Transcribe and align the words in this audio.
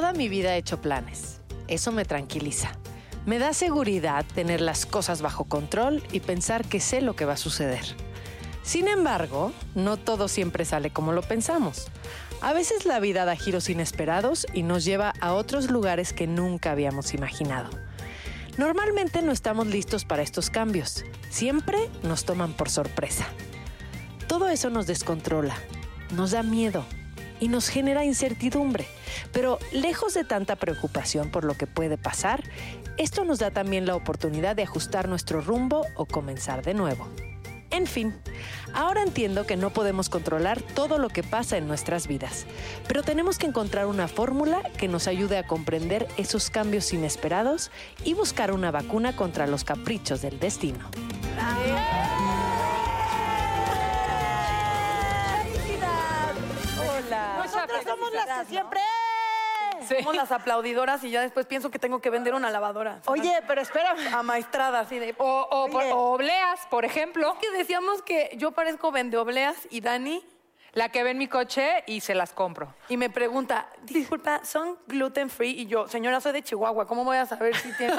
Toda 0.00 0.14
mi 0.14 0.30
vida 0.30 0.54
he 0.54 0.58
hecho 0.58 0.80
planes. 0.80 1.42
Eso 1.68 1.92
me 1.92 2.06
tranquiliza. 2.06 2.72
Me 3.26 3.38
da 3.38 3.52
seguridad 3.52 4.24
tener 4.34 4.62
las 4.62 4.86
cosas 4.86 5.20
bajo 5.20 5.44
control 5.44 6.02
y 6.10 6.20
pensar 6.20 6.64
que 6.64 6.80
sé 6.80 7.02
lo 7.02 7.14
que 7.14 7.26
va 7.26 7.34
a 7.34 7.36
suceder. 7.36 7.84
Sin 8.62 8.88
embargo, 8.88 9.52
no 9.74 9.98
todo 9.98 10.28
siempre 10.28 10.64
sale 10.64 10.88
como 10.88 11.12
lo 11.12 11.20
pensamos. 11.20 11.88
A 12.40 12.54
veces 12.54 12.86
la 12.86 12.98
vida 12.98 13.26
da 13.26 13.36
giros 13.36 13.68
inesperados 13.68 14.46
y 14.54 14.62
nos 14.62 14.86
lleva 14.86 15.12
a 15.20 15.34
otros 15.34 15.70
lugares 15.70 16.14
que 16.14 16.26
nunca 16.26 16.70
habíamos 16.70 17.12
imaginado. 17.12 17.68
Normalmente 18.56 19.20
no 19.20 19.32
estamos 19.32 19.66
listos 19.66 20.06
para 20.06 20.22
estos 20.22 20.48
cambios. 20.48 21.04
Siempre 21.28 21.90
nos 22.02 22.24
toman 22.24 22.54
por 22.54 22.70
sorpresa. 22.70 23.26
Todo 24.28 24.48
eso 24.48 24.70
nos 24.70 24.86
descontrola, 24.86 25.56
nos 26.12 26.30
da 26.30 26.42
miedo 26.42 26.86
y 27.40 27.48
nos 27.48 27.68
genera 27.68 28.04
incertidumbre. 28.04 28.86
Pero 29.32 29.58
lejos 29.72 30.14
de 30.14 30.24
tanta 30.24 30.56
preocupación 30.56 31.30
por 31.30 31.44
lo 31.44 31.54
que 31.54 31.66
puede 31.66 31.98
pasar, 31.98 32.42
esto 32.96 33.24
nos 33.24 33.38
da 33.38 33.50
también 33.50 33.86
la 33.86 33.96
oportunidad 33.96 34.54
de 34.54 34.62
ajustar 34.62 35.08
nuestro 35.08 35.40
rumbo 35.40 35.86
o 35.96 36.06
comenzar 36.06 36.62
de 36.62 36.74
nuevo. 36.74 37.08
En 37.70 37.86
fin, 37.86 38.14
ahora 38.74 39.02
entiendo 39.02 39.46
que 39.46 39.56
no 39.56 39.70
podemos 39.70 40.08
controlar 40.08 40.60
todo 40.60 40.98
lo 40.98 41.08
que 41.08 41.22
pasa 41.22 41.56
en 41.56 41.68
nuestras 41.68 42.08
vidas, 42.08 42.44
pero 42.88 43.02
tenemos 43.02 43.38
que 43.38 43.46
encontrar 43.46 43.86
una 43.86 44.08
fórmula 44.08 44.62
que 44.76 44.88
nos 44.88 45.06
ayude 45.06 45.38
a 45.38 45.46
comprender 45.46 46.08
esos 46.16 46.50
cambios 46.50 46.92
inesperados 46.92 47.70
y 48.04 48.14
buscar 48.14 48.50
una 48.52 48.72
vacuna 48.72 49.14
contra 49.14 49.46
los 49.46 49.62
caprichos 49.62 50.20
del 50.20 50.40
destino. 50.40 50.90
Nosotros 57.54 57.84
somos 57.84 58.12
las 58.12 58.40
que 58.40 58.44
siempre. 58.46 58.80
Somos 59.88 60.14
las 60.14 60.30
aplaudidoras 60.30 61.02
y 61.04 61.10
ya 61.10 61.22
después 61.22 61.46
pienso 61.46 61.70
que 61.70 61.78
tengo 61.78 62.00
que 62.00 62.10
vender 62.10 62.34
una 62.34 62.50
lavadora. 62.50 63.00
Oye, 63.06 63.40
pero 63.46 63.62
espérame. 63.62 64.14
Amaestrada, 64.14 64.80
así 64.80 64.98
de. 64.98 65.14
O, 65.18 65.48
o, 65.50 65.68
por- 65.70 65.82
Oye. 65.82 65.92
o 65.92 65.98
obleas, 66.12 66.60
por 66.70 66.84
ejemplo, 66.84 67.36
que 67.40 67.50
decíamos 67.50 68.02
que 68.02 68.30
yo 68.36 68.52
parezco 68.52 68.92
vendeobleas 68.92 69.56
y 69.70 69.80
Dani. 69.80 70.22
La 70.72 70.88
que 70.90 71.02
ve 71.02 71.10
en 71.10 71.18
mi 71.18 71.26
coche 71.28 71.82
y 71.86 72.00
se 72.00 72.14
las 72.14 72.32
compro. 72.32 72.74
Y 72.88 72.96
me 72.96 73.10
pregunta, 73.10 73.68
disculpa, 73.82 74.44
¿son 74.44 74.78
gluten 74.86 75.28
free? 75.30 75.50
Y 75.62 75.66
yo, 75.66 75.88
señora, 75.88 76.20
soy 76.20 76.32
de 76.32 76.42
Chihuahua, 76.42 76.86
¿cómo 76.86 77.04
voy 77.04 77.16
a 77.16 77.26
saber 77.26 77.56
si 77.56 77.72
tiene... 77.72 77.94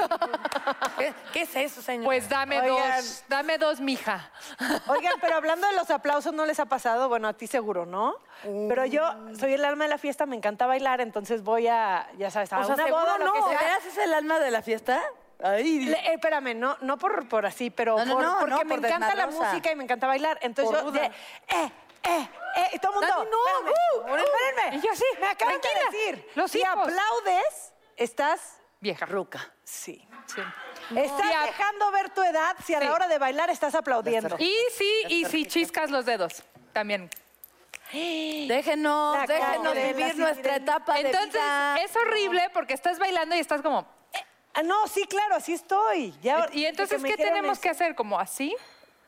¿Qué, 0.98 1.12
qué 1.32 1.42
es 1.42 1.56
eso, 1.56 1.82
señor? 1.82 2.04
Pues 2.06 2.28
dame 2.28 2.60
Oigan. 2.60 2.96
dos, 2.96 3.24
dame 3.28 3.58
dos, 3.58 3.80
mija. 3.80 4.30
Oigan, 4.86 5.14
pero 5.20 5.36
hablando 5.36 5.66
de 5.66 5.74
los 5.74 5.90
aplausos, 5.90 6.32
¿no 6.32 6.46
les 6.46 6.58
ha 6.60 6.66
pasado? 6.66 7.08
Bueno, 7.08 7.28
a 7.28 7.32
ti 7.34 7.46
seguro, 7.46 7.84
¿no? 7.86 8.14
Pero 8.42 8.84
yo 8.86 9.02
soy 9.38 9.54
el 9.54 9.64
alma 9.64 9.84
de 9.84 9.90
la 9.90 9.98
fiesta, 9.98 10.26
me 10.26 10.36
encanta 10.36 10.66
bailar, 10.66 11.00
entonces 11.00 11.42
voy 11.42 11.68
a, 11.68 12.08
ya 12.18 12.30
sabes, 12.30 12.52
a 12.52 12.60
O 12.60 12.64
sea, 12.64 12.74
una 12.74 12.86
boda, 12.86 13.18
lo 13.18 13.26
no, 13.26 13.32
que 13.32 13.38
¿de 13.40 13.48
sea. 13.50 13.58
veras 13.58 13.86
es 13.86 13.98
el 13.98 14.14
alma 14.14 14.38
de 14.38 14.50
la 14.50 14.62
fiesta? 14.62 15.00
Le- 15.40 15.90
eh, 15.92 16.14
espérame, 16.14 16.54
no, 16.56 16.76
no 16.82 16.98
por, 16.98 17.28
por 17.28 17.44
así, 17.46 17.70
pero 17.70 17.96
No, 17.98 18.04
no, 18.04 18.14
por- 18.14 18.48
no, 18.48 18.58
porque 18.58 18.64
no, 18.64 18.64
me 18.64 18.74
encanta 18.88 19.14
la 19.14 19.26
música 19.26 19.72
y 19.72 19.76
me 19.76 19.84
encanta 19.84 20.06
bailar. 20.06 20.38
Entonces 20.40 20.72
Por 20.80 20.84
yo, 20.84 21.00
de, 21.00 21.06
eh, 21.06 21.72
eh, 22.04 22.28
eh, 22.72 22.78
todo 22.80 23.00
el 23.00 23.08
mundo, 23.08 23.14
Dani, 23.16 23.30
no, 23.30 23.46
espérame, 23.46 24.12
uh, 24.12 24.16
espérenme. 24.24 24.76
Y 24.76 24.80
yo 24.86 24.94
sí, 24.94 25.04
me 25.20 25.26
acaban 25.28 25.60
tranquila, 25.60 25.90
de 25.90 25.96
decir, 25.98 26.30
los 26.34 26.50
si 26.50 26.58
hijos. 26.60 26.70
aplaudes, 26.76 27.72
estás 27.96 28.58
Vieja. 28.80 29.06
ruca. 29.06 29.52
Sí. 29.64 30.06
Sí. 30.26 30.40
Estás 30.96 31.44
dejando 31.46 31.90
ver 31.92 32.10
tu 32.10 32.22
edad 32.22 32.56
si 32.64 32.74
a 32.74 32.80
Sí. 32.80 32.84
la 32.86 32.92
hora 32.94 33.08
de 33.08 33.18
bailar 33.18 33.48
estás 33.50 33.74
aplaudiendo. 33.74 34.36
Y 34.38 34.54
sí, 34.76 35.02
y 35.08 35.24
si 35.26 35.46
chiscas 35.46 35.90
los 35.90 36.04
dedos, 36.04 36.42
también. 36.72 37.08
Déjenos, 37.92 39.16
La 39.18 39.26
déjenos 39.26 39.74
cara 39.74 39.92
vivir 39.92 40.16
nuestra 40.18 40.56
etapa 40.56 40.94
de 40.94 41.00
Entonces, 41.00 41.32
vida. 41.34 41.76
es 41.82 41.94
horrible 41.96 42.50
porque 42.54 42.74
estás 42.74 42.98
bailando 42.98 43.36
y 43.36 43.38
estás 43.38 43.60
como... 43.62 43.86
Ah, 44.54 44.62
no, 44.62 44.86
sí, 44.86 45.06
claro, 45.06 45.36
así 45.36 45.54
estoy. 45.54 46.14
Ya, 46.22 46.46
Y 46.52 46.66
entonces, 46.66 47.02
¿qué 47.02 47.16
tenemos 47.16 47.52
eso. 47.52 47.62
que 47.62 47.68
hacer? 47.70 47.94
¿Como 47.94 48.18
así? 48.18 48.54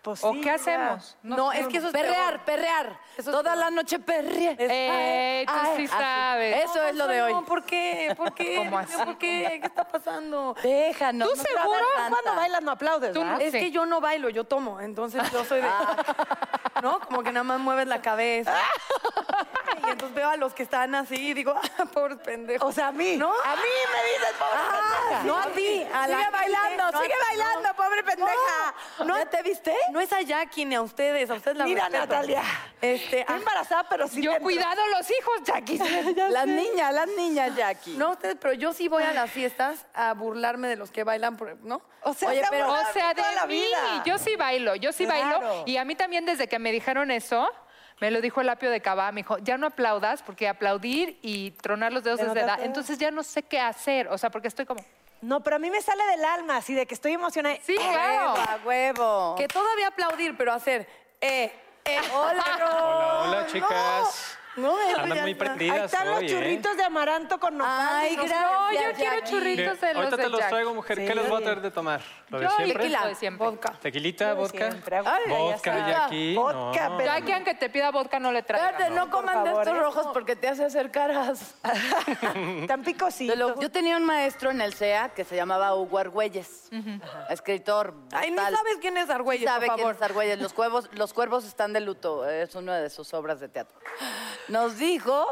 Pues 0.04 0.22
¿O 0.22 0.34
sí, 0.34 0.42
qué 0.42 0.50
hacemos? 0.50 1.16
No, 1.22 1.50
es 1.50 1.66
que 1.66 1.78
eso 1.78 1.87
es 1.87 1.92
perrear, 1.94 2.44
perrear. 2.44 3.00
Toda 3.25 3.56
la 3.56 3.70
noche 3.70 3.98
perrear. 3.98 4.54
Eh, 4.59 5.47
tú 5.48 5.54
sí 5.78 5.88
sabes. 5.88 6.62
Eso 6.62 6.82
es 6.82 6.94
lo 6.94 7.06
de 7.06 7.22
hoy. 7.22 7.32
No, 7.32 7.42
¿por 7.47 7.65
qué? 7.65 8.12
¿Por 8.14 8.34
qué? 8.34 8.56
¿Cómo 8.59 8.78
así? 8.78 8.94
¿Por 9.03 9.16
qué? 9.16 9.60
¿Qué 9.62 9.66
está 9.66 9.88
pasando? 9.88 10.54
Déjanos. 10.62 11.31
¿Tú 11.31 11.37
seguro? 11.37 11.87
Cuando 12.10 12.34
bailas 12.34 12.62
no 12.62 12.72
aplaudes, 12.72 13.14
Tú 13.14 13.20
¿verdad? 13.20 13.41
Es 13.41 13.53
Sí. 13.53 13.60
que 13.60 13.70
yo 13.70 13.87
no 13.87 14.03
bailo, 14.03 14.28
yo 14.28 14.44
tomo. 14.44 14.78
Entonces 14.78 15.22
yo 15.32 15.43
soy 15.43 15.62
de. 15.62 15.69
¿No? 16.82 17.00
Como 17.00 17.22
que 17.22 17.32
nada 17.32 17.44
más 17.44 17.59
mueves 17.59 17.87
la 17.87 18.03
cabeza. 18.03 18.54
Y 19.87 19.91
entonces 19.91 20.14
veo 20.14 20.31
a 20.31 20.37
los 20.37 20.54
que 20.54 20.62
están 20.62 20.94
así 20.94 21.14
y 21.14 21.34
digo, 21.34 21.54
ah, 21.54 21.84
pobres 21.93 22.19
pendejos. 22.19 22.66
O 22.66 22.72
sea, 22.72 22.88
a 22.88 22.93
mí. 22.93 23.16
¿No? 23.16 23.31
A 23.31 23.56
mí 23.56 23.62
me 23.93 24.04
dices, 24.12 24.34
pobre 24.38 24.60
pendeja. 24.70 25.25
No 25.25 25.38
a 25.38 25.47
ti, 25.48 25.87
a 25.93 26.09
la 26.09 26.16
Sigue 26.16 26.31
bailando, 26.31 27.03
sigue 27.03 27.14
bailando, 27.28 27.75
pobre 27.75 28.03
pendeja. 28.03 28.75
No, 29.04 29.19
¿Ya 29.19 29.26
te 29.26 29.43
viste? 29.43 29.75
No 29.94 30.00
es 30.00 30.12
a 30.12 30.22
Jackie 30.22 30.65
ni 30.65 30.75
a 30.75 30.82
ustedes, 30.82 31.31
a 31.31 31.34
ustedes 31.34 31.56
la 31.56 31.66
Mira, 31.66 31.84
respeto. 31.88 32.06
Natalia. 32.06 32.43
Este, 32.81 33.21
Estoy 33.21 33.34
ah, 33.37 33.38
embarazada, 33.38 33.88
pero 33.88 34.09
sí. 34.09 34.21
Yo 34.21 34.32
dentro. 34.32 34.43
cuidado 34.43 34.82
los 34.91 35.09
hijos, 35.09 35.34
Jackie. 35.44 35.78
las 36.31 36.46
niñas, 36.49 36.93
las 36.93 37.08
niñas, 37.17 37.55
Jackie. 37.55 37.96
No, 37.96 38.11
ustedes, 38.11 38.37
pero 38.41 38.55
yo 38.55 38.73
sí 38.73 38.88
voy 38.88 39.05
a 39.05 39.12
las 39.12 39.31
fiestas 39.31 39.87
a 39.94 40.12
burlarme 40.14 40.67
de 40.67 40.75
los 40.75 40.91
que 40.91 41.05
bailan, 41.05 41.38
¿no? 41.62 41.81
O 42.02 42.12
sea, 42.12 42.31
Oye, 42.31 42.43
se 42.43 42.50
pero... 42.50 42.73
O 42.73 42.93
sea, 42.93 43.14
de 43.14 43.23
toda 43.23 43.35
la 43.37 43.46
mí. 43.46 43.55
vida. 43.55 44.02
Yo 44.05 44.19
sí 44.19 44.35
bailo, 44.35 44.75
yo 44.75 44.93
sí 44.93 45.06
Claro. 45.06 45.38
bailo. 45.38 45.62
Y 45.67 45.76
a 45.76 45.85
mí 45.85 45.94
también 45.94 46.26
desde 46.26 46.49
que 46.49 46.58
me 46.58 46.73
dijeron 46.73 47.12
eso, 47.12 47.49
me 48.00 48.11
lo 48.11 48.20
dijo 48.20 48.40
el 48.40 48.49
apio 48.49 48.73
de 48.73 48.81
Cabá, 48.81 49.12
me 49.12 49.20
dijo, 49.20 49.38
ya 49.38 49.58
no 49.58 49.69
aplaudas, 49.69 50.25
porque 50.25 50.49
aplaudir 50.49 51.20
y 51.23 51.52
tronar 51.52 51.93
los 51.93 52.02
dedos 52.02 52.19
es 52.19 52.35
de 52.35 52.40
edad. 52.40 52.58
Entonces 52.64 52.99
ya 52.99 53.12
no 53.12 53.23
sé 53.23 53.44
qué 53.44 53.61
hacer, 53.61 54.08
o 54.08 54.19
sea, 54.19 54.31
porque 54.31 54.49
estoy 54.49 54.67
como... 54.67 54.85
No, 55.25 55.43
pero 55.43 55.56
a 55.56 55.59
mí 55.59 55.71
me 55.71 55.81
sale 55.81 56.05
del 56.05 56.23
alma, 56.23 56.59
así 56.59 56.75
de 56.75 56.85
que 56.85 56.93
estoy 56.93 57.12
emocionada. 57.12 57.56
Sí, 57.62 57.75
claro. 57.76 58.35
A 58.37 58.59
huevo. 58.62 59.35
Que 59.37 59.49
todavía 59.49 59.88
aplaudir, 59.88 60.37
pero 60.37 60.53
hacer, 60.53 60.87
eh, 61.19 61.50
eh, 61.82 61.99
hola, 62.15 62.44
Hola, 62.56 63.23
hola, 63.23 63.47
chicas. 63.47 64.38
No, 64.56 64.78
eso 64.80 65.00
Andan 65.00 65.20
muy 65.22 65.34
prendidas 65.34 65.76
Ahí 65.78 65.84
están 65.86 66.08
hoy, 66.08 66.14
los 66.14 66.22
¿eh? 66.22 66.34
churritos 66.34 66.76
de 66.76 66.84
amaranto 66.84 67.40
con 67.40 67.58
nopal. 67.58 67.88
Ay, 67.90 68.16
No 68.16 68.22
gracias. 68.24 68.40
No, 68.52 68.72
yo 68.72 68.92
quiero 68.96 69.26
churritos 69.26 69.80
de 69.80 69.86
los 69.88 69.96
Ahorita 69.96 70.16
de 70.16 70.22
te 70.22 70.28
los 70.28 70.40
Jack. 70.40 70.48
traigo, 70.50 70.74
mujer. 70.74 70.98
¿Qué 71.06 71.14
les 71.14 71.28
voy 71.28 71.40
a 71.40 71.44
traer 71.44 71.60
de 71.60 71.70
tomar? 71.70 72.00
¿Lo 72.28 72.38
de 72.38 72.44
Yo 72.44 72.50
siempre? 72.52 72.78
tequila 72.78 73.06
de 73.06 73.14
siempre. 73.14 73.46
Vodka. 73.48 73.72
¿Tequilita, 73.80 74.34
vodka? 74.34 74.70
Siempre, 74.70 74.96
ya 75.02 75.28
Vodka. 75.28 75.88
Jackie. 75.88 76.34
Vodka, 76.36 76.88
no. 76.88 76.96
pero- 76.98 77.12
Ya 77.18 77.24
quien 77.24 77.44
que 77.44 77.54
te 77.54 77.68
pida 77.70 77.90
vodka 77.90 78.20
no 78.20 78.30
le 78.32 78.42
traiga. 78.42 78.70
Espérate, 78.70 78.94
no 78.94 79.10
coman 79.10 79.44
de 79.44 79.50
estos 79.50 79.66
¿eh? 79.68 79.80
rojos 79.80 80.06
porque 80.12 80.36
te 80.36 80.48
hace 80.48 80.64
hacer 80.64 80.90
caras. 80.90 81.56
Tan 82.68 82.84
lo- 83.36 83.60
Yo 83.60 83.70
tenía 83.70 83.96
un 83.96 84.04
maestro 84.04 84.50
en 84.50 84.60
el 84.60 84.74
CEA 84.74 85.08
que 85.10 85.24
se 85.24 85.36
llamaba 85.36 85.74
Hugo 85.74 85.98
Argüelles, 85.98 86.70
escritor. 87.28 87.94
Ay, 88.12 88.30
brutal. 88.30 88.54
sabes 88.54 88.76
quién 88.80 88.96
es 88.98 89.10
Argüelles, 89.10 89.48
sabe 89.48 89.66
por 89.66 89.76
quién 89.76 89.90
es 89.90 90.02
Argüelles. 90.02 90.38
Los 90.38 90.52
cuervos, 90.52 90.88
los 90.92 91.12
cuervos 91.12 91.44
están 91.44 91.72
de 91.72 91.80
luto. 91.80 92.28
Es 92.28 92.54
una 92.54 92.78
de 92.78 92.90
sus 92.90 93.12
obras 93.14 93.40
de 93.40 93.48
teatro. 93.48 93.78
Nos 94.49 94.79
dijo 94.79 95.25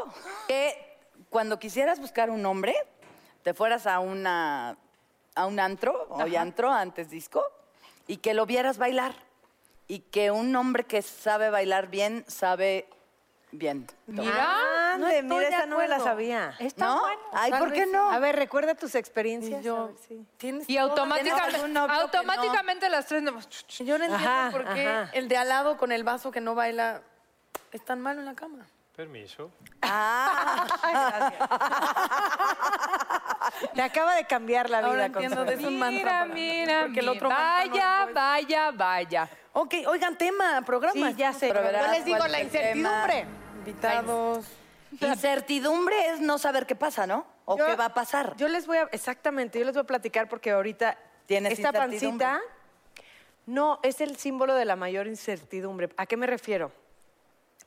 que 0.47 0.97
cuando 1.29 1.59
quisieras 1.59 1.99
buscar 1.99 2.29
un 2.29 2.45
hombre, 2.45 2.75
te 3.43 3.53
fueras 3.53 3.85
a 3.87 3.99
una 3.99 4.77
a 5.35 5.45
un 5.47 5.59
antro, 5.59 6.07
hoy 6.11 6.35
antro, 6.35 6.71
antes 6.71 7.09
disco, 7.09 7.43
y 8.07 8.17
que 8.17 8.33
lo 8.35 8.45
vieras 8.45 8.77
bailar. 8.77 9.15
Y 9.87 9.99
que 9.99 10.29
un 10.31 10.55
hombre 10.55 10.83
que 10.85 11.01
sabe 11.01 11.49
bailar 11.49 11.87
bien, 11.87 12.23
sabe 12.27 12.87
bien. 13.51 13.87
Mira, 14.07 14.93
Ande, 14.93 15.19
estoy 15.19 15.23
mira, 15.37 15.49
de 15.49 15.55
esa 15.55 15.65
no 15.65 15.77
me 15.79 15.87
la 15.87 15.99
sabía. 15.99 16.55
está 16.59 16.85
¿No? 16.85 16.99
bueno. 17.01 17.21
Ay, 17.33 17.51
¿por 17.51 17.71
qué 17.73 17.85
no? 17.87 18.11
A 18.11 18.19
ver, 18.19 18.35
recuerda 18.35 18.75
tus 18.75 18.93
Y 18.95 18.97
experiencias. 18.99 19.59
a 19.59 19.61
yo, 19.63 19.87
ver, 19.87 19.95
sí. 20.07 20.25
tienes 20.37 20.69
Y 20.69 20.77
automáticamente, 20.77 21.35
¿Tienes 21.41 21.55
algún 21.55 21.73
novio 21.73 21.89
que 21.89 21.95
no? 21.95 22.01
automáticamente 22.03 22.89
las 22.89 23.07
tres... 23.07 23.23
no- 23.23 23.39
Yo 23.39 23.97
no 23.97 24.05
entiendo 24.05 24.15
Ajá, 24.29 24.49
por 24.51 24.73
qué 24.73 24.87
ajá. 24.87 25.11
el 25.13 25.27
de 25.27 25.37
al 25.37 25.49
lado 25.49 25.77
con 25.77 25.91
el 25.91 26.03
vaso 26.03 26.31
que 26.31 26.41
no 26.41 26.55
baila 26.55 27.01
es 27.71 27.83
tan 27.83 27.99
malo 28.01 28.19
en 28.21 28.25
la 28.27 28.35
cama. 28.35 28.65
Permiso. 28.95 29.49
Te 33.73 33.81
acaba 33.81 34.15
de 34.15 34.25
cambiar 34.25 34.69
la 34.69 34.81
vida. 34.81 35.05
Entiendo 35.05 35.43
eso 35.45 35.67
un 35.67 35.79
mantra 35.79 35.99
Mira, 35.99 36.11
para 36.19 36.25
mira, 36.33 36.81
porque 36.83 36.99
el 36.99 37.09
otro 37.09 37.29
no 37.29 37.35
Vaya, 37.35 38.05
es. 38.07 38.13
vaya, 38.13 38.71
vaya. 38.71 39.29
Ok, 39.53 39.75
oigan, 39.87 40.17
tema, 40.17 40.61
programa. 40.65 41.09
Sí, 41.09 41.15
ya 41.17 41.33
sé. 41.33 41.47
Pero 41.47 41.61
verás 41.63 41.87
Yo 41.87 41.91
les 41.93 42.05
digo 42.05 42.27
la 42.27 42.37
es 42.39 42.43
incertidumbre. 42.45 43.25
Invitados. 43.57 44.45
Incertidumbre 45.01 46.09
es 46.09 46.19
no 46.19 46.37
saber 46.37 46.65
qué 46.67 46.75
pasa, 46.75 47.07
¿no? 47.07 47.25
O 47.45 47.57
Yo- 47.57 47.65
qué 47.65 47.75
va 47.75 47.85
a 47.85 47.93
pasar. 47.93 48.35
Yo 48.37 48.47
les 48.47 48.67
voy 48.67 48.77
a, 48.77 48.83
exactamente, 48.91 49.57
yo 49.59 49.65
les 49.65 49.73
voy 49.73 49.81
a 49.81 49.87
platicar 49.87 50.29
porque 50.29 50.51
ahorita 50.51 50.97
¿Tienes 51.25 51.53
esta 51.53 51.71
pancita 51.73 52.39
no 53.47 53.79
es 53.81 54.01
el 54.01 54.17
símbolo 54.17 54.53
de 54.55 54.65
la 54.65 54.75
mayor 54.75 55.07
incertidumbre. 55.07 55.89
¿A 55.97 56.05
qué 56.05 56.15
me 56.15 56.27
refiero? 56.27 56.71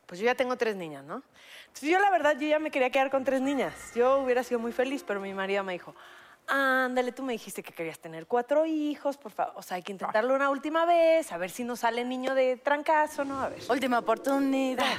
Pues 0.06 0.20
yo 0.20 0.26
ya 0.26 0.34
tengo 0.34 0.56
tres 0.56 0.76
niñas, 0.76 1.04
¿no? 1.04 1.22
Entonces 1.66 1.90
yo 1.90 1.98
la 1.98 2.10
verdad, 2.10 2.36
yo 2.38 2.46
ya 2.46 2.58
me 2.58 2.70
quería 2.70 2.90
quedar 2.90 3.10
con 3.10 3.24
tres 3.24 3.40
niñas. 3.40 3.74
Yo 3.94 4.20
hubiera 4.20 4.42
sido 4.42 4.60
muy 4.60 4.72
feliz, 4.72 5.04
pero 5.06 5.20
mi 5.20 5.34
marido 5.34 5.64
me 5.64 5.72
dijo, 5.72 5.94
ándale, 6.46 7.12
tú 7.12 7.22
me 7.22 7.32
dijiste 7.32 7.62
que 7.62 7.72
querías 7.72 7.98
tener 7.98 8.26
cuatro 8.26 8.66
hijos, 8.66 9.16
por 9.16 9.32
favor. 9.32 9.54
O 9.56 9.62
sea, 9.62 9.76
hay 9.76 9.82
que 9.82 9.92
intentarlo 9.92 10.34
una 10.34 10.50
última 10.50 10.86
vez, 10.86 11.32
a 11.32 11.38
ver 11.38 11.50
si 11.50 11.64
nos 11.64 11.80
sale 11.80 12.04
niño 12.04 12.34
de 12.34 12.56
trancazo, 12.56 13.24
¿no? 13.24 13.40
A 13.42 13.48
ver. 13.48 13.60
Última 13.68 13.98
oportunidad. 13.98 14.96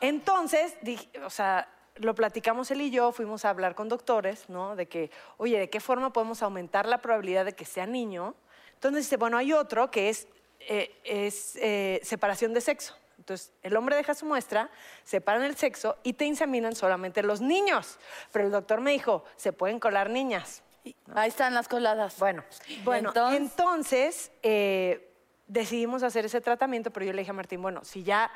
Entonces, 0.00 0.74
dije, 0.82 1.08
o 1.24 1.30
sea, 1.30 1.68
lo 1.96 2.14
platicamos 2.14 2.70
él 2.70 2.80
y 2.80 2.90
yo, 2.90 3.12
fuimos 3.12 3.44
a 3.44 3.50
hablar 3.50 3.74
con 3.74 3.88
doctores, 3.88 4.48
¿no? 4.48 4.74
De 4.74 4.86
que, 4.86 5.10
oye, 5.36 5.58
¿de 5.58 5.70
qué 5.70 5.80
forma 5.80 6.12
podemos 6.12 6.42
aumentar 6.42 6.86
la 6.86 6.98
probabilidad 7.02 7.44
de 7.44 7.54
que 7.54 7.64
sea 7.64 7.86
niño? 7.86 8.34
Entonces 8.74 9.04
dice, 9.04 9.16
bueno, 9.16 9.36
hay 9.36 9.52
otro 9.52 9.90
que 9.90 10.08
es, 10.08 10.26
eh, 10.60 10.98
es 11.04 11.56
eh, 11.56 12.00
separación 12.02 12.54
de 12.54 12.60
sexo. 12.60 12.94
Entonces, 13.22 13.52
el 13.62 13.76
hombre 13.76 13.94
deja 13.94 14.14
su 14.14 14.26
muestra, 14.26 14.68
separan 15.04 15.44
el 15.44 15.56
sexo 15.56 15.96
y 16.02 16.14
te 16.14 16.24
inseminan 16.24 16.74
solamente 16.74 17.22
los 17.22 17.40
niños. 17.40 18.00
Pero 18.32 18.46
el 18.46 18.50
doctor 18.50 18.80
me 18.80 18.90
dijo, 18.90 19.24
se 19.36 19.52
pueden 19.52 19.78
colar 19.78 20.10
niñas. 20.10 20.64
Ahí 21.14 21.28
están 21.28 21.54
las 21.54 21.68
coladas. 21.68 22.18
Bueno, 22.18 22.42
bueno 22.82 23.10
entonces? 23.10 23.40
entonces, 23.40 24.32
eh, 24.42 25.14
decidimos 25.46 26.02
hacer 26.02 26.24
ese 26.24 26.40
tratamiento, 26.40 26.90
pero 26.90 27.06
yo 27.06 27.12
le 27.12 27.20
dije 27.20 27.30
a 27.30 27.34
Martín, 27.34 27.62
bueno, 27.62 27.84
si 27.84 28.02
ya 28.02 28.28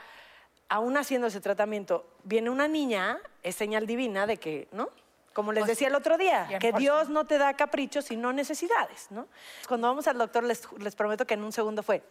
aún 0.68 0.96
haciendo 0.96 1.26
ese 1.26 1.40
tratamiento 1.40 2.06
viene 2.22 2.48
una 2.48 2.68
niña, 2.68 3.18
es 3.42 3.56
señal 3.56 3.88
divina 3.88 4.24
de 4.28 4.36
que, 4.36 4.68
¿no? 4.70 4.90
Como 5.32 5.52
les 5.52 5.66
decía 5.66 5.88
el 5.88 5.96
otro 5.96 6.16
día, 6.16 6.46
que 6.60 6.72
100%. 6.72 6.78
Dios 6.78 7.08
no 7.08 7.26
te 7.26 7.38
da 7.38 7.54
caprichos, 7.54 8.04
sino 8.04 8.32
necesidades, 8.32 9.08
¿no? 9.10 9.26
Cuando 9.66 9.88
vamos 9.88 10.06
al 10.06 10.16
doctor, 10.16 10.44
les, 10.44 10.62
les 10.78 10.94
prometo 10.94 11.26
que 11.26 11.34
en 11.34 11.42
un 11.42 11.50
segundo 11.50 11.82
fue, 11.82 12.04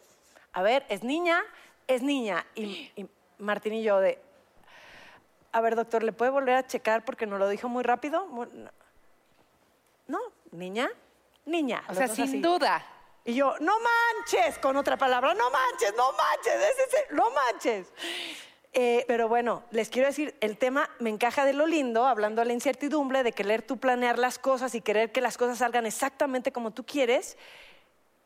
a 0.51 0.61
ver, 0.61 0.85
es 0.89 1.03
niña, 1.03 1.41
es 1.87 2.01
niña. 2.01 2.45
Y, 2.55 2.91
y 2.95 3.07
Martín 3.37 3.73
y 3.73 3.83
yo 3.83 3.99
de, 3.99 4.19
a 5.51 5.61
ver, 5.61 5.75
doctor, 5.75 6.03
¿le 6.03 6.11
puede 6.11 6.31
volver 6.31 6.55
a 6.55 6.67
checar 6.67 7.05
porque 7.05 7.25
nos 7.25 7.39
lo 7.39 7.47
dijo 7.47 7.69
muy 7.69 7.83
rápido? 7.83 8.27
No. 10.07 10.19
Niña, 10.51 10.89
niña. 11.45 11.83
O 11.87 11.93
sea, 11.93 12.07
sin 12.07 12.25
así. 12.25 12.41
duda. 12.41 12.85
Y 13.23 13.35
yo, 13.35 13.55
no 13.59 13.73
manches, 13.79 14.57
con 14.59 14.77
otra 14.77 14.97
palabra, 14.97 15.33
no 15.33 15.49
manches, 15.49 15.93
no 15.95 16.11
manches, 16.11 16.55
es 16.55 16.87
ese, 16.87 17.15
no 17.15 17.29
manches. 17.31 17.87
Eh, 18.73 19.05
pero 19.07 19.29
bueno, 19.29 19.63
les 19.71 19.89
quiero 19.89 20.09
decir, 20.09 20.35
el 20.41 20.57
tema 20.57 20.89
me 20.99 21.09
encaja 21.09 21.45
de 21.45 21.53
lo 21.53 21.65
lindo, 21.65 22.05
hablando 22.05 22.41
de 22.41 22.47
la 22.47 22.53
incertidumbre, 22.53 23.23
de 23.23 23.31
querer 23.31 23.61
tú 23.61 23.77
planear 23.77 24.19
las 24.19 24.37
cosas 24.37 24.75
y 24.75 24.81
querer 24.81 25.13
que 25.13 25.21
las 25.21 25.37
cosas 25.37 25.59
salgan 25.59 25.85
exactamente 25.85 26.51
como 26.51 26.71
tú 26.71 26.85
quieres. 26.85 27.37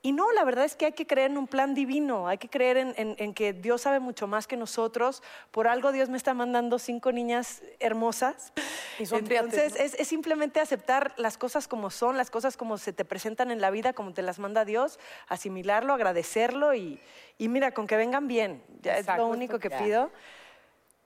Y 0.02 0.14
no, 0.14 0.32
la 0.32 0.46
verdad 0.46 0.64
es 0.64 0.78
que 0.78 0.86
hay 0.86 0.94
que 0.94 1.06
creer 1.06 1.32
en 1.32 1.38
un 1.38 1.46
plan 1.48 1.74
divino, 1.74 2.30
hay 2.30 2.38
que 2.38 2.48
creer 2.48 2.78
en, 2.78 2.94
en- 2.96 3.16
en 3.18 3.34
que 3.34 3.52
Dios 3.52 3.82
sabe 3.82 4.00
mucho 4.00 4.28
más 4.28 4.48
que 4.48 4.56
nosotros. 4.56 5.22
Por 5.52 5.68
algo 5.68 5.92
Dios 5.92 6.08
me 6.08 6.16
está 6.16 6.34
mandando 6.34 6.80
cinco 6.80 7.12
niñas 7.12 7.62
hermosas. 7.82 8.54
Y 8.98 9.06
son 9.06 9.26
triates, 9.26 9.54
Entonces, 9.58 9.78
¿no? 9.80 9.86
es, 9.86 10.00
es 10.00 10.08
simplemente 10.08 10.62
aceptar 10.62 11.14
las 11.18 11.38
cosas 11.38 11.68
como 11.68 11.90
son, 11.90 12.16
las 12.16 12.32
cosas 12.32 12.56
como 12.56 12.78
se 12.78 12.94
te 12.94 13.04
presentan 13.04 13.52
en 13.52 13.60
la 13.60 13.72
vida, 13.72 13.92
como 13.92 14.14
te 14.14 14.22
las 14.22 14.40
manda 14.40 14.64
Dios, 14.64 15.00
asimilarlo, 15.28 15.94
agradecerlo 15.94 16.74
y, 16.74 17.00
y 17.38 17.50
mira, 17.50 17.74
con 17.74 17.86
que 17.86 17.98
vengan 17.98 18.28
bien. 18.30 18.64
Ya 18.82 18.98
es 18.98 19.08
lo 19.08 19.28
único 19.28 19.60
que 19.60 19.70
Ya. 19.70 19.80
pido. 19.84 20.12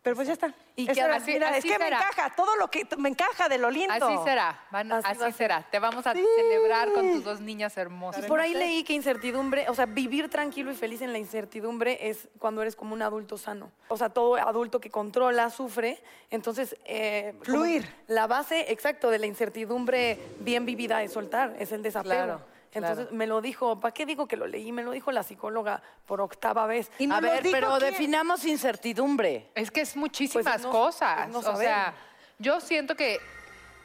Pero 0.03 0.17
pues 0.17 0.27
ya 0.27 0.33
está. 0.33 0.53
Y 0.75 0.85
que 0.85 0.99
era, 0.99 1.15
así- 1.15 1.31
mira, 1.31 1.55
es 1.57 1.63
que 1.63 1.79
me 1.79 1.87
encaja, 1.87 2.33
todo 2.35 2.57
lo 2.57 2.69
que 2.69 2.85
me 2.97 3.07
encaja 3.07 3.47
de 3.47 3.57
lo 3.57 3.71
lindo. 3.71 3.93
Así 3.93 4.17
será, 4.25 4.59
van- 4.69 4.91
Así 4.91 5.07
así, 5.11 5.19
va 5.19 5.25
a 5.27 5.29
ser. 5.29 5.37
será. 5.37 5.65
Te 5.71 5.79
vamos 5.79 6.05
a 6.05 6.11
celebrar 6.13 6.91
con 6.91 7.09
tus 7.13 7.23
dos 7.23 7.39
niñas 7.39 7.77
hermosas. 7.77 8.25
Y 8.25 8.27
por 8.27 8.41
ahí 8.41 8.53
leí 8.53 8.83
que 8.83 8.91
incertidumbre, 8.93 9.69
o 9.69 9.75
sea, 9.75 9.85
vivir 9.85 10.29
tranquilo 10.29 10.71
y 10.71 10.75
feliz 10.75 11.01
en 11.01 11.13
la 11.13 11.19
incertidumbre 11.19 12.09
es 12.09 12.27
cuando 12.37 12.61
eres 12.61 12.75
como 12.75 12.93
un 12.93 13.01
adulto 13.01 13.37
sano. 13.37 13.71
O 13.87 13.95
sea, 13.95 14.09
todo 14.09 14.35
adulto 14.35 14.81
que 14.81 14.89
controla, 14.89 15.49
sufre. 15.49 16.03
Entonces, 16.29 16.75
eh, 16.83 17.33
Fluir. 17.43 17.87
La 18.07 18.27
base, 18.27 18.73
exacto, 18.73 19.09
de 19.09 19.19
la 19.19 19.25
incertidumbre 19.27 20.19
bien 20.39 20.65
vivida 20.65 21.01
es 21.01 21.13
soltar, 21.13 21.55
es 21.59 21.71
el 21.71 21.81
desapego. 21.81 22.13
Claro, 22.13 22.41
Entonces 22.73 23.05
claro. 23.05 23.15
me 23.15 23.27
lo 23.27 23.41
dijo, 23.41 23.79
¿para 23.79 23.93
qué 23.93 24.05
digo 24.05 24.27
que 24.27 24.35
lo 24.37 24.47
leí? 24.47 24.71
Me 24.71 24.83
lo 24.83 24.91
dijo 24.91 25.11
la 25.11 25.23
psicóloga 25.23 25.81
por 26.05 26.21
octava 26.21 26.65
vez. 26.65 26.91
Y 26.99 27.11
A 27.11 27.19
ver, 27.19 27.43
pero 27.51 27.77
quién. 27.77 27.91
definamos 27.91 28.45
incertidumbre. 28.45 29.49
Es 29.55 29.71
que 29.71 29.81
es 29.81 29.95
muchísimas 29.95 30.43
Pues 30.45 30.55
es 30.57 30.63
no- 30.63 30.71
cosas. 30.71 31.29
no 31.29 31.39
o 31.39 31.55
sea, 31.57 31.93
yo 32.39 32.59
siento 32.59 32.95
que 32.95 33.19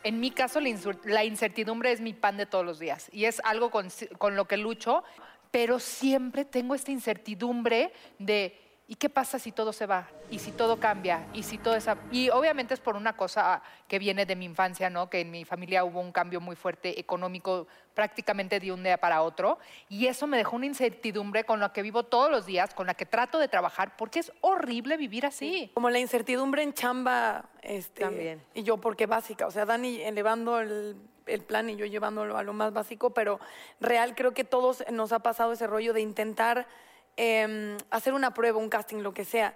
en 0.04 0.20
mi 0.20 0.30
caso 0.30 0.60
la, 1.04 1.24
incertidumbre 1.24 1.92
es 1.92 2.00
mi 2.00 2.12
pan 2.14 2.36
de 2.36 2.46
todos 2.46 2.64
los 2.64 2.78
días 2.78 3.08
y 3.12 3.24
es 3.26 3.40
algo 3.44 3.70
con, 3.70 3.88
con 4.18 4.36
lo 4.36 4.46
que 4.46 4.56
lucho, 4.56 5.02
pero 5.50 5.78
siempre 5.78 6.44
tengo 6.44 6.74
esta 6.74 6.90
incertidumbre 6.90 7.92
de 8.18 8.58
¿y 8.90 8.94
qué 8.94 9.10
pasa 9.10 9.38
si 9.38 9.52
todo 9.52 9.74
se 9.74 9.84
va? 9.84 10.08
¿Y 10.30 10.38
si 10.38 10.50
todo 10.50 10.80
cambia? 10.80 11.26
¿Y 11.34 11.42
si 11.42 11.58
todo 11.58 11.76
esa 11.76 11.98
Y 12.10 12.30
obviamente 12.30 12.72
es 12.72 12.80
por 12.80 12.96
una 12.96 13.16
cosa 13.16 13.62
que 13.86 13.98
viene 13.98 14.24
de 14.24 14.34
mi 14.34 14.46
infancia, 14.46 14.88
¿no? 14.88 15.10
Que 15.10 15.20
en 15.20 15.30
mi 15.30 15.44
familia 15.44 15.84
hubo 15.84 16.00
un 16.00 16.10
cambio 16.10 16.40
muy 16.40 16.56
fuerte 16.56 16.98
económico 16.98 17.66
prácticamente 17.92 18.58
de 18.58 18.72
un 18.72 18.82
día 18.82 18.96
para 18.96 19.20
otro 19.22 19.58
y 19.90 20.06
eso 20.06 20.26
me 20.26 20.38
dejó 20.38 20.56
una 20.56 20.66
incertidumbre 20.66 21.44
con 21.44 21.60
la 21.60 21.70
que 21.72 21.82
vivo 21.82 22.04
todos 22.04 22.30
los 22.30 22.46
días, 22.46 22.72
con 22.72 22.86
la 22.86 22.94
que 22.94 23.04
trato 23.04 23.38
de 23.38 23.48
trabajar 23.48 23.94
porque 23.96 24.20
es 24.20 24.32
horrible 24.40 24.96
vivir 24.96 25.26
así. 25.26 25.70
Como 25.74 25.90
la 25.90 25.98
incertidumbre 25.98 26.62
en 26.62 26.72
chamba. 26.72 27.44
Este, 27.60 28.00
También. 28.00 28.42
Y 28.54 28.62
yo, 28.62 28.78
porque 28.78 29.04
básica. 29.04 29.46
O 29.46 29.50
sea, 29.50 29.66
Dani 29.66 30.00
elevando 30.00 30.60
el, 30.60 30.96
el 31.26 31.42
plan 31.42 31.68
y 31.68 31.76
yo 31.76 31.84
llevándolo 31.84 32.38
a 32.38 32.42
lo 32.42 32.54
más 32.54 32.72
básico, 32.72 33.10
pero 33.10 33.38
real 33.80 34.14
creo 34.14 34.32
que 34.32 34.44
todos 34.44 34.82
nos 34.90 35.12
ha 35.12 35.18
pasado 35.18 35.52
ese 35.52 35.66
rollo 35.66 35.92
de 35.92 36.00
intentar 36.00 36.66
em, 37.18 37.76
hacer 37.90 38.14
una 38.14 38.32
prueba, 38.32 38.58
un 38.58 38.68
casting, 38.70 39.02
lo 39.02 39.12
que 39.12 39.24
sea. 39.26 39.54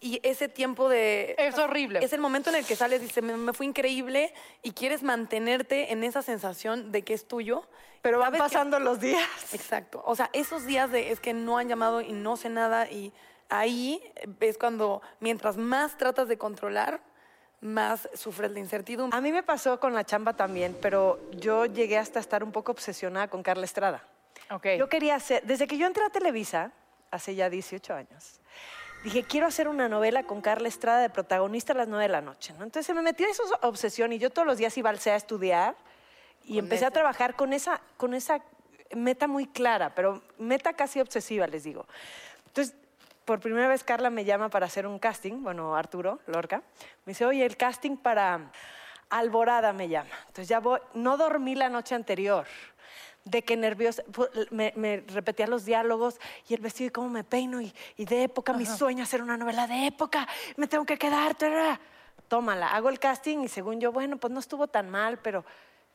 Y 0.00 0.18
ese 0.24 0.48
tiempo 0.48 0.88
de... 0.88 1.36
Es 1.38 1.56
horrible. 1.58 2.00
Es 2.02 2.12
el 2.12 2.20
momento 2.20 2.50
en 2.50 2.56
el 2.56 2.64
que 2.66 2.74
sales 2.74 3.00
y 3.02 3.04
dices, 3.06 3.22
me, 3.22 3.36
me 3.36 3.52
fue 3.52 3.66
increíble 3.66 4.34
y 4.62 4.72
quieres 4.72 5.04
mantenerte 5.04 5.92
en 5.92 6.02
esa 6.02 6.22
sensación 6.22 6.90
de 6.90 7.02
que 7.02 7.14
es 7.14 7.28
tuyo. 7.28 7.62
Pero 8.02 8.18
van 8.18 8.32
Sabes 8.32 8.38
que- 8.40 8.48
pasando 8.48 8.80
los 8.80 8.98
días. 9.00 9.28
Exacto. 9.54 10.02
O 10.04 10.16
sea, 10.16 10.28
esos 10.32 10.66
días 10.66 10.90
de 10.90 11.12
es 11.12 11.20
que 11.20 11.32
no 11.34 11.56
han 11.58 11.68
llamado 11.68 12.00
y 12.00 12.12
no 12.12 12.36
sé 12.36 12.48
nada 12.48 12.90
y 12.90 13.12
ahí 13.48 14.02
es 14.40 14.58
cuando 14.58 15.02
mientras 15.20 15.56
más 15.56 15.96
tratas 15.98 16.26
de 16.26 16.36
controlar, 16.36 17.00
más 17.60 18.08
sufres 18.14 18.50
la 18.50 18.58
incertidumbre. 18.58 19.16
A 19.16 19.20
mí 19.20 19.30
me 19.30 19.44
pasó 19.44 19.78
con 19.78 19.94
la 19.94 20.02
chamba 20.04 20.32
también, 20.34 20.76
pero 20.82 21.20
yo 21.30 21.66
llegué 21.66 21.96
hasta 21.98 22.18
estar 22.18 22.42
un 22.42 22.50
poco 22.50 22.72
obsesionada 22.72 23.28
con 23.28 23.44
Carla 23.44 23.66
Estrada. 23.66 24.02
Ok. 24.50 24.66
Yo 24.78 24.88
quería 24.88 25.14
hacer, 25.14 25.44
desde 25.44 25.68
que 25.68 25.78
yo 25.78 25.86
entré 25.86 26.02
a 26.04 26.10
Televisa, 26.10 26.72
hace 27.12 27.36
ya 27.36 27.48
18 27.48 27.94
años, 27.94 28.40
dije, 29.04 29.22
quiero 29.22 29.46
hacer 29.46 29.68
una 29.68 29.88
novela 29.88 30.24
con 30.24 30.40
Carla 30.40 30.66
Estrada 30.66 31.00
de 31.00 31.10
protagonista 31.10 31.72
a 31.72 31.76
las 31.76 31.88
nueve 31.88 32.04
de 32.04 32.08
la 32.08 32.20
noche, 32.20 32.52
¿no? 32.58 32.64
Entonces 32.64 32.86
se 32.86 32.94
me 32.94 33.02
metió 33.02 33.28
esa 33.28 33.42
obsesión 33.62 34.12
y 34.12 34.18
yo 34.18 34.30
todos 34.30 34.46
los 34.46 34.58
días 34.58 34.76
iba 34.76 34.90
al 34.90 34.98
CEA 34.98 35.14
a 35.14 35.18
estudiar 35.18 35.76
y 36.44 36.58
empecé 36.58 36.84
a 36.84 36.90
trabajar 36.90 37.36
con 37.36 37.52
esa, 37.52 37.80
con 37.96 38.14
esa 38.14 38.42
meta 38.94 39.26
muy 39.26 39.46
clara, 39.46 39.94
pero 39.94 40.22
meta 40.38 40.72
casi 40.72 41.00
obsesiva, 41.00 41.46
les 41.46 41.64
digo. 41.64 41.86
Entonces, 42.46 42.74
por 43.24 43.40
primera 43.40 43.68
vez 43.68 43.84
Carla 43.84 44.10
me 44.10 44.24
llama 44.24 44.48
para 44.48 44.66
hacer 44.66 44.86
un 44.86 44.98
casting, 44.98 45.42
bueno, 45.42 45.76
Arturo 45.76 46.20
Lorca, 46.26 46.62
me 47.04 47.12
dice, 47.12 47.24
oye, 47.24 47.44
el 47.44 47.56
casting 47.56 47.96
para 47.96 48.50
Alborada 49.10 49.72
me 49.72 49.88
llama. 49.88 50.10
Entonces 50.20 50.48
ya 50.48 50.60
voy, 50.60 50.80
no 50.94 51.16
dormí 51.16 51.54
la 51.54 51.68
noche 51.68 51.94
anterior, 51.94 52.46
de 53.24 53.42
que 53.42 53.56
nerviosa, 53.56 54.02
me, 54.50 54.72
me 54.76 55.04
repetía 55.08 55.46
los 55.46 55.64
diálogos 55.64 56.18
y 56.48 56.54
el 56.54 56.60
vestido 56.60 56.88
y 56.88 56.90
cómo 56.90 57.08
me 57.08 57.22
peino 57.24 57.60
y, 57.60 57.72
y 57.96 58.04
de 58.04 58.24
época, 58.24 58.52
mi 58.52 58.66
sueño 58.66 59.04
hacer 59.04 59.22
una 59.22 59.36
novela 59.36 59.66
de 59.66 59.86
época, 59.86 60.26
me 60.56 60.66
tengo 60.66 60.84
que 60.84 60.98
quedar, 60.98 61.34
tarara. 61.34 61.80
tómala, 62.28 62.68
hago 62.68 62.88
el 62.88 62.98
casting 62.98 63.38
y 63.44 63.48
según 63.48 63.80
yo, 63.80 63.92
bueno, 63.92 64.16
pues 64.16 64.32
no 64.32 64.40
estuvo 64.40 64.66
tan 64.66 64.90
mal, 64.90 65.18
pero 65.18 65.44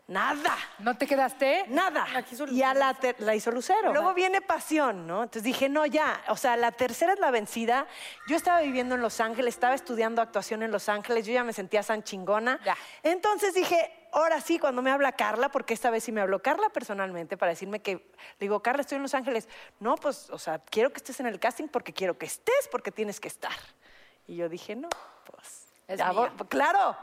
nada. 0.08 0.56
¿No 0.80 0.98
te 0.98 1.06
quedaste? 1.06 1.66
Nada. 1.68 2.06
Y 2.50 2.62
a 2.64 2.74
la, 2.74 2.94
ter- 2.94 3.18
la 3.20 3.36
hizo 3.36 3.52
Lucero. 3.52 3.92
Luego 3.92 4.14
viene 4.14 4.40
Pasión, 4.40 5.06
¿no? 5.06 5.24
Entonces 5.24 5.44
dije, 5.44 5.68
no, 5.68 5.86
ya. 5.86 6.24
O 6.30 6.38
sea, 6.38 6.56
la 6.56 6.72
tercera 6.72 7.12
es 7.12 7.20
la 7.20 7.30
vencida. 7.30 7.88
Yo 8.30 8.38
estaba 8.38 8.62
viviendo 8.62 8.96
en 8.96 9.02
Los 9.02 9.20
Ángeles, 9.20 9.56
estaba 9.56 9.76
estudiando 9.76 10.22
actuación 10.22 10.64
en 10.64 10.72
Los 10.72 10.88
Ángeles, 10.88 11.26
yo 11.26 11.34
ya 11.34 11.44
me 11.44 11.52
sentía 11.52 11.84
san 11.84 12.04
chingona. 12.04 12.58
Ya. 12.64 12.78
Entonces 13.04 13.54
dije, 13.54 13.92
ahora 14.12 14.42
sí, 14.42 14.60
cuando 14.60 14.82
me 14.82 14.92
habla 14.92 15.12
Carla, 15.12 15.50
porque 15.50 15.74
esta 15.74 15.90
vez 15.90 16.04
sí 16.04 16.12
me 16.12 16.22
habló 16.22 16.42
Carla 16.42 16.70
personalmente 16.70 17.38
para 17.38 17.52
decirme 17.52 17.82
que, 17.82 17.96
le 17.96 18.06
digo, 18.40 18.62
Carla, 18.62 18.82
estoy 18.82 18.98
en 18.98 19.04
Los 19.04 19.14
Ángeles. 19.14 19.48
No, 19.80 19.96
pues, 19.96 20.30
o 20.30 20.40
sea, 20.40 20.60
quiero 20.60 20.92
que 20.92 20.98
estés 20.98 21.20
en 21.20 21.28
el 21.28 21.40
casting 21.40 21.68
porque 21.68 21.94
quiero 21.94 22.18
que 22.18 22.26
estés, 22.26 22.68
porque 22.72 22.92
tienes 22.92 23.20
que 23.20 23.28
estar. 23.28 23.56
Y 24.28 24.36
yo 24.36 24.50
dije, 24.50 24.76
no, 24.76 24.90
pues. 25.32 25.68
Es 25.88 26.00
ya 26.00 26.12
voy- 26.12 26.30
claro, 26.50 26.98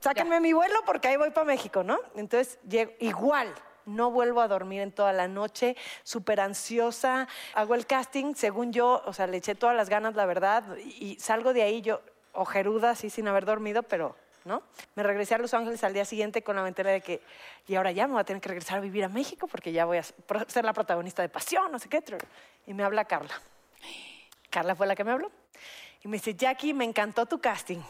sáquenme 0.00 0.40
mi 0.40 0.52
vuelo 0.52 0.80
porque 0.84 1.08
ahí 1.08 1.16
voy 1.16 1.30
para 1.30 1.46
México, 1.46 1.82
¿no? 1.82 1.98
Entonces, 2.14 2.58
llego, 2.68 2.92
igual, 2.98 3.54
no 3.86 4.10
vuelvo 4.10 4.40
a 4.40 4.48
dormir 4.48 4.82
en 4.82 4.92
toda 4.92 5.12
la 5.12 5.26
noche, 5.26 5.76
súper 6.02 6.40
ansiosa. 6.40 7.28
Hago 7.54 7.74
el 7.74 7.86
casting, 7.86 8.34
según 8.34 8.72
yo, 8.72 9.02
o 9.06 9.12
sea, 9.12 9.26
le 9.26 9.38
eché 9.38 9.54
todas 9.54 9.74
las 9.74 9.88
ganas, 9.88 10.14
la 10.14 10.26
verdad, 10.26 10.76
y, 10.76 11.12
y 11.12 11.18
salgo 11.18 11.52
de 11.52 11.62
ahí 11.62 11.80
yo 11.80 12.02
ojeruda, 12.32 12.90
así 12.90 13.10
sin 13.10 13.26
haber 13.26 13.44
dormido, 13.44 13.82
pero, 13.82 14.16
¿no? 14.44 14.62
Me 14.94 15.02
regresé 15.02 15.34
a 15.34 15.38
Los 15.38 15.52
Ángeles 15.54 15.82
al 15.84 15.92
día 15.92 16.04
siguiente 16.04 16.42
con 16.42 16.56
la 16.56 16.62
mentira 16.62 16.90
de 16.90 17.00
que, 17.00 17.22
y 17.66 17.74
ahora 17.74 17.90
ya 17.92 18.06
me 18.06 18.14
voy 18.14 18.20
a 18.20 18.24
tener 18.24 18.40
que 18.40 18.48
regresar 18.48 18.78
a 18.78 18.80
vivir 18.80 19.04
a 19.04 19.08
México 19.08 19.46
porque 19.46 19.72
ya 19.72 19.84
voy 19.84 19.98
a 19.98 20.02
ser 20.02 20.64
la 20.64 20.72
protagonista 20.72 21.22
de 21.22 21.28
Pasión, 21.28 21.70
no 21.70 21.78
sé 21.78 21.88
qué. 21.88 22.02
Y 22.66 22.74
me 22.74 22.82
habla 22.84 23.04
Carla. 23.04 23.40
Carla 24.50 24.74
fue 24.74 24.86
la 24.86 24.96
que 24.96 25.04
me 25.04 25.12
habló. 25.12 25.30
Y 26.02 26.08
me 26.08 26.16
dice, 26.16 26.34
Jackie, 26.34 26.72
me 26.72 26.84
encantó 26.84 27.26
tu 27.26 27.38
casting. 27.40 27.80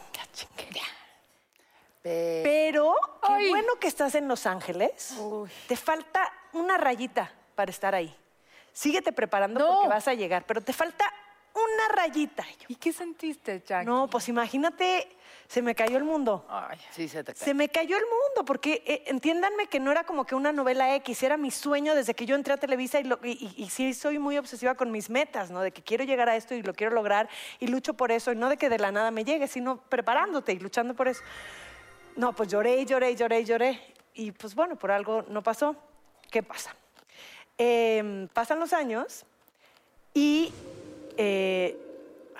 Pero 2.03 2.95
qué 3.21 3.33
Ay. 3.33 3.49
bueno 3.49 3.75
que 3.79 3.87
estás 3.87 4.15
en 4.15 4.27
Los 4.27 4.45
Ángeles. 4.45 5.15
Te 5.67 5.75
falta 5.77 6.31
una 6.53 6.77
rayita 6.77 7.31
para 7.55 7.69
estar 7.71 7.93
ahí. 7.93 8.15
Síguete 8.73 9.11
preparando 9.11 9.59
No. 9.59 9.73
porque 9.73 9.87
vas 9.89 10.07
a 10.07 10.13
llegar, 10.13 10.43
pero 10.45 10.61
te 10.61 10.73
falta 10.73 11.05
una 11.53 11.89
rayita. 11.95 12.43
Y 12.49 12.53
yo, 12.61 12.65
¿Y 12.69 12.75
qué 12.75 12.91
sentiste, 12.93 13.61
Jack? 13.65 13.85
no, 13.85 14.07
pues 14.07 14.29
imagínate, 14.29 15.07
se 15.51 15.61
me 15.61 15.75
cayó 15.75 15.97
el 15.97 16.05
mundo. 16.05 16.45
Ay. 16.47 16.77
Sí, 16.91 17.09
se 17.09 17.25
te 17.25 17.33
cae. 17.33 17.43
Se 17.43 17.53
me 17.53 17.67
cayó 17.67 17.97
el 17.97 18.03
mundo, 18.05 18.45
porque 18.45 18.83
eh, 18.85 19.03
entiéndanme 19.07 19.67
que 19.67 19.81
no 19.81 19.91
era 19.91 20.05
como 20.05 20.23
que 20.25 20.33
una 20.33 20.53
novela 20.53 20.95
X, 20.95 21.23
era 21.23 21.35
mi 21.35 21.51
sueño 21.51 21.93
desde 21.93 22.13
que 22.13 22.25
yo 22.25 22.35
entré 22.35 22.53
a 22.53 22.57
Televisa 22.57 23.01
y, 23.01 23.03
lo- 23.03 23.19
y- 23.21 23.31
y- 23.57 23.63
y 23.63 23.69
sí 23.69 23.93
soy 23.93 24.17
muy 24.17 24.37
obsesiva 24.37 24.75
con 24.75 24.91
mis 24.91 25.09
metas, 25.09 25.51
¿no? 25.51 25.59
De 25.59 25.71
que 25.71 25.81
quiero 25.81 26.05
llegar 26.05 26.29
a 26.29 26.37
esto 26.37 26.55
y 26.55 26.61
lo 26.61 26.73
quiero 26.73 26.93
lograr 26.95 27.27
y 27.59 27.67
lucho 27.67 27.93
por 27.95 28.13
eso, 28.13 28.31
y 28.31 28.35
no 28.37 28.47
de 28.47 28.55
que 28.55 28.69
de 28.69 28.79
la 28.79 28.93
nada 28.93 29.11
me 29.11 29.25
llegue, 29.25 29.49
sino 29.49 29.75
preparándote 29.81 30.53
y 30.53 30.59
luchando 30.59 30.93
por 30.93 31.09
eso. 31.09 31.21
No, 32.15 32.33
pues 32.33 32.47
lloré 32.47 32.77
y 32.77 32.85
lloré 32.85 33.11
y 33.11 33.15
lloré 33.17 33.39
y 33.41 33.43
lloré. 33.43 33.81
Y 34.13 34.31
pues 34.31 34.55
bueno, 34.55 34.77
por 34.77 34.91
algo 34.91 35.23
no 35.27 35.41
pasó. 35.41 35.75
¿Qué 36.29 36.43
pasa? 36.43 36.73
Em, 37.57 38.29
pasan 38.29 38.57
los 38.61 38.71
años 38.71 39.25
y... 40.13 40.53
eh, 41.17 41.77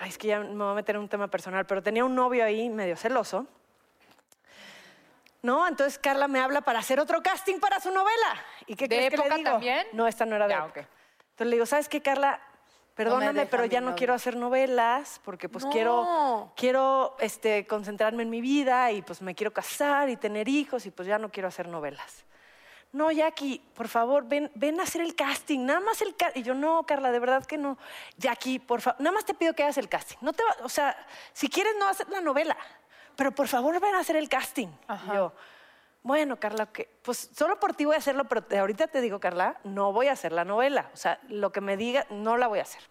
ay, 0.02 0.08
es 0.10 0.18
que 0.18 0.28
ya 0.28 0.40
me 0.40 0.54
voy 0.64 0.72
a 0.72 0.74
meter 0.74 0.96
en 0.96 1.02
un 1.02 1.08
tema 1.08 1.28
personal, 1.28 1.64
pero 1.64 1.82
tenía 1.82 2.04
un 2.04 2.14
novio 2.14 2.44
ahí 2.44 2.68
medio 2.68 2.96
celoso. 2.96 3.46
¿No? 5.42 5.66
Entonces 5.66 5.98
Carla 5.98 6.28
me 6.28 6.38
habla 6.40 6.60
para 6.60 6.78
hacer 6.78 7.00
otro 7.00 7.20
casting 7.22 7.58
para 7.58 7.80
su 7.80 7.90
novela. 7.90 8.44
¿Y 8.66 8.76
qué 8.76 8.86
¿De 8.86 8.96
crees 8.96 9.10
que 9.10 9.16
le 9.16 9.22
época 9.24 9.36
digo? 9.36 9.50
también? 9.50 9.86
No, 9.92 10.06
esta 10.06 10.24
no 10.24 10.36
era 10.36 10.46
de 10.46 10.54
Ya, 10.54 10.60
época. 10.64 10.88
Entonces 11.30 11.46
le 11.46 11.52
digo, 11.56 11.66
¿sabes 11.66 11.88
qué, 11.88 12.00
Carla? 12.00 12.40
Perdóname, 12.94 13.46
pero 13.46 13.64
ya 13.64 13.80
no 13.80 13.86
novio". 13.86 13.96
quiero 13.96 14.14
hacer 14.14 14.36
novelas 14.36 15.20
porque 15.24 15.48
pues 15.48 15.64
No. 15.64 15.70
quiero, 15.70 16.52
quiero 16.56 17.16
este, 17.18 17.66
concentrarme 17.66 18.22
en 18.22 18.30
mi 18.30 18.40
vida 18.40 18.92
y 18.92 19.02
pues 19.02 19.20
me 19.22 19.34
quiero 19.34 19.52
casar 19.52 20.10
y 20.10 20.16
tener 20.16 20.48
hijos 20.48 20.84
y 20.86 20.90
pues 20.90 21.08
ya 21.08 21.18
no 21.18 21.30
quiero 21.30 21.48
hacer 21.48 21.66
novelas. 21.68 22.24
No, 22.92 23.10
Jackie, 23.10 23.58
por 23.74 23.88
favor, 23.88 24.24
ven, 24.28 24.50
ven 24.54 24.78
a 24.78 24.82
hacer 24.82 25.00
el 25.00 25.14
casting, 25.14 25.60
nada 25.64 25.80
más 25.80 26.02
el 26.02 26.14
casting. 26.14 26.40
Y 26.40 26.44
yo, 26.44 26.54
no, 26.54 26.84
Carla, 26.84 27.10
de 27.10 27.18
verdad 27.18 27.44
que 27.46 27.56
no. 27.56 27.78
Jackie, 28.18 28.58
por 28.58 28.82
favor, 28.82 29.00
nada 29.00 29.12
más 29.14 29.24
te 29.24 29.32
pido 29.32 29.54
que 29.54 29.62
hagas 29.62 29.78
el 29.78 29.88
casting. 29.88 30.16
No 30.20 30.32
te 30.34 30.44
va, 30.44 30.56
o 30.64 30.68
sea, 30.68 30.94
si 31.32 31.48
quieres 31.48 31.74
no 31.78 31.88
hacer 31.88 32.08
la 32.10 32.20
novela, 32.20 32.54
pero 33.16 33.32
por 33.32 33.48
favor 33.48 33.80
ven 33.80 33.94
a 33.94 34.00
hacer 34.00 34.16
el 34.16 34.28
casting. 34.28 34.68
Y 35.10 35.14
yo, 35.14 35.32
bueno, 36.02 36.38
Carla, 36.38 36.66
que 36.66 36.86
pues 37.02 37.30
solo 37.34 37.58
por 37.58 37.72
ti 37.74 37.86
voy 37.86 37.94
a 37.94 37.98
hacerlo, 37.98 38.24
pero 38.24 38.42
te- 38.42 38.58
ahorita 38.58 38.88
te 38.88 39.00
digo, 39.00 39.20
Carla, 39.20 39.56
no 39.64 39.92
voy 39.92 40.08
a 40.08 40.12
hacer 40.12 40.32
la 40.32 40.44
novela. 40.44 40.90
O 40.92 40.96
sea, 40.98 41.18
lo 41.28 41.50
que 41.50 41.62
me 41.62 41.78
diga, 41.78 42.06
no 42.10 42.36
la 42.36 42.46
voy 42.46 42.58
a 42.58 42.62
hacer. 42.62 42.82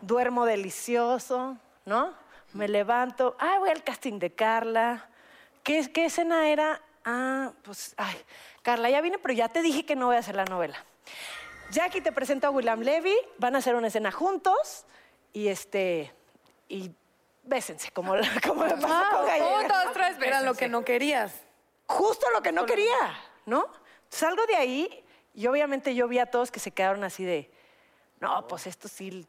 Duermo 0.00 0.44
delicioso, 0.44 1.56
¿no? 1.86 2.12
Me 2.52 2.68
levanto, 2.68 3.36
ah, 3.40 3.56
voy 3.58 3.70
al 3.70 3.82
casting 3.82 4.18
de 4.20 4.32
Carla. 4.32 5.08
¿Qué, 5.62 5.90
qué 5.92 6.04
escena 6.06 6.48
era? 6.50 6.80
Ah, 7.06 7.52
pues, 7.62 7.94
ay, 7.96 8.16
Carla, 8.62 8.90
ya 8.90 9.00
vine, 9.00 9.18
pero 9.18 9.32
ya 9.32 9.48
te 9.48 9.62
dije 9.62 9.86
que 9.86 9.94
no 9.94 10.06
voy 10.06 10.16
a 10.16 10.18
hacer 10.18 10.34
la 10.34 10.44
novela. 10.44 10.84
Jackie 11.70 12.00
te 12.00 12.10
presento 12.10 12.48
a 12.48 12.50
William 12.50 12.80
Levy, 12.80 13.16
van 13.38 13.54
a 13.54 13.58
hacer 13.58 13.76
una 13.76 13.86
escena 13.86 14.10
juntos 14.10 14.84
y 15.32 15.46
este, 15.46 16.12
y 16.68 16.90
bésense, 17.44 17.92
como, 17.92 18.14
como 18.46 18.64
me 18.64 18.70
pasó 18.70 19.16
con 19.16 19.26
Gallega. 19.26 19.60
Un, 19.60 19.68
dos, 19.68 19.92
tres, 19.92 20.16
Era 20.20 20.40
lo 20.40 20.54
que 20.54 20.68
no 20.68 20.84
querías. 20.84 21.32
Justo 21.86 22.26
lo 22.34 22.42
que 22.42 22.50
no 22.50 22.66
quería, 22.66 23.16
¿no? 23.46 23.68
Salgo 24.08 24.44
de 24.46 24.56
ahí 24.56 25.04
y 25.32 25.46
obviamente 25.46 25.94
yo 25.94 26.08
vi 26.08 26.18
a 26.18 26.26
todos 26.26 26.50
que 26.50 26.58
se 26.58 26.72
quedaron 26.72 27.04
así 27.04 27.24
de, 27.24 27.48
no, 28.18 28.48
pues 28.48 28.66
esto 28.66 28.88
sí, 28.88 29.24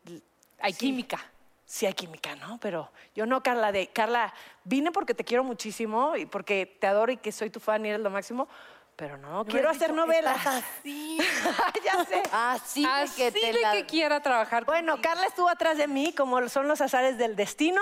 Hay 0.60 0.74
química. 0.74 1.20
Sí 1.68 1.86
hay 1.86 1.94
química, 1.94 2.36
¿no? 2.38 2.58
Pero 2.60 2.90
yo 3.14 3.26
no, 3.28 3.44
Carla, 3.44 3.72
de 3.72 3.88
Carla, 3.88 4.34
vine 4.64 4.92
porque 4.92 5.14
te 5.14 5.24
quiero 5.24 5.44
muchísimo 5.44 6.16
y 6.16 6.26
porque 6.26 6.78
te 6.80 6.88
adoro 6.88 7.12
y 7.12 7.18
que 7.18 7.32
soy 7.32 7.50
tu 7.50 7.60
fan 7.60 7.86
y 7.86 7.90
eres 7.90 8.02
lo 8.02 8.10
máximo, 8.10 8.48
pero 8.96 9.18
no, 9.18 9.46
quiero 9.46 9.70
hacer 9.70 9.94
novelas. 9.94 10.38
Sí. 10.82 11.20
ya 11.86 12.04
sé. 12.06 12.24
Así 12.32 12.82
de 12.82 12.90
Así 12.90 13.22
que 13.22 13.32
te 13.32 13.54
de 13.54 13.62
la... 13.62 13.74
que 13.74 13.86
quiera 13.86 14.22
trabajar 14.22 14.66
Bueno, 14.66 14.94
contigo. 14.94 15.14
Carla 15.14 15.28
estuvo 15.28 15.50
atrás 15.50 15.78
de 15.78 15.88
mí, 15.88 16.14
como 16.14 16.50
son 16.50 16.68
los 16.68 16.82
azares 16.82 17.18
del 17.18 17.36
destino. 17.36 17.82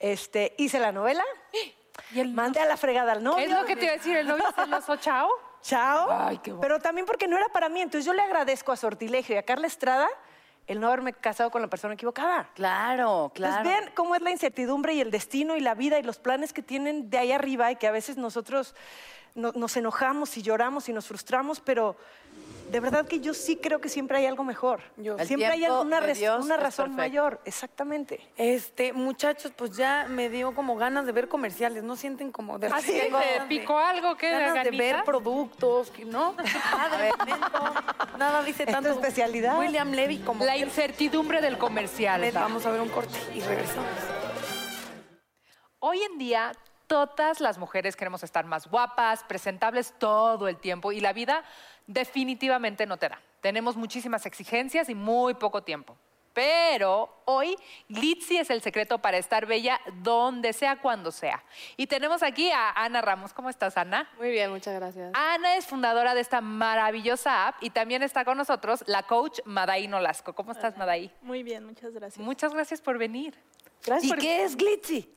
Este, 0.00 0.54
hice 0.58 0.80
la 0.80 0.90
novela. 0.90 1.22
¿Y 2.12 2.18
el 2.18 2.32
Mandé 2.32 2.58
a 2.58 2.64
la 2.64 2.76
fregada 2.76 3.12
al 3.12 3.22
novio. 3.22 3.44
Es 3.44 3.52
lo 3.52 3.64
que 3.64 3.76
te 3.76 3.84
iba 3.84 3.94
a 3.94 3.96
decir, 3.96 4.16
el 4.16 4.26
novio 4.26 4.50
celoso, 4.56 4.96
chao. 4.96 5.28
Chao. 5.62 6.08
Ay, 6.10 6.38
qué 6.38 6.50
bueno. 6.50 6.62
Pero 6.62 6.80
también 6.80 7.06
porque 7.06 7.28
no 7.28 7.36
era 7.36 7.48
para 7.50 7.68
mí. 7.68 7.80
Entonces 7.80 8.04
yo 8.04 8.12
le 8.12 8.22
agradezco 8.22 8.72
a 8.72 8.76
Sortilegio 8.76 9.36
y 9.36 9.38
a 9.38 9.44
Carla 9.44 9.68
Estrada 9.68 10.08
el 10.66 10.80
no 10.80 10.86
haberme 10.88 11.12
casado 11.12 11.50
con 11.50 11.60
la 11.62 11.68
persona 11.68 11.94
equivocada. 11.94 12.48
Claro, 12.54 13.30
claro. 13.34 13.62
Pues 13.62 13.76
vean 13.76 13.90
cómo 13.94 14.14
es 14.14 14.22
la 14.22 14.30
incertidumbre 14.30 14.94
y 14.94 15.00
el 15.00 15.10
destino 15.10 15.56
y 15.56 15.60
la 15.60 15.74
vida 15.74 15.98
y 15.98 16.02
los 16.02 16.18
planes 16.18 16.52
que 16.52 16.62
tienen 16.62 17.10
de 17.10 17.18
ahí 17.18 17.32
arriba 17.32 17.70
y 17.70 17.76
que 17.76 17.86
a 17.86 17.90
veces 17.92 18.16
nosotros 18.16 18.74
no- 19.34 19.52
nos 19.52 19.76
enojamos 19.76 20.36
y 20.38 20.42
lloramos 20.42 20.88
y 20.88 20.92
nos 20.92 21.06
frustramos, 21.06 21.60
pero 21.60 21.96
de 22.70 22.80
verdad 22.80 23.06
que 23.06 23.20
yo 23.20 23.34
sí 23.34 23.56
creo 23.56 23.80
que 23.80 23.88
siempre 23.88 24.18
hay 24.18 24.26
algo 24.26 24.44
mejor. 24.44 24.80
Yo- 24.96 25.18
siempre 25.18 25.46
hay 25.48 25.60
tiempo 25.60 25.80
una, 25.80 26.56
razón 26.56 26.94
mayor, 26.94 27.40
exactamente. 27.44 28.20
Este, 28.36 28.92
muchachos, 28.92 29.52
pues 29.56 29.76
ya 29.76 30.06
me 30.08 30.28
dio 30.28 30.54
como 30.54 30.76
ganas 30.76 31.06
de 31.06 31.12
ver 31.12 31.28
comerciales, 31.28 31.82
¿no 31.84 31.96
sienten 31.96 32.32
como 32.32 32.58
de 32.58 32.66
Así 32.68 32.92
tengo 32.92 33.18
te 33.18 33.40
picó 33.48 33.78
algo, 33.78 34.16
¿qué? 34.16 34.30
ganas 34.30 34.64
de 34.64 34.70
ver 34.70 35.04
productos, 35.04 35.90
que 35.90 36.04
no, 36.04 36.34
nada 38.18 38.42
dice 38.42 38.62
¿Es 38.64 38.66
tu 38.68 38.72
tanto. 38.72 38.90
especialidad? 38.90 39.58
William 39.58 39.90
Levy 39.92 40.18
como 40.18 40.44
La 40.44 40.56
incertidumbre 40.56 41.40
del 41.40 41.58
comercial. 41.58 42.28
Vamos 42.34 42.66
a 42.66 42.70
ver 42.70 42.80
un 42.80 42.88
corte 42.88 43.18
y 43.34 43.40
regresamos. 43.40 43.88
Hoy 45.78 46.00
en 46.02 46.18
día, 46.18 46.52
todas 46.94 47.40
las 47.40 47.58
mujeres 47.58 47.96
queremos 47.96 48.22
estar 48.22 48.44
más 48.44 48.66
guapas, 48.68 49.24
presentables 49.24 49.92
todo 49.98 50.48
el 50.48 50.56
tiempo 50.56 50.92
y 50.92 51.00
la 51.00 51.12
vida 51.12 51.44
definitivamente 51.86 52.86
no 52.86 52.96
te 52.96 53.08
da. 53.08 53.20
Tenemos 53.40 53.76
muchísimas 53.76 54.26
exigencias 54.26 54.88
y 54.88 54.94
muy 54.94 55.34
poco 55.34 55.62
tiempo. 55.62 55.96
Pero 56.32 57.22
hoy 57.26 57.54
Glitzy 57.88 58.38
es 58.38 58.50
el 58.50 58.60
secreto 58.60 58.98
para 58.98 59.18
estar 59.18 59.46
bella 59.46 59.80
donde 60.02 60.52
sea, 60.52 60.80
cuando 60.80 61.12
sea. 61.12 61.44
Y 61.76 61.86
tenemos 61.86 62.24
aquí 62.24 62.50
a 62.50 62.70
Ana 62.72 63.00
Ramos. 63.02 63.32
¿Cómo 63.32 63.48
estás, 63.48 63.76
Ana? 63.76 64.08
Muy 64.18 64.30
bien, 64.30 64.50
muchas 64.50 64.74
gracias. 64.74 65.12
Ana 65.14 65.54
es 65.54 65.64
fundadora 65.66 66.12
de 66.12 66.20
esta 66.20 66.40
maravillosa 66.40 67.46
app 67.46 67.62
y 67.62 67.70
también 67.70 68.02
está 68.02 68.24
con 68.24 68.36
nosotros 68.36 68.82
la 68.88 69.04
coach 69.04 69.38
Madaí 69.44 69.86
Nolasco. 69.86 70.32
¿Cómo 70.32 70.50
estás, 70.50 70.76
Madaí? 70.76 71.12
Muy 71.22 71.44
bien, 71.44 71.64
muchas 71.64 71.92
gracias. 71.94 72.18
Muchas 72.24 72.52
gracias 72.52 72.80
por 72.80 72.98
venir. 72.98 73.38
Gracias 73.84 74.04
¿Y 74.04 74.08
por- 74.08 74.18
qué 74.18 74.42
es 74.42 74.56
Glitzy? 74.56 75.08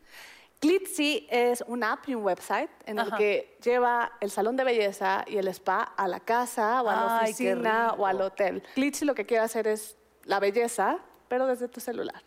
Glitzy 0.60 1.28
es 1.30 1.64
una 1.68 1.94
app 1.94 2.10
y 2.10 2.16
un 2.16 2.24
website 2.24 2.70
en 2.86 2.98
el 2.98 3.08
Ajá. 3.08 3.18
que 3.18 3.58
lleva 3.64 4.12
el 4.22 4.32
salón 4.32 4.56
de 4.56 4.64
belleza 4.64 5.24
y 5.28 5.38
el 5.38 5.48
spa 5.50 5.82
a 5.84 6.08
la 6.08 6.20
casa 6.20 6.82
o 6.82 6.90
a 6.90 6.96
la 6.96 7.20
Ay, 7.20 7.26
oficina 7.26 7.94
o 7.98 8.06
al 8.08 8.22
hotel. 8.22 8.64
Glitzy 8.76 9.06
lo 9.06 9.14
que 9.14 9.26
quiere 9.26 9.44
hacer 9.44 9.68
es 9.68 9.98
la 10.24 10.40
belleza, 10.40 11.00
pero 11.28 11.46
desde 11.46 11.68
tu 11.68 11.80
celular. 11.80 12.24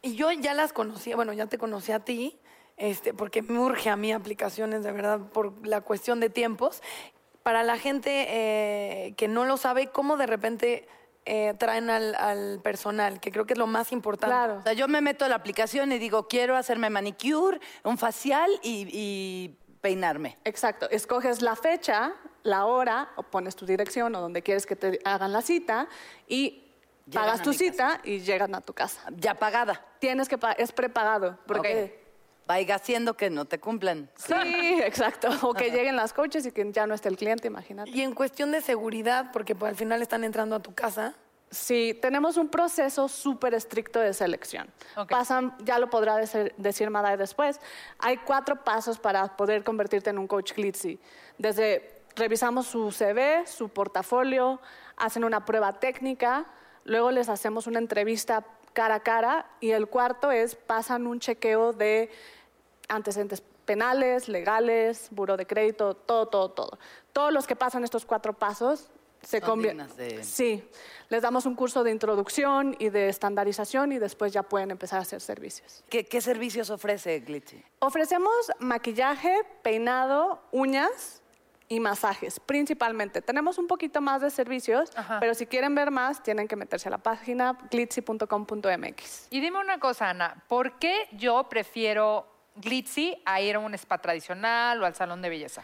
Y 0.00 0.16
yo 0.16 0.30
ya 0.32 0.54
las 0.54 0.72
conocía, 0.72 1.16
bueno, 1.16 1.32
ya 1.34 1.46
te 1.46 1.58
conocí 1.58 1.92
a 1.92 2.00
ti, 2.00 2.38
este, 2.78 3.12
porque 3.12 3.42
me 3.42 3.58
urge 3.58 3.90
a 3.90 3.96
mí 3.96 4.12
aplicaciones, 4.12 4.82
de 4.82 4.92
verdad, 4.92 5.20
por 5.32 5.66
la 5.66 5.82
cuestión 5.82 6.20
de 6.20 6.30
tiempos. 6.30 6.82
Para 7.42 7.62
la 7.62 7.78
gente 7.78 8.26
eh, 8.28 9.14
que 9.16 9.28
no 9.28 9.44
lo 9.44 9.56
sabe, 9.56 9.88
¿cómo 9.88 10.16
de 10.16 10.26
repente 10.26 10.88
eh, 11.26 11.54
traen 11.58 11.90
al, 11.90 12.14
al 12.14 12.60
personal? 12.62 13.20
Que 13.20 13.30
creo 13.30 13.44
que 13.44 13.52
es 13.52 13.58
lo 13.58 13.66
más 13.66 13.92
importante. 13.92 14.34
Claro. 14.34 14.58
O 14.58 14.62
sea, 14.62 14.72
yo 14.72 14.88
me 14.88 15.00
meto 15.00 15.24
a 15.24 15.28
la 15.28 15.34
aplicación 15.34 15.92
y 15.92 15.98
digo, 15.98 16.28
quiero 16.28 16.56
hacerme 16.56 16.88
manicure, 16.88 17.60
un 17.84 17.98
facial 17.98 18.50
y, 18.62 18.88
y 18.90 19.58
peinarme. 19.80 20.38
Exacto. 20.44 20.88
Escoges 20.90 21.42
la 21.42 21.56
fecha, 21.56 22.14
la 22.42 22.64
hora, 22.64 23.10
o 23.16 23.22
pones 23.22 23.54
tu 23.56 23.66
dirección 23.66 24.14
o 24.14 24.20
donde 24.20 24.42
quieres 24.42 24.64
que 24.64 24.76
te 24.76 25.00
hagan 25.04 25.32
la 25.32 25.42
cita 25.42 25.88
y 26.26 26.62
Llegan 27.06 27.24
pagas 27.24 27.42
tu 27.42 27.52
cita 27.52 28.00
y 28.02 28.18
llegan 28.18 28.54
a 28.56 28.60
tu 28.60 28.72
casa. 28.72 29.02
Ya 29.16 29.34
pagada. 29.34 29.80
Tienes 30.00 30.28
que 30.28 30.38
pagar, 30.38 30.60
es 30.60 30.72
prepagado, 30.72 31.38
porque 31.46 32.05
Vaya 32.46 32.76
haciendo 32.76 33.14
que 33.14 33.28
no 33.28 33.44
te 33.44 33.58
cumplan. 33.58 34.08
Sí, 34.14 34.34
exacto. 34.82 35.28
O 35.42 35.52
que 35.52 35.70
lleguen 35.70 35.96
las 35.96 36.12
coaches 36.12 36.46
y 36.46 36.52
que 36.52 36.70
ya 36.72 36.86
no 36.86 36.94
esté 36.94 37.08
el 37.08 37.16
cliente, 37.16 37.48
imagínate. 37.48 37.90
Y 37.90 38.02
en 38.02 38.14
cuestión 38.14 38.52
de 38.52 38.60
seguridad, 38.60 39.30
porque 39.32 39.54
pues, 39.54 39.70
al 39.70 39.76
final 39.76 40.00
están 40.00 40.22
entrando 40.22 40.56
a 40.56 40.60
tu 40.60 40.72
casa. 40.74 41.14
Sí, 41.50 41.96
tenemos 42.02 42.36
un 42.36 42.48
proceso 42.48 43.08
súper 43.08 43.54
estricto 43.54 44.00
de 44.00 44.12
selección. 44.12 44.68
Pasan, 45.08 45.56
ya 45.64 45.78
lo 45.78 45.88
podrá 45.88 46.16
decir, 46.16 46.52
decir 46.56 46.90
Madai 46.90 47.16
después, 47.16 47.60
hay 47.98 48.16
cuatro 48.18 48.64
pasos 48.64 48.98
para 48.98 49.36
poder 49.36 49.62
convertirte 49.62 50.10
en 50.10 50.18
un 50.18 50.26
coach 50.26 50.54
Glitzy. 50.54 50.98
Desde 51.38 52.02
revisamos 52.16 52.66
su 52.66 52.90
CV, 52.90 53.46
su 53.46 53.68
portafolio, 53.68 54.60
hacen 54.96 55.22
una 55.22 55.44
prueba 55.44 55.74
técnica, 55.78 56.46
luego 56.84 57.10
les 57.10 57.28
hacemos 57.28 57.66
una 57.66 57.78
entrevista 57.78 58.44
cara 58.76 58.96
a 58.96 59.00
cara 59.02 59.46
y 59.58 59.70
el 59.70 59.86
cuarto 59.88 60.30
es 60.30 60.54
pasan 60.54 61.06
un 61.06 61.18
chequeo 61.18 61.72
de 61.72 62.10
antecedentes 62.88 63.42
penales, 63.64 64.28
legales, 64.28 65.08
buro 65.10 65.38
de 65.38 65.46
crédito, 65.46 65.94
todo, 65.94 66.26
todo, 66.28 66.50
todo. 66.50 66.78
Todos 67.14 67.32
los 67.32 67.46
que 67.46 67.56
pasan 67.56 67.84
estos 67.84 68.04
cuatro 68.04 68.34
pasos 68.34 68.90
se 69.22 69.40
convierten. 69.40 69.88
de- 69.96 70.22
Sí, 70.22 70.62
les 71.08 71.22
damos 71.22 71.46
un 71.46 71.54
curso 71.54 71.82
de 71.84 71.90
introducción 71.90 72.76
y 72.78 72.90
de 72.90 73.08
estandarización 73.08 73.92
y 73.92 73.98
después 73.98 74.32
ya 74.34 74.42
pueden 74.42 74.70
empezar 74.70 74.98
a 74.98 75.02
hacer 75.02 75.22
servicios. 75.22 75.82
¿Qué, 75.88 76.04
qué 76.04 76.20
servicios 76.20 76.68
ofrece 76.68 77.18
Glitzy? 77.20 77.64
Ofrecemos 77.78 78.52
maquillaje, 78.60 79.34
peinado, 79.62 80.42
uñas 80.52 81.22
y 81.68 81.80
masajes, 81.80 82.40
principalmente. 82.40 83.22
Tenemos 83.22 83.58
un 83.58 83.66
poquito 83.66 84.00
más 84.00 84.20
de 84.22 84.30
servicios, 84.30 84.90
Ajá. 84.96 85.18
pero 85.20 85.34
si 85.34 85.46
quieren 85.46 85.74
ver 85.74 85.90
más, 85.90 86.22
tienen 86.22 86.48
que 86.48 86.56
meterse 86.56 86.88
a 86.88 86.92
la 86.92 86.98
página 86.98 87.58
glitzy.com.mx. 87.70 89.26
Y 89.30 89.40
dime 89.40 89.58
una 89.60 89.78
cosa, 89.78 90.10
Ana, 90.10 90.42
¿por 90.48 90.78
qué 90.78 91.08
yo 91.12 91.48
prefiero 91.48 92.26
Glitzy 92.56 93.20
a 93.24 93.40
ir 93.40 93.56
a 93.56 93.58
un 93.58 93.74
spa 93.74 93.98
tradicional 93.98 94.82
o 94.82 94.86
al 94.86 94.94
salón 94.94 95.20
de 95.22 95.28
belleza? 95.28 95.62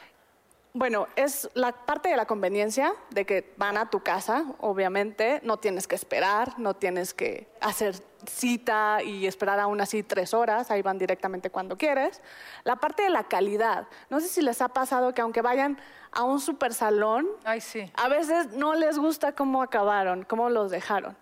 Bueno, 0.74 1.06
es 1.16 1.50
la 1.52 1.72
parte 1.72 2.08
de 2.08 2.16
la 2.16 2.24
conveniencia 2.24 2.94
de 3.10 3.26
que 3.26 3.52
van 3.58 3.76
a 3.76 3.90
tu 3.90 4.00
casa, 4.00 4.46
obviamente, 4.60 5.40
no 5.44 5.58
tienes 5.58 5.86
que 5.86 5.94
esperar, 5.94 6.58
no 6.58 6.72
tienes 6.74 7.12
que 7.12 7.46
hacer 7.60 7.94
cita 8.26 9.02
y 9.02 9.26
esperar 9.26 9.60
aún 9.60 9.82
así 9.82 10.02
tres 10.02 10.32
horas, 10.32 10.70
ahí 10.70 10.80
van 10.80 10.96
directamente 10.96 11.50
cuando 11.50 11.76
quieres. 11.76 12.22
La 12.64 12.76
parte 12.76 13.02
de 13.02 13.10
la 13.10 13.24
calidad, 13.24 13.86
no 14.08 14.20
sé 14.20 14.28
si 14.28 14.40
les 14.40 14.62
ha 14.62 14.68
pasado 14.68 15.12
que 15.12 15.20
aunque 15.20 15.42
vayan 15.42 15.78
a 16.10 16.22
un 16.22 16.40
super 16.40 16.72
salón, 16.72 17.28
Ay, 17.44 17.60
sí. 17.60 17.90
a 17.94 18.08
veces 18.08 18.52
no 18.52 18.74
les 18.74 18.98
gusta 18.98 19.32
cómo 19.32 19.62
acabaron, 19.62 20.24
cómo 20.24 20.48
los 20.48 20.70
dejaron. 20.70 21.16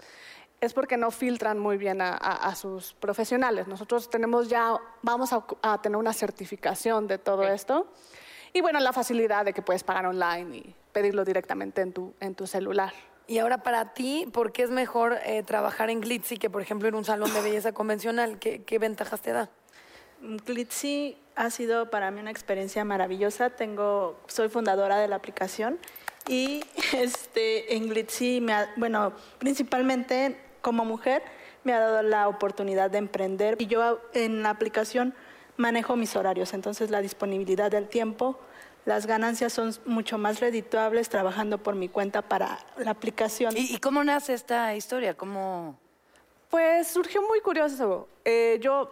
Es 0.61 0.75
porque 0.75 0.97
no 0.97 1.11
filtran 1.11 1.59
muy 1.59 1.76
bien 1.76 2.02
a, 2.02 2.11
a- 2.11 2.49
a 2.49 2.54
sus 2.54 2.92
profesionales. 2.95 3.66
Nosotros 3.66 4.11
tenemos 4.11 4.49
ya, 4.49 4.76
vamos 5.02 5.33
a, 5.33 5.42
a 5.62 5.80
tener 5.83 5.97
una 5.97 6.12
certificación 6.12 7.09
de 7.09 7.19
todo 7.19 7.42
esto. 7.49 7.87
Y 8.52 8.61
bueno, 8.61 8.80
la 8.80 8.92
facilidad 8.92 9.45
de 9.45 9.52
que 9.52 9.62
puedes 9.62 9.85
pagar 9.85 10.07
online 10.07 10.56
y 10.56 10.75
pedirlo 10.93 11.25
directamente 11.25 11.82
en 11.82 11.93
tu, 11.93 12.15
en 12.21 12.34
tu 12.34 12.47
celular. 12.47 12.93
Y 13.26 13.39
ahora 13.39 13.63
para 13.63 13.95
ti, 13.95 14.28
¿por 14.32 14.50
qué 14.50 14.65
es 14.65 14.71
mejor 14.71 15.19
eh, 15.25 15.43
trabajar 15.45 15.89
en 15.89 16.00
Glitzy 16.00 16.36
que, 16.36 16.50
por 16.50 16.60
ejemplo, 16.63 16.89
en 16.89 16.97
un 16.97 17.04
salón 17.04 17.32
de 17.32 17.41
belleza 17.43 17.71
convencional? 17.73 18.39
¿Qué, 18.41 18.65
qué 18.65 18.78
ventajas 18.80 19.21
te 19.21 19.30
da? 19.32 19.50
Glitzy 20.21 21.17
ha 21.36 21.50
sido 21.50 21.91
para 21.91 22.10
mí 22.10 22.21
una 22.21 22.30
experiencia 22.30 22.84
maravillosa. 22.84 23.50
Tengo, 23.50 24.19
soy 24.26 24.49
fundadora 24.49 24.99
de 24.99 25.08
la 25.08 25.17
aplicación 25.17 25.78
y 26.28 26.65
este, 26.93 27.76
en 27.76 27.89
Glitzy, 27.89 28.41
me 28.41 28.52
ha- 28.52 28.71
bueno, 28.76 29.13
principalmente 29.39 30.36
como 30.60 30.84
mujer, 30.84 31.23
me 31.65 31.73
ha 31.73 31.78
dado 31.78 32.02
la 32.02 32.28
oportunidad 32.28 32.91
de 32.91 32.99
emprender. 32.99 33.56
Y 33.60 33.67
yo 33.67 34.00
en 34.13 34.43
la 34.43 34.50
aplicación 34.50 35.15
manejo 35.56 35.97
mis 35.97 36.17
horarios, 36.17 36.54
entonces 36.54 36.91
la 36.91 37.00
disponibilidad 37.00 37.71
del 37.71 37.89
tiempo, 37.89 38.39
las 38.84 39.06
ganancias 39.06 39.52
son 39.52 39.75
mucho 39.84 40.19
más 40.19 40.41
redituables 40.41 41.08
trabajando 41.08 41.58
por 41.58 41.75
mi 41.75 41.89
cuenta 41.89 42.23
para 42.23 42.58
la 42.78 42.93
aplicación. 42.93 43.56
¿Y, 43.56 43.75
y 43.75 43.78
cómo 43.78 44.02
nace 44.04 44.34
esta 44.34 44.75
historia? 44.75 45.15
¿Cómo...? 45.15 45.78
Pues 46.50 46.89
surgió 46.89 47.23
muy 47.23 47.41
curioso. 47.41 48.08
Eh, 48.25 48.58
yo 48.60 48.91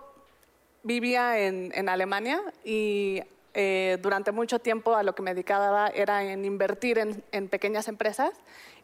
vivía 0.84 1.40
en, 1.40 1.72
en 1.74 1.88
Alemania 1.88 2.40
y 2.64 3.20
eh, 3.54 3.98
durante 4.00 4.30
mucho 4.30 4.60
tiempo 4.60 4.94
a 4.94 5.02
lo 5.02 5.14
que 5.14 5.22
me 5.22 5.34
dedicaba 5.34 5.88
era 5.88 6.22
en 6.22 6.44
invertir 6.44 6.98
en, 6.98 7.24
en 7.32 7.48
pequeñas 7.48 7.88
empresas 7.88 8.30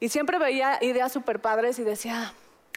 y 0.01 0.09
siempre 0.09 0.39
veía 0.39 0.79
ideas 0.81 1.13
súper 1.13 1.41
padres 1.41 1.79
y 1.79 1.85
decía, 1.85 2.35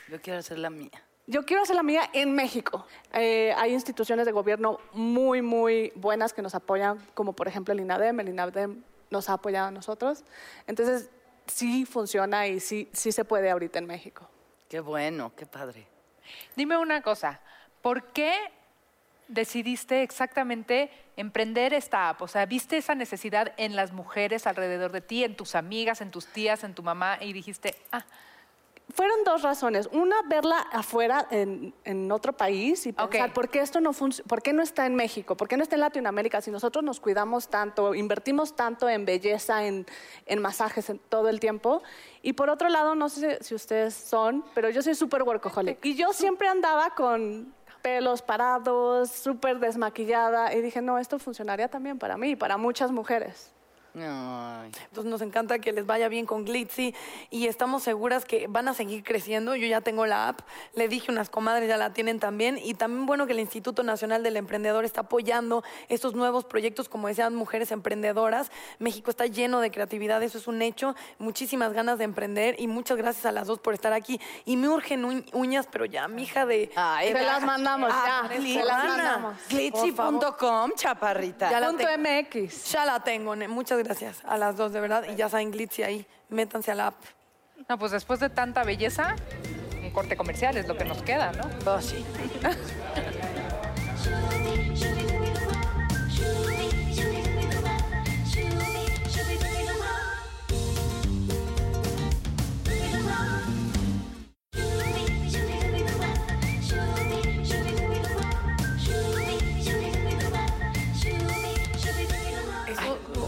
Yo 0.10 0.22
quiero 0.22 0.40
hacer 0.40 0.60
la 0.60 0.70
mía. 0.70 1.07
Yo 1.28 1.44
quiero 1.46 1.62
hacer 1.62 1.76
la 1.76 1.84
mía 1.84 2.10
en 2.14 2.34
México. 2.34 2.86
Eh, 3.14 3.54
hay 3.58 3.74
instituciones 3.74 4.26
de 4.26 4.32
gobierno 4.32 4.80
muy, 4.94 5.42
muy 5.42 5.92
buenas 5.96 6.34
que 6.34 6.42
nos 6.42 6.56
apoyan, 6.56 7.06
como 7.14 7.34
por 7.34 7.50
ejemplo 7.50 7.74
el 7.74 7.82
INADEM. 7.82 8.22
El 8.22 8.30
INADEM 8.30 8.82
nos 9.10 9.30
ha 9.30 9.34
apoyado 9.34 9.68
a 9.68 9.72
nosotros. 9.72 10.24
Entonces, 10.68 11.10
sí 11.46 11.86
funciona 11.86 12.48
y 12.48 12.62
sí, 12.62 12.90
sí 12.94 13.12
se 13.12 13.26
puede 13.26 13.50
ahorita 13.52 13.78
en 13.78 13.86
México. 13.88 14.30
Qué 14.70 14.80
bueno, 14.80 15.34
qué 15.36 15.46
padre. 15.46 15.86
Dime 16.56 16.78
una 16.78 17.02
cosa, 17.02 17.42
¿por 17.82 18.04
qué 18.12 18.34
decidiste 19.28 20.04
exactamente 20.04 20.90
emprender 21.18 21.74
esta 21.74 22.10
app? 22.10 22.22
O 22.22 22.28
sea, 22.30 22.46
¿viste 22.46 22.78
esa 22.78 22.96
necesidad 22.96 23.54
en 23.58 23.76
las 23.76 23.92
mujeres 23.92 24.48
alrededor 24.48 24.94
de 24.94 25.02
ti, 25.02 25.26
en 25.26 25.36
tus 25.36 25.56
amigas, 25.56 26.00
en 26.00 26.12
tus 26.12 26.28
tías, 26.28 26.64
en 26.64 26.74
tu 26.74 26.84
mamá 26.84 27.18
y 27.22 27.34
dijiste, 27.34 27.76
ah, 27.92 28.06
Fueron 28.98 29.24
dos 29.24 29.44
razones. 29.44 29.88
Una, 29.92 30.24
verla 30.24 30.58
afuera 30.72 31.28
en, 31.30 31.72
en 31.84 32.12
otro 32.12 32.34
país 32.34 32.84
y 32.88 32.94
pensar. 32.94 33.32
¿por 33.32 33.48
qué 33.48 33.60
esto 33.60 33.80
no 33.80 33.92
¿Por 33.94 34.42
qué 34.42 34.54
no 34.54 34.64
está 34.64 34.88
en 34.88 34.96
México? 34.96 35.38
¿Por 35.38 35.48
qué 35.48 35.56
no 35.56 35.62
está 35.62 35.76
en 35.76 35.82
Latinoamérica? 35.82 36.42
Si 36.42 36.50
nosotros 36.50 36.84
nos 36.84 37.00
cuidamos 37.00 37.48
tanto, 37.48 37.94
invertimos 37.94 38.56
tanto 38.56 38.90
en 38.90 39.06
belleza, 39.06 39.68
en, 39.68 39.86
en 40.26 40.42
masajes 40.42 40.90
en 40.90 40.98
todo 40.98 41.30
el 41.30 41.40
tiempo. 41.40 41.84
Y 42.24 42.34
por 42.34 42.50
otro 42.50 42.70
lado, 42.70 42.96
no 42.96 43.08
sé 43.08 43.38
si 43.44 43.54
ustedes 43.54 43.94
son, 43.94 44.44
pero 44.56 44.72
yo 44.72 44.82
soy 44.82 44.96
súper 44.96 45.22
workaholic. 45.22 45.86
Y 45.86 45.94
yo 45.94 46.12
siempre 46.12 46.48
andaba 46.48 46.96
con 46.96 47.54
pelos 47.84 48.24
parados, 48.24 49.12
súper 49.12 49.60
desmaquillada. 49.60 50.56
Y 50.56 50.62
dije, 50.64 50.82
no, 50.82 50.98
esto 50.98 51.20
funcionaría 51.20 51.68
también 51.68 52.00
para 52.00 52.18
mí 52.18 52.32
y 52.32 52.36
para 52.36 52.58
muchas 52.58 52.92
mujeres. 52.92 53.54
Ay. 54.00 54.72
Entonces 54.86 55.10
nos 55.10 55.22
encanta 55.22 55.60
que 55.60 55.72
les 55.74 55.86
vaya 55.86 56.08
bien 56.08 56.26
con 56.26 56.46
Glitzy 56.46 56.94
y 57.30 57.48
estamos 57.48 57.84
seguras 57.84 58.26
que 58.26 58.48
van 58.48 58.68
a 58.68 58.74
seguir 58.74 59.04
creciendo. 59.04 59.56
Yo 59.56 59.66
ya 59.68 59.82
tengo 59.82 60.06
la 60.06 60.28
app, 60.30 60.42
le 60.76 60.88
dije 60.88 61.12
unas 61.12 61.30
comadres 61.30 61.68
ya 61.68 61.78
la 61.78 61.94
tienen 61.94 62.20
también 62.20 62.60
y 62.62 62.74
también 62.76 63.06
bueno 63.08 63.26
que 63.26 63.34
el 63.34 63.40
Instituto 63.40 63.82
Nacional 63.84 64.22
del 64.24 64.38
Emprendedor 64.38 64.86
está 64.86 65.02
apoyando 65.02 65.64
estos 65.90 66.14
nuevos 66.14 66.46
proyectos, 66.46 66.90
como 66.90 67.08
decían, 67.08 67.34
mujeres 67.36 67.72
emprendedoras. 67.72 68.52
México 68.80 69.10
está 69.10 69.26
lleno 69.26 69.60
de 69.62 69.72
creatividad, 69.72 70.22
eso 70.22 70.38
es 70.38 70.48
un 70.48 70.62
hecho. 70.62 70.96
Muchísimas 71.18 71.74
ganas 71.74 71.98
de 71.98 72.04
emprender 72.04 72.56
y 72.60 72.68
muchas 72.68 72.98
gracias 72.98 73.26
a 73.26 73.32
las 73.32 73.48
dos 73.48 73.60
por 73.60 73.74
estar 73.74 73.94
aquí. 73.94 74.22
Y 74.46 74.58
me 74.58 74.70
urgen 74.70 75.04
uñ- 75.06 75.26
uñas, 75.34 75.68
pero 75.72 75.86
ya, 75.86 76.08
mija 76.08 76.46
de... 76.46 76.72
Ay, 76.76 77.12
Se 77.14 77.22
las 77.24 77.44
mandamos, 77.44 77.90
Ah, 77.92 78.22
ya. 78.24 78.28
Glitzy, 78.38 78.54
Se 78.60 78.64
las 78.64 78.86
mandamos. 78.86 79.36
Glitzy.com, 79.50 80.72
chaparrita. 80.76 81.50
Ya 81.50 81.60
la 81.60 81.68
Punto 81.70 81.86
tengo. 81.88 81.98
MX. 82.22 82.72
Ya 82.72 82.86
la 82.86 83.00
tengo, 83.04 83.36
muchas 83.48 83.78
gracias 83.80 83.87
a 84.26 84.38
las 84.38 84.58
dos, 84.58 84.74
de 84.74 84.80
verdad. 84.80 85.06
Y 85.12 85.16
ya 85.16 85.30
saben, 85.30 85.52
Glitzy 85.52 85.84
ahí, 85.84 86.06
métanse 86.30 86.72
a 86.72 86.76
la 86.76 86.88
app. 86.88 86.96
no, 87.70 87.78
pues 87.78 87.92
después 87.92 88.20
de 88.20 88.30
tanta 88.30 88.64
belleza, 88.64 89.16
corte 89.98 90.16
comercial, 90.16 90.56
es 90.58 90.68
lo 90.68 90.78
que 90.78 90.86
nos 90.86 91.02
queda, 91.02 91.32
¿no? 91.32 91.50
Oh, 91.66 91.82
sí. 91.82 92.06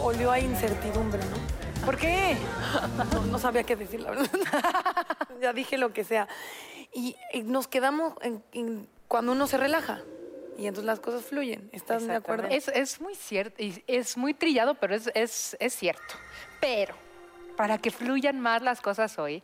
Olió 0.09 0.31
a 0.31 0.39
incertidumbre, 0.39 1.21
¿no? 1.25 1.85
¿Por 1.85 1.95
qué? 1.95 2.35
No, 3.29 3.37
sabía 3.37 3.61
qué 3.61 3.75
decir, 3.75 4.01
la 4.01 4.09
verdad. 4.09 4.27
ya 5.39 5.53
dije 5.53 5.77
lo 5.77 5.93
que 5.93 6.03
sea. 6.03 6.27
Y, 6.91 7.15
nos 7.43 7.67
quedamos 7.67 8.15
en- 8.23 8.89
cuando 9.07 9.33
uno 9.33 9.45
se 9.45 9.57
relaja. 9.57 10.01
Y 10.57 10.65
entonces 10.65 10.85
las 10.85 10.99
cosas 10.99 11.25
fluyen. 11.25 11.69
¿Estás 11.73 12.07
de 12.07 12.15
acuerdo? 12.15 12.47
Es, 12.49 12.99
muy 12.99 13.13
cierto, 13.13 13.57
es 13.85 14.17
muy 14.17 14.33
trillado, 14.33 14.73
pero 14.73 14.95
es, 14.95 15.11
es, 15.13 15.55
es 15.59 15.75
cierto. 15.75 16.15
Pero 16.59 16.95
para 17.59 17.77
que 17.77 17.91
fluyan 17.91 18.39
más 18.39 18.61
las 18.61 18.79
cosas 18.79 19.19
hoy, 19.19 19.43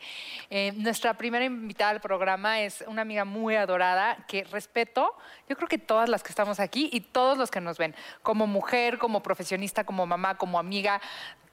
eh, 0.50 0.72
nuestra 0.78 1.16
primera 1.16 1.44
invitada 1.44 1.92
al 1.92 2.00
programa 2.00 2.62
es 2.62 2.82
una 2.88 3.02
amiga 3.02 3.26
muy 3.26 3.58
adorada 3.58 4.16
que 4.26 4.46
respeto, 4.46 5.18
yo 5.50 5.58
creo 5.58 5.68
que 5.68 5.78
todas 5.78 6.08
las 6.08 6.24
que 6.24 6.30
estamos 6.30 6.62
aquí 6.62 6.90
y 6.94 7.02
todos 7.02 7.38
los 7.38 7.52
que 7.52 7.60
nos 7.60 7.78
ven, 7.78 7.94
como 8.24 8.48
mujer, 8.48 9.00
como 9.00 9.22
profesionista, 9.22 9.84
como 9.84 10.06
mamá, 10.06 10.38
como 10.38 10.58
amiga, 10.58 11.02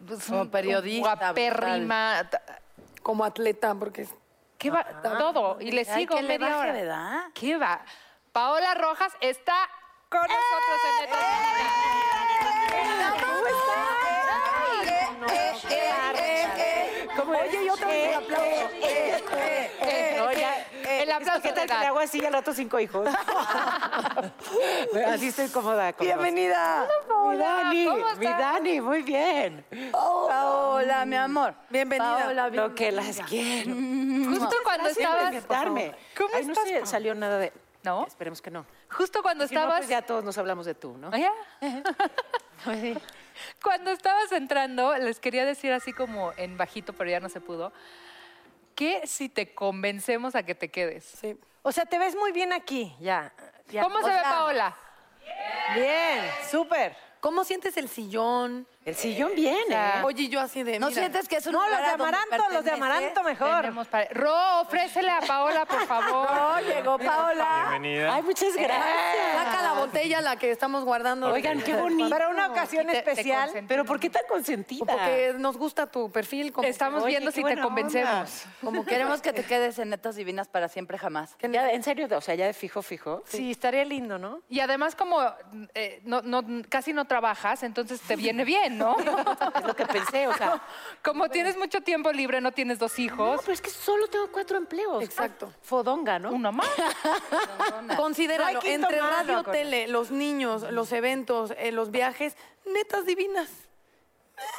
pues, 0.07 0.25
Como 0.27 0.49
periodista, 0.53 1.17
guapérrima, 1.17 2.31
Como 3.03 3.25
atleta, 3.25 3.75
porque... 3.75 4.07
¿Qué 4.57 4.71
va? 4.71 4.85
Todo. 5.03 5.61
Y 5.61 5.73
le 5.73 5.81
Ay, 5.81 6.03
sigo 6.03 6.15
le 6.15 6.29
media 6.29 6.47
baje, 6.47 6.61
hora. 6.61 6.73
¿verdad? 6.73 7.23
¿Qué 7.35 7.59
va? 7.59 7.85
Paola 8.31 8.75
Rojas 8.75 9.13
está 9.21 9.69
con 10.09 10.21
nosotros 10.21 10.81
en 10.85 11.11
Netas 11.11 11.25
¿Cómo 13.25 13.43
Oye, 17.41 17.67
yo 17.67 17.77
también 17.77 18.15
aplauso. 18.15 18.69
No, 20.17 20.33
ya, 20.33 20.67
El 21.01 21.11
aplauso 21.11 21.43
¿Qué 21.43 21.53
tal 21.53 21.67
que 21.67 21.75
le 21.75 21.87
hago 21.87 21.99
así 21.99 22.25
al 22.25 22.35
otro 22.35 22.55
cinco 22.55 22.79
hijos? 22.79 23.09
así 25.07 25.29
estoy 25.29 25.49
cómoda. 25.49 25.93
con 25.93 26.07
Bienvenida. 26.07 26.87
Mi 27.29 27.37
Dani, 27.37 27.87
¿cómo 27.87 28.15
mi? 28.17 28.27
Dani, 28.27 28.81
muy 28.81 29.03
bien. 29.03 29.65
Paola, 29.93 31.05
mi 31.07 31.17
amor. 31.17 31.55
Bienvenida. 31.71 32.19
Paola, 32.19 32.49
Lo 32.49 32.75
que 32.75 32.93
las 32.93 33.21
quiero. 33.29 33.75
Justo 33.75 34.57
cuando 34.65 34.89
estabas... 34.89 35.35
¿Cómo 35.47 36.31
Ay, 36.35 36.47
no 36.47 36.55
sé, 36.55 36.87
salió 36.87 37.15
nada 37.15 37.39
de... 37.39 37.53
¿No? 37.83 38.07
Esperemos 38.07 38.41
que 38.41 38.51
no. 38.51 38.65
Justo 38.91 39.23
cuando 39.23 39.47
Si 39.49 39.55
no, 39.55 39.61
estabas... 39.63 39.81
pues 39.81 39.91
ya 39.91 40.03
todos 40.03 40.23
nos 40.23 40.39
hablamos 40.39 40.67
de 40.67 40.75
tú, 40.75 40.97
¿no? 40.97 41.11
¿Ah, 41.13 41.19
ya? 41.19 41.33
Cuando 43.63 43.91
estabas 43.91 44.33
entrando, 44.33 44.97
les 44.99 45.21
quería 45.21 45.45
decir 45.45 45.73
así 45.73 45.93
como 45.93 46.33
en 46.37 46.57
bajito, 46.57 46.93
pero 46.93 47.11
ya 47.11 47.21
no 47.21 47.29
se 47.29 47.41
pudo, 47.41 47.73
que 48.75 49.07
si 49.07 49.29
te 49.29 49.55
convencemos 49.55 50.35
a 50.35 50.43
que 50.43 50.55
te 50.55 50.71
quedes. 50.71 51.05
Sí. 51.05 51.37
O 51.63 51.73
sea, 51.73 51.87
te 51.87 51.99
ves 51.99 52.17
muy 52.17 52.33
bien 52.33 52.53
aquí, 52.53 52.95
ya. 53.01 53.33
ya. 53.69 53.83
¿Cómo 53.83 53.99
O 53.99 54.03
se 54.03 54.11
ve 54.11 54.21
Paola? 54.23 54.77
Bien, 55.75 56.25
súper. 56.51 56.97
¿Cómo 57.21 57.45
sientes 57.45 57.77
el 57.77 57.89
sillón? 57.89 58.67
El 58.85 58.97
sillón 58.97 59.31
viene. 59.37 59.61
sea, 59.69 60.03
Oye, 60.05 60.29
yo 60.29 60.41
así 60.41 60.65
de. 60.65 60.81
¿No 60.81 60.89
mira, 60.89 61.03
sientes 61.03 61.29
que 61.29 61.37
es 61.37 61.47
un 61.47 61.53
No, 61.53 61.61
los 61.61 61.69
lugar 61.69 61.83
de 61.85 61.87
a 61.87 61.97
donde 61.97 62.17
Amaranto, 62.17 62.37
los 62.53 62.65
de 62.65 62.71
pertenece? 62.71 62.95
Amaranto 62.95 63.23
mejor. 63.23 63.61
Tenemos 63.61 63.87
para- 63.87 64.09
Ro, 64.11 64.61
ofrécele 64.63 65.09
a 65.11 65.21
Paola, 65.21 65.65
por 65.67 65.87
favor. 65.87 66.29
No, 66.43 66.61
llegó 66.61 66.99
Paola. 66.99 67.67
Bienvenida. 67.71 68.15
Ay, 68.15 68.23
muchas 68.23 68.55
gracias. 68.57 69.35
Saca 69.45 69.63
la 69.63 69.73
botella, 69.75 70.21
la 70.21 70.35
que 70.37 70.51
estamos 70.51 70.85
guardando. 70.85 71.33
Oigan, 71.33 71.61
qué 71.63 71.75
bonito. 71.77 72.11
Para 72.11 72.29
una 72.29 72.49
ocasión 72.49 72.87
Te- 72.87 72.93
te 72.93 72.99
especial. 72.99 73.43
consentimos. 73.45 73.69
Pero 73.69 73.85
¿por 73.85 74.01
qué 74.01 74.11
tan 74.11 74.23
consentida? 74.29 74.85
Porque 74.85 75.35
nos 75.39 75.57
gusta 75.57 75.87
tu 75.87 76.11
perfil. 76.11 76.53
Como 76.53 76.67
Estamos 76.67 77.05
Oye, 77.05 77.13
viendo 77.13 77.31
qué 77.31 77.37
si 77.37 77.41
te 77.43 77.43
buena 77.51 77.63
convencemos. 77.63 78.45
Como 78.63 78.85
queremos 78.85 79.23
que 79.23 79.33
te 79.33 79.45
quedes 79.45 79.79
en 79.79 79.91
Netas 79.91 80.17
Divinas 80.17 80.49
para 80.49 80.69
siempre 80.69 80.99
jamás. 80.99 81.37
Ya, 81.41 81.71
en 81.71 81.85
serio, 81.85 82.09
o 82.11 82.21
sea, 82.21 82.35
ya 82.35 82.47
de 82.47 82.53
fijo, 82.53 82.83
fijo. 82.83 83.23
Sí, 83.29 83.53
estaría 83.53 83.85
lindo, 83.85 84.19
¿no? 84.19 84.41
Y 84.49 84.59
además 84.59 84.97
como 84.97 85.21
eh, 85.75 86.01
no, 86.05 86.21
no- 86.23 86.43
casi 86.69 86.93
no 86.93 87.05
trabajas, 87.05 87.63
entonces 87.63 88.01
te 88.01 88.17
viene 88.17 88.45
bien, 88.45 88.72
¿no? 88.73 88.97
Es 89.59 89.65
lo 89.65 89.77
que 89.77 89.87
pensé, 89.87 90.27
o 90.27 90.35
sea. 90.35 90.61
Como 91.03 91.29
tienes 91.29 91.57
mucho 91.57 91.81
tiempo 91.81 92.13
libre, 92.13 92.41
no 92.41 92.53
tienes 92.53 92.79
dos 92.79 92.99
No, 92.99 93.05
hijos, 93.05 93.41
pero 93.43 93.53
es 93.53 93.61
que 93.61 93.71
solo 93.71 94.07
tengo 94.09 94.31
cuatro 94.31 94.57
empleos. 94.57 95.03
Exacto. 95.03 95.53
Fodonga, 95.63 96.19
¿no? 96.19 96.31
uno 96.33 96.53
más. 96.53 96.69
Considéralo, 97.97 98.61
No 98.61 98.69
entre 98.69 99.01
radio, 99.01 99.43
tele, 99.45 99.89
los 99.89 100.11
niños, 100.11 100.63
los 100.71 100.93
eventos, 100.93 101.53
eh, 101.57 101.73
los 101.73 101.91
viajes, 101.91 102.37
netas 102.65 103.07
divinas. 103.07 103.49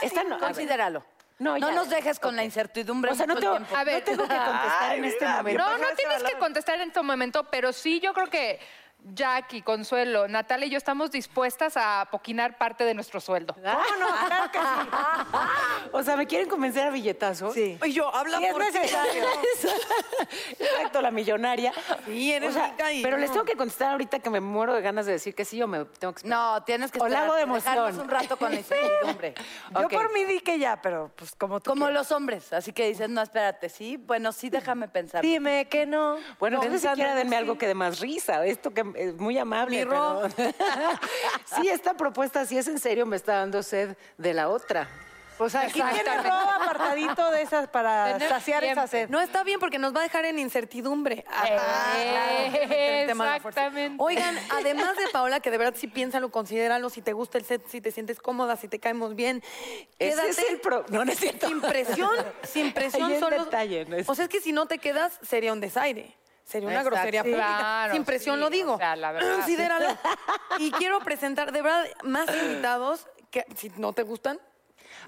Esta 0.01 0.23
no. 0.23 0.39
Considéralo. 0.39 1.03
No, 1.39 1.57
No, 1.57 1.71
nos 1.71 1.89
dejes 1.89 2.19
con 2.19 2.35
la 2.35 2.43
incertidumbre 2.43 3.11
O 3.11 3.15
sea, 3.15 3.25
no 3.25 3.35
tengo. 3.35 3.57
A 3.75 3.83
ver. 3.83 3.99
no 3.99 4.05
tengo 4.05 4.27
que 4.27 4.35
contestar 4.35 4.97
en 4.97 5.05
este 5.05 5.27
momento. 5.27 5.63
No, 5.63 5.77
no 5.77 5.87
tienes 5.95 6.23
que 6.23 6.37
contestar 6.37 6.75
en 6.75 6.87
este 6.87 7.01
momento, 7.01 7.43
pero 7.45 7.73
sí 7.73 7.99
yo 7.99 8.13
creo 8.13 8.27
que 8.29 8.59
Jackie, 9.05 9.61
Consuelo, 9.61 10.27
Natalia 10.29 10.65
y 10.67 10.69
yo 10.69 10.77
estamos 10.77 11.11
dispuestas 11.11 11.73
a 11.75 12.07
poquinar 12.09 12.57
parte 12.57 12.85
de 12.85 12.93
nuestro 12.93 13.19
sueldo. 13.19 13.53
¿Cómo 13.53 13.65
no? 13.99 14.27
Claro 14.27 14.51
que 14.51 14.59
sí. 14.59 15.37
O 15.91 16.03
sea, 16.03 16.15
¿me 16.15 16.25
quieren 16.25 16.47
convencer 16.47 16.87
a 16.87 16.89
billetazos? 16.89 17.53
Sí. 17.53 17.77
Y 17.83 17.91
yo, 17.91 18.13
habla 18.15 18.37
Sí, 18.37 18.45
es 18.45 18.51
por 18.53 18.61
ti. 18.65 18.71
necesario. 18.73 19.23
Exacto, 20.59 21.01
la 21.01 21.11
millonaria. 21.11 21.73
Sí, 22.05 22.31
eres 22.31 22.51
O 22.51 22.53
sea, 22.53 22.67
rica 22.69 22.91
y- 22.93 23.03
Pero 23.03 23.17
les 23.17 23.29
no. 23.29 23.33
tengo 23.33 23.45
que 23.45 23.55
contestar 23.55 23.91
ahorita 23.91 24.19
que 24.19 24.29
me 24.29 24.39
muero 24.39 24.73
de 24.73 24.81
ganas 24.81 25.05
de 25.05 25.13
decir 25.13 25.35
que 25.35 25.43
sí 25.45 25.61
o 25.61 25.67
me 25.67 25.83
tengo 25.85 26.13
que 26.13 26.19
esperar. 26.19 26.37
No, 26.39 26.63
tienes 26.63 26.91
que 26.91 26.99
O 26.99 27.07
la 27.07 27.23
hago 27.23 27.35
de 27.35 27.41
emoción. 27.41 27.75
dejarnos 27.75 28.01
un 28.03 28.09
rato 28.09 28.37
con 28.37 28.51
la 28.53 28.57
incertidumbre. 28.59 29.33
Yo 29.81 29.89
por 29.89 30.13
mí 30.13 30.23
di 30.23 30.39
que 30.39 30.59
ya, 30.59 30.81
pero 30.81 31.11
pues 31.15 31.35
como 31.35 31.59
tú 31.59 31.69
Como 31.69 31.89
los 31.89 32.11
hombres, 32.11 32.53
así 32.53 32.71
que 32.71 32.87
dices, 32.87 33.09
no, 33.09 33.21
espérate, 33.21 33.67
sí, 33.69 33.97
bueno, 33.97 34.31
sí, 34.31 34.49
déjame 34.49 34.87
pensar. 34.87 35.21
Dime 35.21 35.67
que 35.67 35.85
no. 35.85 36.17
Bueno, 36.39 36.57
entonces 36.57 36.81
Pensando 36.81 36.95
siquiera 36.95 37.11
en 37.11 37.17
denme 37.17 37.31
sí. 37.31 37.35
algo 37.41 37.57
que 37.57 37.67
dé 37.67 37.73
más 37.75 37.99
risa. 37.99 38.45
Esto 38.45 38.71
que 38.73 38.81
es 38.81 38.87
muy 39.17 39.37
amable. 39.37 39.77
Mi 39.77 39.83
Ro. 39.83 40.23
pero- 40.35 40.51
sí, 41.61 41.69
esta 41.69 41.93
propuesta, 41.95 42.45
si 42.45 42.57
es 42.57 42.67
en 42.67 42.79
serio, 42.79 43.05
me 43.05 43.15
está 43.15 43.37
dando 43.37 43.63
sed 43.63 43.95
de 44.17 44.33
la 44.33 44.49
otra. 44.49 44.87
Pues 45.37 45.55
aquí 45.55 45.79
Exactamente. 45.81 46.29
todo 46.29 46.49
apartadito 46.51 47.31
de 47.31 47.41
esas 47.41 47.67
para 47.67 48.13
Tener 48.13 48.29
saciar 48.29 48.63
esa 48.63 48.85
sed. 48.85 49.09
No 49.09 49.19
está 49.19 49.43
bien 49.43 49.59
porque 49.59 49.79
nos 49.79 49.93
va 49.93 50.01
a 50.01 50.03
dejar 50.03 50.25
en 50.25 50.37
incertidumbre. 50.37 51.25
Eh, 51.97 53.07
claro, 53.11 53.33
exactamente. 53.35 53.95
Oigan, 53.97 54.37
además 54.51 54.95
de 54.95 55.07
Paola, 55.11 55.39
que 55.39 55.49
de 55.49 55.57
verdad 55.57 55.73
sí 55.75 55.87
piénsalo, 55.87 56.29
considéralo, 56.29 56.91
si 56.91 57.01
te 57.01 57.13
gusta 57.13 57.39
el 57.39 57.45
set, 57.45 57.67
si 57.67 57.81
te 57.81 57.91
sientes 57.91 58.19
cómoda, 58.19 58.55
si 58.57 58.67
te 58.67 58.79
caemos 58.79 59.15
bien. 59.15 59.43
Ese 59.97 60.11
quédate 60.15 60.29
es 60.29 60.49
el 60.51 60.59
pro- 60.59 60.85
no, 60.89 61.03
no 61.03 61.11
es. 61.11 61.17
Sin 61.17 61.61
presión, 61.61 62.15
sin 62.43 62.71
presión 62.75 63.11
es 63.11 63.19
solo. 63.19 63.45
detalle, 63.45 63.85
no 63.85 63.95
es- 63.97 64.07
O 64.07 64.13
sea, 64.13 64.25
es 64.25 64.29
que 64.29 64.39
si 64.39 64.51
no 64.53 64.67
te 64.67 64.77
quedas, 64.77 65.19
sería 65.23 65.51
un 65.51 65.59
desaire. 65.59 66.15
Sería 66.45 66.67
una 66.67 66.77
Exacto. 66.79 66.95
grosería 66.95 67.23
Sí. 67.23 67.29
pública. 67.29 67.57
Claro, 67.59 67.93
sin 67.93 68.03
presión 68.05 68.35
sí, 68.35 68.41
lo 68.41 68.49
digo. 68.49 68.73
o 68.73 68.77
sea, 68.77 68.95
la 68.95 69.11
verdad. 69.11 69.33
Considéralo. 69.35 69.87
Y 70.59 70.71
quiero 70.71 70.99
presentar, 70.99 71.51
de 71.51 71.61
verdad, 71.61 71.85
más 72.03 72.27
invitados 72.35 73.07
que 73.31 73.45
si 73.55 73.69
no 73.77 73.93
te 73.93 74.03
gustan. 74.03 74.39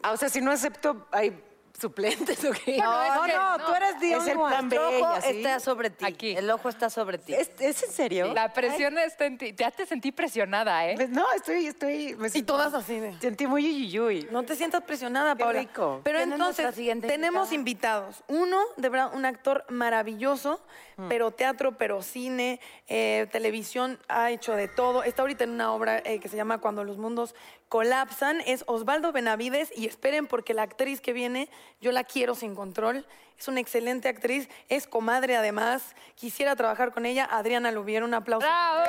Ah, 0.01 0.11
o 0.11 0.17
sea, 0.17 0.29
si 0.29 0.41
no 0.41 0.51
acepto, 0.51 1.07
hay 1.11 1.39
suplentes 1.79 2.43
o 2.45 2.51
qué. 2.51 2.77
No, 2.77 3.23
que 3.25 3.33
no, 3.33 3.57
no. 3.57 3.65
tú 3.65 3.73
eres 3.73 3.99
the 3.99 4.13
Es 4.13 4.27
el 4.27 4.38
one. 4.38 4.49
plan 4.49 4.69
B, 4.69 4.75
El 4.75 4.81
ojo 4.81 4.95
ella, 5.15 5.21
¿sí? 5.21 5.27
está 5.38 5.59
sobre 5.59 5.89
ti. 5.89 6.05
Aquí. 6.05 6.35
El 6.35 6.49
ojo 6.49 6.69
está 6.69 6.89
sobre 6.89 7.17
ti. 7.17 7.33
¿Es, 7.33 7.51
es 7.59 7.83
en 7.83 7.91
serio? 7.91 8.33
La 8.33 8.53
presión 8.53 8.97
está 8.97 9.25
en 9.25 9.38
ti. 9.38 9.53
Ya 9.57 9.71
te 9.71 9.85
sentí 9.85 10.11
presionada, 10.11 10.88
¿eh? 10.89 10.93
Pues 10.95 11.09
No, 11.09 11.25
estoy, 11.35 11.67
estoy... 11.67 12.15
me 12.15 12.27
Y 12.27 12.31
siento- 12.31 12.53
todas 12.53 12.73
así 12.73 12.99
de. 12.99 13.19
Sentí 13.19 13.47
muy 13.47 13.63
yuyuyuy. 13.63 14.27
No 14.31 14.43
te 14.43 14.55
sientas 14.55 14.81
presionada, 14.83 15.35
Qué 15.35 15.43
Paola. 15.43 15.59
rico. 15.59 16.01
Pero 16.03 16.17
¿Quién 16.19 16.31
es 16.33 16.38
nuestra 16.39 16.63
entonces, 16.63 16.75
siguiente 16.75 17.07
tenemos 17.07 17.51
invitada? 17.51 17.65
invitados. 18.09 18.23
Uno, 18.27 18.59
de 18.77 18.89
verdad, 18.89 19.11
un 19.13 19.25
actor 19.25 19.65
maravilloso, 19.69 20.61
Mm. 20.97 21.09
pero 21.09 21.31
teatro, 21.31 21.77
pero 21.77 22.01
cine, 22.01 22.61
eh, 22.88 23.27
televisión, 23.31 23.99
ha 24.07 24.31
hecho 24.31 24.55
de 24.55 24.69
todo. 24.69 25.03
Está 25.03 25.23
ahorita 25.23 25.43
en 25.43 25.49
una 25.49 25.73
obra 25.73 25.99
eh, 26.05 26.21
que 26.21 26.29
se 26.29 26.38
llama 26.38 26.59
Cuando 26.59 26.85
los 26.85 26.97
mundos 26.97 27.35
colapsan. 27.75 28.39
Es 28.45 28.63
Osvaldo 28.67 29.11
Benavides 29.11 29.69
y 29.75 29.85
esperen 29.85 30.27
porque 30.27 30.53
la 30.53 30.61
actriz 30.61 31.01
que 31.01 31.11
viene, 31.11 31.49
yo 31.81 31.91
la 31.91 32.05
quiero 32.05 32.33
sin 32.33 32.55
control. 32.55 33.05
Es 33.38 33.49
una 33.49 33.59
excelente 33.59 34.07
actriz, 34.07 34.47
es 34.69 34.88
comadre 34.88 35.35
además. 35.35 35.93
Quisiera 36.15 36.55
trabajar 36.55 36.93
con 36.93 37.05
ella. 37.05 37.27
Adriana 37.29 37.71
Lubiera, 37.71 38.05
un 38.05 38.13
aplauso. 38.13 38.47
¡Bravo! 38.47 38.85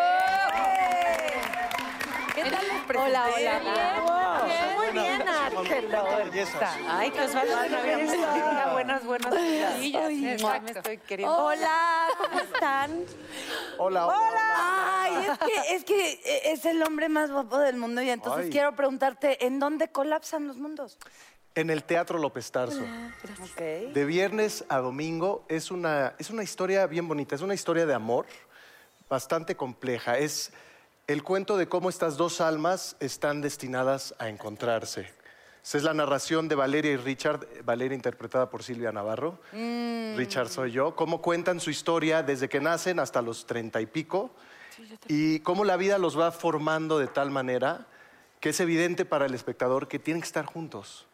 ¿Qué 2.33 2.43
tal 2.43 2.53
les 2.53 2.83
presenté? 2.87 3.11
Hola, 3.11 3.27
hola. 3.35 4.26
Muy 4.93 5.03
bien, 5.03 5.23
Ay, 6.89 7.11
que 7.11 7.21
Osvaldo 7.21 7.57
tenga 7.63 8.73
buenas, 8.73 9.05
buenas 9.05 9.35
Sí, 9.35 9.93
ya 9.93 10.01
sé, 10.01 10.07
Ay, 10.07 10.29
exacto. 10.29 10.63
me 10.63 10.71
estoy 10.71 10.99
queriendo. 10.99 11.37
Hola, 11.37 12.09
¿cómo 12.19 12.41
están? 12.41 13.05
Hola, 13.79 14.07
hola. 14.07 15.03
Ay, 15.03 15.27
es 15.31 15.39
que, 15.39 15.75
es 15.75 15.85
que 15.85 16.13
eh, 16.25 16.53
es 16.53 16.65
el 16.65 16.83
hombre 16.83 17.09
más 17.09 17.31
guapo 17.31 17.59
del 17.59 17.77
mundo 17.77 18.03
y 18.03 18.11
entonces 18.11 18.47
Ay. 18.47 18.51
quiero 18.51 18.75
preguntarte, 18.75 19.47
¿en 19.47 19.59
dónde 19.59 19.89
colapsan 19.89 20.47
los 20.47 20.57
mundos? 20.57 20.99
en 21.57 21.71
el 21.71 21.85
Teatro 21.85 22.19
López 22.19 22.53
Tarso. 22.53 22.83
De 23.57 24.05
viernes 24.05 24.65
a 24.69 24.77
domingo 24.77 25.47
es 25.49 25.71
una, 25.71 26.15
es 26.19 26.29
una 26.29 26.43
historia 26.43 26.87
bien 26.87 27.09
bonita, 27.09 27.35
es 27.35 27.41
una 27.41 27.55
historia 27.55 27.87
de 27.87 27.95
amor 27.95 28.27
bastante 29.09 29.57
compleja. 29.57 30.19
Es 30.19 30.53
el 31.07 31.23
cuento 31.23 31.57
de 31.57 31.69
cómo 31.69 31.89
estas 31.89 32.17
dos 32.17 32.41
almas 32.41 32.97
están 32.99 33.41
destinadas 33.41 34.15
a 34.19 34.29
encontrarse. 34.29 35.09
Esa 35.63 35.79
es 35.79 35.85
la 35.85 35.95
narración 35.95 36.49
de 36.49 36.55
Valeria 36.55 36.93
y 36.93 36.97
Richard, 36.97 37.47
Valeria 37.65 37.95
interpretada 37.95 38.51
por 38.51 38.63
Silvia 38.63 38.93
Navarro. 38.93 39.41
Richard 39.53 40.49
soy 40.49 40.73
yo. 40.73 40.95
Cómo 40.97 41.21
cuentan 41.21 41.61
su 41.61 41.71
historia 41.71 42.23
desde 42.23 42.49
que 42.49 42.61
nacen 42.61 42.99
hasta 42.99 43.23
los 43.23 43.47
treinta 43.47 43.81
y 43.81 43.87
pico 43.87 44.31
y 45.09 45.41
cómo 45.41 45.65
la 45.65 45.77
vida 45.77 45.99
los 45.99 46.19
va 46.19 46.31
formando 46.33 46.99
de 46.99 47.07
tal 47.07 47.31
manera 47.31 47.87
que 48.41 48.51
es 48.51 48.61
evidente 48.61 49.05
para 49.05 49.27
el 49.27 49.35
espectador 49.35 49.89
que 49.89 49.99
tienen 49.99 50.21
que 50.21 50.27
estar 50.27 50.45
juntos. 50.45 51.07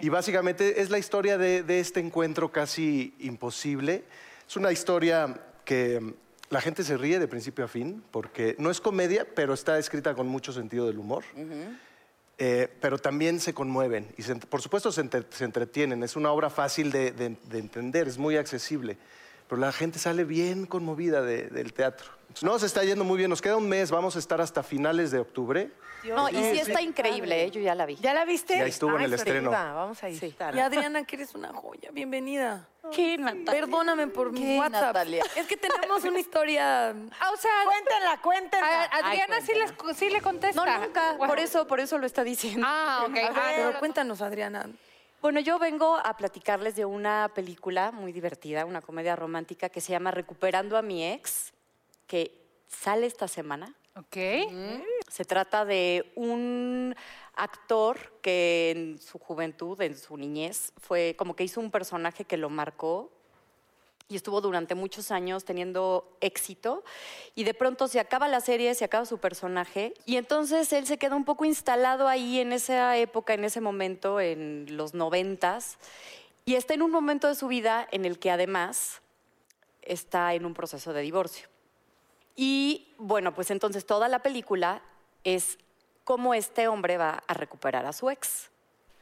Y 0.00 0.08
básicamente 0.08 0.80
es 0.80 0.90
la 0.90 0.98
historia 0.98 1.36
de, 1.36 1.62
de 1.62 1.80
este 1.80 2.00
encuentro 2.00 2.50
casi 2.50 3.14
imposible. 3.20 4.04
Es 4.48 4.56
una 4.56 4.72
historia 4.72 5.38
que 5.64 6.00
mm, 6.00 6.14
la 6.50 6.60
gente 6.60 6.84
se 6.84 6.96
ríe 6.96 7.18
de 7.18 7.28
principio 7.28 7.64
a 7.64 7.68
fin, 7.68 8.02
porque 8.10 8.54
no 8.58 8.70
es 8.70 8.80
comedia, 8.80 9.26
pero 9.34 9.52
está 9.54 9.78
escrita 9.78 10.14
con 10.14 10.26
mucho 10.28 10.52
sentido 10.52 10.86
del 10.86 10.98
humor. 10.98 11.24
Eh, 12.38 12.68
pero 12.82 12.98
también 12.98 13.40
se 13.40 13.54
conmueven 13.54 14.08
y 14.18 14.22
se- 14.22 14.36
por 14.36 14.60
supuesto 14.60 14.92
se, 14.92 15.00
entre- 15.00 15.24
se 15.30 15.44
entretienen. 15.44 16.02
Es 16.02 16.16
una 16.16 16.30
obra 16.30 16.50
fácil 16.50 16.92
de, 16.92 17.10
de- 17.12 17.36
de 17.48 17.58
entender, 17.58 18.06
es 18.08 18.18
muy 18.18 18.36
accesible. 18.36 18.98
Pero 19.48 19.58
la 19.60 19.72
gente 19.72 19.98
sale 19.98 20.24
bien 20.24 20.66
conmovida 20.66 21.22
de- 21.22 21.48
del 21.48 21.72
teatro. 21.72 22.10
No, 22.42 22.58
se 22.58 22.66
está 22.66 22.84
yendo 22.84 23.04
muy 23.04 23.16
bien. 23.18 23.30
Nos 23.30 23.40
queda 23.40 23.56
un 23.56 23.68
mes, 23.68 23.90
vamos 23.90 24.16
a 24.16 24.18
estar 24.18 24.40
hasta 24.40 24.62
finales 24.62 25.10
de 25.10 25.18
octubre. 25.20 25.70
No, 26.04 26.28
y 26.28 26.34
sí 26.34 26.58
está 26.60 26.80
increíble, 26.82 27.44
¿eh? 27.44 27.50
yo 27.50 27.60
ya 27.60 27.74
la 27.74 27.86
vi. 27.86 27.96
¿Ya 27.96 28.14
la 28.14 28.24
viste? 28.24 28.54
Sí, 28.54 28.60
ahí 28.60 28.68
estuvo 28.68 28.96
en 28.96 29.02
el 29.04 29.14
estreno. 29.14 29.50
Vamos 29.50 30.02
a 30.02 30.08
ir. 30.10 30.22
Y 30.54 30.58
Adriana, 30.60 31.04
que 31.04 31.16
eres 31.16 31.34
una 31.34 31.52
joya. 31.52 31.90
Bienvenida. 31.92 32.68
¿Qué, 32.92 33.18
Natalia? 33.18 33.50
Perdóname 33.50 34.06
por 34.06 34.30
mi 34.30 34.40
¿Qué, 34.40 34.58
WhatsApp. 34.58 34.82
Natalia? 34.94 35.24
Es 35.34 35.46
que 35.46 35.56
tenemos 35.56 36.04
una 36.04 36.20
historia. 36.20 36.90
Ah, 36.90 37.30
o 37.32 37.36
sea, 37.36 37.50
Cuéntenla, 37.64 38.20
cuéntenla. 38.22 38.82
a- 38.84 38.98
Adriana 39.08 39.40
sí, 39.40 39.52
les, 39.54 39.96
sí 39.98 40.10
le 40.10 40.20
contesta. 40.20 40.64
No, 40.64 40.86
nunca. 40.86 41.16
Por 41.18 41.40
eso, 41.40 41.66
por 41.66 41.80
eso 41.80 41.98
lo 41.98 42.06
está 42.06 42.22
diciendo. 42.22 42.64
Ah, 42.68 43.04
ok. 43.08 43.16
Ah, 43.34 43.52
Pero 43.56 43.72
no, 43.72 43.78
cuéntanos, 43.80 44.20
Adriana. 44.22 44.68
Bueno, 45.20 45.40
yo 45.40 45.58
vengo 45.58 45.96
a 45.96 46.16
platicarles 46.16 46.76
de 46.76 46.84
una 46.84 47.28
película 47.34 47.90
muy 47.90 48.12
divertida, 48.12 48.64
una 48.64 48.82
comedia 48.82 49.16
romántica 49.16 49.68
que 49.70 49.80
se 49.80 49.90
llama 49.90 50.12
Recuperando 50.12 50.76
a 50.76 50.82
mi 50.82 51.04
ex, 51.04 51.52
que 52.06 52.32
sale 52.68 53.06
esta 53.06 53.28
semana. 53.28 53.74
Ok. 53.96 54.16
Se 55.08 55.24
trata 55.24 55.64
de 55.64 56.12
un 56.16 56.94
actor 57.34 58.12
que 58.20 58.72
en 58.74 58.98
su 58.98 59.18
juventud, 59.18 59.80
en 59.80 59.96
su 59.96 60.16
niñez, 60.16 60.72
fue 60.78 61.14
como 61.18 61.34
que 61.36 61.44
hizo 61.44 61.60
un 61.60 61.70
personaje 61.70 62.24
que 62.24 62.36
lo 62.36 62.50
marcó 62.50 63.10
y 64.08 64.16
estuvo 64.16 64.40
durante 64.40 64.74
muchos 64.74 65.10
años 65.10 65.44
teniendo 65.44 66.16
éxito 66.20 66.84
y 67.34 67.44
de 67.44 67.54
pronto 67.54 67.88
se 67.88 67.98
acaba 67.98 68.28
la 68.28 68.40
serie, 68.40 68.74
se 68.74 68.84
acaba 68.84 69.04
su 69.04 69.18
personaje 69.18 69.94
y 70.04 70.16
entonces 70.16 70.72
él 70.72 70.86
se 70.86 70.98
queda 70.98 71.16
un 71.16 71.24
poco 71.24 71.44
instalado 71.44 72.06
ahí 72.06 72.38
en 72.38 72.52
esa 72.52 72.96
época, 72.96 73.34
en 73.34 73.44
ese 73.44 73.60
momento, 73.60 74.20
en 74.20 74.66
los 74.76 74.94
noventas 74.94 75.78
y 76.44 76.54
está 76.54 76.74
en 76.74 76.82
un 76.82 76.92
momento 76.92 77.26
de 77.26 77.34
su 77.34 77.48
vida 77.48 77.88
en 77.90 78.04
el 78.04 78.18
que 78.18 78.30
además 78.30 79.02
está 79.82 80.34
en 80.34 80.44
un 80.46 80.54
proceso 80.54 80.92
de 80.92 81.02
divorcio. 81.02 81.48
Y 82.36 82.94
bueno, 82.98 83.34
pues 83.34 83.50
entonces 83.50 83.86
toda 83.86 84.08
la 84.08 84.20
película 84.20 84.82
es 85.24 85.58
cómo 86.04 86.34
este 86.34 86.68
hombre 86.68 86.96
va 86.98 87.22
a 87.26 87.34
recuperar 87.34 87.86
a 87.86 87.92
su 87.92 88.10
ex. 88.10 88.50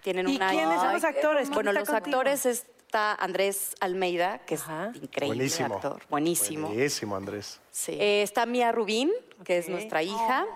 Tienen 0.02 0.28
¿Y 0.28 0.36
una 0.36 0.50
quiénes 0.50 0.80
son 0.80 0.92
los 0.92 1.04
actores? 1.04 1.42
¿Quién 1.48 1.54
Bueno, 1.54 1.70
está 1.70 1.80
los 1.80 1.88
contigo? 1.88 2.16
actores 2.18 2.46
está 2.46 3.14
Andrés 3.14 3.74
Almeida, 3.80 4.38
que 4.40 4.54
Ajá. 4.54 4.92
es 4.94 5.02
increíble 5.02 5.36
Buenísimo. 5.36 5.74
actor, 5.74 6.02
buenísimo. 6.08 6.68
Buenísimo, 6.68 7.16
Andrés. 7.16 7.60
Sí. 7.70 7.92
Eh, 7.92 8.22
está 8.22 8.46
Mía 8.46 8.70
Rubín, 8.70 9.10
que 9.44 9.58
es 9.58 9.68
nuestra 9.68 10.02
hija. 10.02 10.46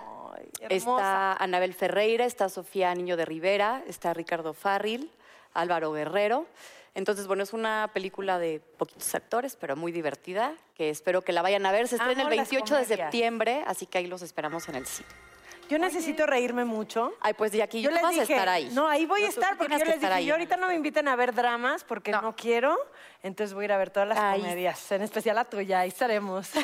Está. 0.69 1.33
Anabel 1.33 1.73
Ferreira, 1.73 2.25
está 2.25 2.47
Sofía 2.47 2.93
Niño 2.95 3.17
de 3.17 3.25
Rivera, 3.25 3.83
está 3.87 4.13
Ricardo 4.13 4.53
Farril, 4.53 5.11
Álvaro 5.53 5.91
Guerrero. 5.91 6.45
Entonces, 6.99 7.27
bueno, 7.27 7.43
es 7.43 7.53
una 7.53 7.89
película 7.93 8.37
de 8.39 8.59
poquitos 8.77 9.15
actores, 9.15 9.55
pero 9.55 9.77
muy 9.77 9.93
divertida, 9.93 10.53
que 10.75 10.89
espero 10.89 11.21
que 11.21 11.31
la 11.31 11.41
vayan 11.41 11.65
a 11.65 11.71
ver. 11.71 11.87
Se 11.87 11.95
estrena 11.95 12.23
el 12.23 12.27
las 12.27 12.49
28 12.49 12.75
de 12.75 12.85
septiembre, 12.85 13.63
así 13.65 13.85
que 13.85 13.99
ahí 13.99 14.07
los 14.07 14.21
esperamos 14.21 14.67
en 14.67 14.75
el 14.75 14.85
cine. 14.85 15.07
Yo 15.69 15.77
necesito 15.77 16.25
reírme 16.25 16.65
mucho. 16.65 17.13
Ay, 17.21 17.33
pues 17.33 17.51
de 17.51 17.61
aquí 17.63 17.81
Yo 17.81 17.91
les 17.91 18.01
vas 18.01 18.11
dije, 18.15 18.33
a 18.33 18.35
estar 18.37 18.49
ahí. 18.49 18.69
no, 18.73 18.87
ahí 18.87 19.05
voy 19.05 19.21
a 19.21 19.23
No, 19.25 19.29
estar 19.29 19.57
porque 19.57 19.77
yo 19.77 19.85
les 19.85 19.99
dije, 20.01 20.11
ahí, 20.11 20.25
yo 20.25 20.33
ahorita 20.33 20.57
no 20.57 20.67
me 20.67 20.75
inviten 20.75 21.07
a 21.07 21.15
ver 21.15 21.33
dramas 21.33 21.83
porque 21.83 22.11
no, 22.11 22.35
quiero, 22.35 22.75
entonces 23.23 23.53
voy 23.53 23.63
a 23.63 23.65
ir 23.65 23.71
a 23.73 23.77
ver 23.77 23.89
todas 23.91 24.09
las 24.09 24.19
comedias, 24.35 24.91
en 24.91 25.03
especial 25.03 25.35
la 25.35 25.45
tuya, 25.45 25.81
ahí 25.81 25.89
estaremos. 25.89 26.49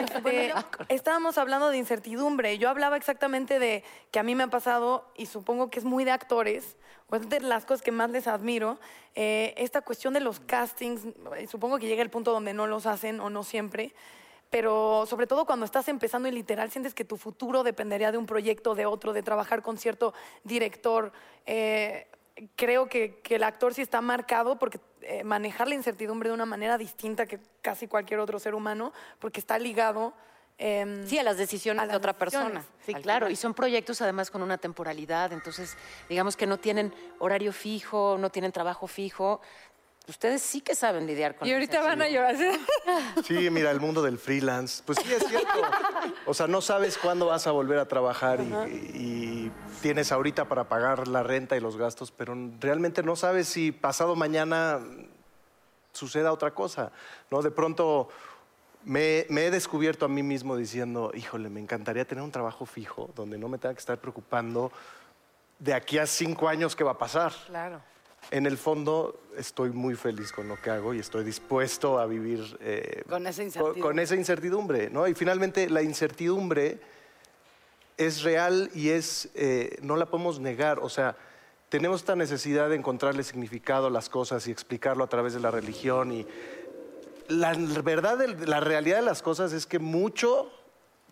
Este, 0.00 0.52
estábamos 0.88 1.38
hablando 1.38 1.70
de 1.70 1.78
incertidumbre. 1.78 2.58
Yo 2.58 2.68
hablaba 2.68 2.96
exactamente 2.96 3.58
de 3.58 3.82
que 4.10 4.18
a 4.18 4.22
mí 4.22 4.34
me 4.34 4.44
ha 4.44 4.48
pasado, 4.48 5.10
y 5.16 5.26
supongo 5.26 5.70
que 5.70 5.78
es 5.78 5.84
muy 5.84 6.04
de 6.04 6.10
actores, 6.10 6.76
o 7.08 7.16
es 7.16 7.28
de 7.28 7.40
las 7.40 7.64
cosas 7.64 7.82
que 7.82 7.92
más 7.92 8.10
les 8.10 8.26
admiro, 8.26 8.78
eh, 9.14 9.54
esta 9.56 9.80
cuestión 9.80 10.14
de 10.14 10.20
los 10.20 10.38
castings. 10.40 11.02
eh, 11.36 11.46
Supongo 11.48 11.78
que 11.78 11.86
llega 11.86 12.02
el 12.02 12.10
punto 12.10 12.30
donde 12.32 12.52
no 12.54 12.66
los 12.66 12.86
hacen 12.86 13.20
o 13.20 13.30
no 13.30 13.42
siempre. 13.42 13.92
Pero 14.50 15.04
sobre 15.06 15.26
todo 15.28 15.46
cuando 15.46 15.64
estás 15.64 15.88
empezando 15.88 16.28
y 16.28 16.32
literal 16.32 16.70
sientes 16.70 16.92
que 16.92 17.04
tu 17.04 17.16
futuro 17.16 17.62
dependería 17.62 18.10
de 18.12 18.18
un 18.18 18.26
proyecto, 18.26 18.74
de 18.74 18.84
otro, 18.86 19.12
de 19.12 19.22
trabajar 19.22 19.62
con 19.62 19.78
cierto 19.78 20.12
director. 20.44 21.12
eh, 21.46 22.06
creo 22.56 22.88
que, 22.88 23.20
que 23.20 23.34
el 23.34 23.42
actor 23.42 23.74
sí 23.74 23.82
está 23.82 24.00
marcado 24.00 24.58
porque 24.58 24.80
eh, 25.02 25.22
manejar 25.24 25.68
la 25.68 25.74
incertidumbre 25.74 26.30
de 26.30 26.34
una 26.34 26.46
manera 26.46 26.78
distinta 26.78 27.26
que 27.26 27.38
casi 27.60 27.86
cualquier 27.86 28.18
otro 28.18 28.38
ser 28.38 28.54
humano, 28.54 28.92
porque 29.18 29.40
está 29.40 29.58
ligado. 29.58 30.14
em, 30.56 31.06
Sí, 31.06 31.18
a 31.18 31.22
las 31.22 31.36
decisiones 31.36 31.80
a 31.82 31.86
de 31.86 31.88
las 31.88 31.96
otra 31.98 32.12
decisiones. 32.14 32.50
persona. 32.52 32.64
Sí, 32.86 32.92
al 32.94 33.02
claro, 33.02 33.26
final. 33.26 33.32
y 33.32 33.36
son 33.36 33.52
proyectos 33.54 34.00
además 34.00 34.30
con 34.30 34.42
una 34.42 34.56
temporalidad, 34.56 35.32
entonces 35.32 35.76
digamos 36.08 36.34
que 36.36 36.46
no 36.46 36.58
tienen 36.58 36.94
horario 37.18 37.52
fijo, 37.52 38.16
no 38.18 38.30
tienen 38.30 38.52
trabajo 38.52 38.86
fijo. 38.86 39.40
Ustedes 40.10 40.42
sí 40.42 40.60
que 40.60 40.74
saben 40.74 41.06
lidiar 41.06 41.36
con 41.36 41.46
Y 41.46 41.52
ahorita 41.52 41.80
van 41.82 42.02
a 42.02 42.08
llorar. 42.08 42.34
Sí, 43.24 43.48
mira, 43.48 43.70
el 43.70 43.78
mundo 43.78 44.02
del 44.02 44.18
freelance. 44.18 44.82
Pues 44.84 44.98
sí, 44.98 45.12
es 45.12 45.24
cierto. 45.24 45.62
O 46.26 46.34
sea, 46.34 46.48
no 46.48 46.60
sabes 46.60 46.98
cuándo 46.98 47.26
vas 47.26 47.46
a 47.46 47.52
volver 47.52 47.78
a 47.78 47.86
trabajar 47.86 48.40
y, 48.40 48.52
y 48.92 49.52
tienes 49.80 50.10
ahorita 50.10 50.46
para 50.46 50.64
pagar 50.68 51.06
la 51.06 51.22
renta 51.22 51.56
y 51.56 51.60
los 51.60 51.76
gastos, 51.76 52.10
pero 52.10 52.36
realmente 52.58 53.04
no 53.04 53.14
sabes 53.14 53.46
si 53.46 53.70
pasado 53.70 54.16
mañana 54.16 54.80
suceda 55.92 56.32
otra 56.32 56.52
cosa. 56.54 56.90
¿no? 57.30 57.40
De 57.40 57.52
pronto 57.52 58.08
me, 58.84 59.26
me 59.28 59.46
he 59.46 59.50
descubierto 59.52 60.06
a 60.06 60.08
mí 60.08 60.24
mismo 60.24 60.56
diciendo, 60.56 61.12
híjole, 61.14 61.50
me 61.50 61.60
encantaría 61.60 62.04
tener 62.04 62.24
un 62.24 62.32
trabajo 62.32 62.66
fijo 62.66 63.10
donde 63.14 63.38
no 63.38 63.48
me 63.48 63.58
tenga 63.58 63.74
que 63.74 63.80
estar 63.80 63.98
preocupando 63.98 64.72
de 65.60 65.72
aquí 65.72 65.98
a 65.98 66.06
cinco 66.06 66.48
años 66.48 66.74
qué 66.74 66.82
va 66.82 66.92
a 66.92 66.98
pasar. 66.98 67.32
Claro. 67.46 67.80
En 68.30 68.46
el 68.46 68.56
fondo 68.58 69.20
estoy 69.36 69.70
muy 69.70 69.96
feliz 69.96 70.30
con 70.32 70.46
lo 70.48 70.60
que 70.60 70.70
hago 70.70 70.94
y 70.94 70.98
estoy 71.00 71.24
dispuesto 71.24 71.98
a 71.98 72.06
vivir 72.06 72.56
eh, 72.60 73.02
Con 73.08 73.26
esa 73.26 73.38
con, 73.38 73.46
incertidumbre. 73.46 73.80
con 73.82 73.98
esa 73.98 74.14
incertidumbre, 74.16 74.90
¿no? 74.90 75.08
Y 75.08 75.14
finalmente 75.14 75.68
la 75.68 75.82
incertidumbre 75.82 76.78
es 77.96 78.22
real 78.22 78.70
y 78.74 78.90
es 78.90 79.28
eh, 79.34 79.76
no 79.82 79.96
la 79.96 80.06
podemos 80.06 80.38
negar. 80.38 80.78
O 80.78 80.88
sea, 80.88 81.16
tenemos 81.70 82.00
esta 82.00 82.14
necesidad 82.16 82.68
de 82.68 82.76
encontrarle 82.76 83.22
significado 83.24 83.88
a 83.88 83.90
las 83.90 84.08
cosas 84.08 84.46
y 84.46 84.52
explicarlo 84.52 85.02
a 85.04 85.08
través 85.08 85.34
de 85.34 85.40
la 85.40 85.50
religión 85.50 86.12
y 86.12 86.26
la 87.28 87.52
verdad, 87.84 88.16
de- 88.18 88.46
la 88.46 88.60
realidad 88.60 88.96
de 88.98 89.04
las 89.06 89.22
cosas 89.22 89.52
es 89.52 89.66
que 89.66 89.78
mucho 89.78 90.50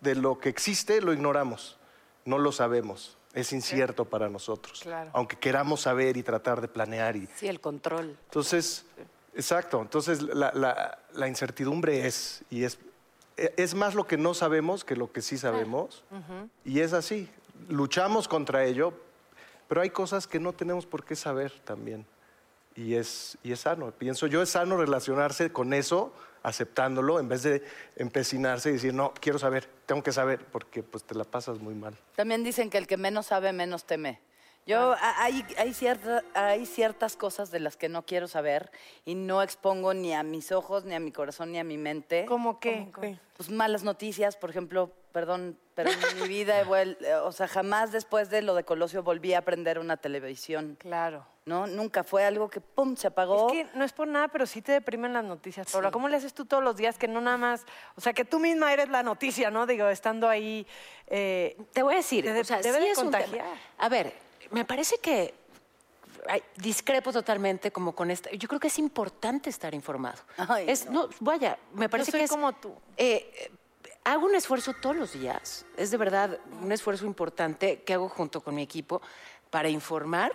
de 0.01 0.15
lo 0.15 0.39
que 0.39 0.49
existe 0.49 1.01
lo 1.01 1.13
ignoramos, 1.13 1.77
no 2.25 2.37
lo 2.37 2.51
sabemos, 2.51 3.17
es 3.33 3.53
incierto 3.53 4.05
para 4.05 4.27
nosotros, 4.29 4.79
Claro. 4.81 5.11
aunque 5.13 5.37
queramos 5.37 5.81
saber 5.81 6.17
y 6.17 6.23
tratar 6.23 6.61
de 6.61 6.67
planear 6.67 7.15
y 7.15 7.27
Sí, 7.35 7.47
el 7.47 7.59
control. 7.59 8.17
entonces, 8.25 8.85
exacto, 9.35 9.81
entonces 9.81 10.21
la, 10.21 10.51
la- 10.53 10.97
la 11.13 11.27
incertidumbre 11.27 12.07
es, 12.07 12.43
y 12.49 12.63
es, 12.63 12.79
e- 13.37 13.53
es 13.57 13.75
más 13.75 13.93
lo 13.95 14.07
que 14.07 14.17
no 14.17 14.33
sabemos 14.33 14.83
que 14.83 14.95
lo 14.95 15.11
que 15.11 15.21
sí 15.21 15.37
sabemos, 15.37 16.03
y 16.65 16.79
es 16.79 16.93
así, 16.93 17.29
luchamos 17.67 18.27
contra 18.27 18.65
ello, 18.65 18.93
pero 19.67 19.81
hay 19.81 19.91
cosas 19.91 20.25
que 20.25 20.39
no 20.39 20.53
tenemos 20.53 20.85
por 20.87 21.03
qué 21.03 21.15
saber 21.15 21.51
también, 21.63 22.05
y 22.75 22.95
es, 22.95 23.37
y 23.43 23.51
es 23.51 23.59
sano, 23.59 23.91
pienso 23.91 24.25
yo, 24.25 24.41
es 24.41 24.49
sano 24.49 24.75
relacionarse 24.77 25.51
con 25.51 25.73
eso, 25.73 26.13
aceptándolo, 26.43 27.19
en 27.19 27.27
vez 27.27 27.43
de 27.43 27.63
empecinarse 27.95 28.69
y 28.69 28.73
decir, 28.73 28.93
no, 28.93 29.13
quiero 29.19 29.39
saber, 29.39 29.67
tengo 29.85 30.03
que 30.03 30.11
saber, 30.11 30.45
porque 30.51 30.83
pues 30.83 31.03
te 31.03 31.15
la 31.15 31.23
pasas 31.23 31.59
muy 31.59 31.75
mal. 31.75 31.95
También 32.15 32.43
dicen 32.43 32.69
que 32.69 32.77
el 32.77 32.87
que 32.87 32.97
menos 32.97 33.27
sabe, 33.27 33.53
menos 33.53 33.85
teme. 33.85 34.19
Yo, 34.65 34.95
hay, 35.01 35.43
hay, 35.57 35.73
cierta- 35.73 36.23
hay 36.35 36.65
ciertas 36.67 37.15
cosas 37.15 37.49
de 37.49 37.59
las 37.59 37.75
que 37.75 37.89
no 37.89 38.05
quiero 38.05 38.27
saber 38.27 38.69
y 39.03 39.15
no 39.15 39.41
expongo 39.41 39.93
ni 39.95 40.13
a 40.13 40.21
mis 40.21 40.51
ojos, 40.51 40.85
ni 40.85 40.93
a 40.93 40.99
mi 40.99 41.11
corazón, 41.11 41.51
ni 41.51 41.57
a 41.59 41.63
mi 41.63 41.77
mente. 41.77 42.25
¿Cómo 42.25 42.59
qué? 42.59 42.87
Pues 43.35 43.49
malas 43.49 43.83
noticias, 43.83 44.35
por 44.37 44.51
ejemplo, 44.51 44.91
perdón, 45.11 45.57
pero 45.73 45.89
en 45.89 46.21
mi 46.21 46.27
vida, 46.27 46.59
eh, 46.61 47.15
o 47.23 47.31
sea, 47.31 47.47
jamás 47.47 47.91
después 47.91 48.29
de 48.29 48.43
lo 48.43 48.53
de 48.53 48.63
Colosio 48.63 49.01
volví 49.01 49.33
a 49.33 49.41
prender 49.43 49.79
una 49.79 49.97
televisión. 49.97 50.75
Claro. 50.79 51.25
¿No? 51.45 51.65
Nunca 51.65 52.03
fue 52.03 52.23
algo 52.25 52.47
que, 52.47 52.61
pum, 52.61 52.95
se 52.95 53.07
apagó. 53.07 53.47
Es 53.47 53.53
que 53.53 53.67
no 53.75 53.83
es 53.83 53.91
por 53.91 54.07
nada, 54.07 54.27
pero 54.27 54.45
sí 54.45 54.61
te 54.61 54.71
deprimen 54.73 55.13
las 55.13 55.23
noticias, 55.23 55.71
Paula. 55.71 55.89
¿Cómo 55.89 56.07
le 56.09 56.17
haces 56.17 56.35
tú 56.35 56.45
todos 56.45 56.63
los 56.63 56.75
días 56.77 56.99
que 56.99 57.07
no 57.07 57.21
nada 57.21 57.37
más, 57.37 57.65
o 57.95 58.01
sea, 58.01 58.13
que 58.13 58.23
tú 58.23 58.37
misma 58.37 58.71
eres 58.71 58.89
la 58.89 59.01
noticia, 59.01 59.49
¿no? 59.49 59.65
Digo, 59.65 59.87
estando 59.89 60.29
ahí. 60.29 60.67
eh, 61.07 61.57
Te 61.73 61.81
voy 61.81 61.95
a 61.95 61.97
decir, 61.97 62.23
te 62.25 62.33
de- 62.33 62.41
o 62.41 62.43
sea, 62.43 62.61
debe 62.61 62.77
sí 62.77 62.85
de 62.85 62.91
es 62.91 62.97
un 62.99 63.09
tema. 63.09 63.23
contagiar. 63.23 63.47
A 63.79 63.89
ver, 63.89 64.13
me 64.51 64.65
parece 64.65 64.97
que 64.97 65.33
discrepo 66.57 67.11
totalmente 67.11 67.71
como 67.71 67.93
con 67.93 68.11
esta. 68.11 68.29
Yo 68.31 68.47
creo 68.47 68.59
que 68.59 68.67
es 68.67 68.79
importante 68.79 69.49
estar 69.49 69.73
informado. 69.73 70.19
Ay, 70.37 70.65
es, 70.69 70.89
no. 70.89 71.09
vaya, 71.19 71.57
me 71.73 71.89
parece 71.89 72.11
soy 72.11 72.19
que 72.19 72.23
es 72.25 72.31
como 72.31 72.53
tú. 72.53 72.73
eh, 72.97 73.31
eh, 73.35 73.51
hago 74.03 74.25
un 74.25 74.35
esfuerzo 74.35 74.73
todos 74.81 74.95
los 74.95 75.13
días. 75.13 75.65
Es 75.77 75.91
de 75.91 75.97
verdad 75.97 76.39
un 76.61 76.71
esfuerzo 76.71 77.05
importante 77.05 77.83
que 77.83 77.93
hago 77.93 78.09
junto 78.09 78.41
con 78.41 78.55
mi 78.55 78.61
equipo 78.61 79.01
para 79.49 79.69
informar 79.69 80.33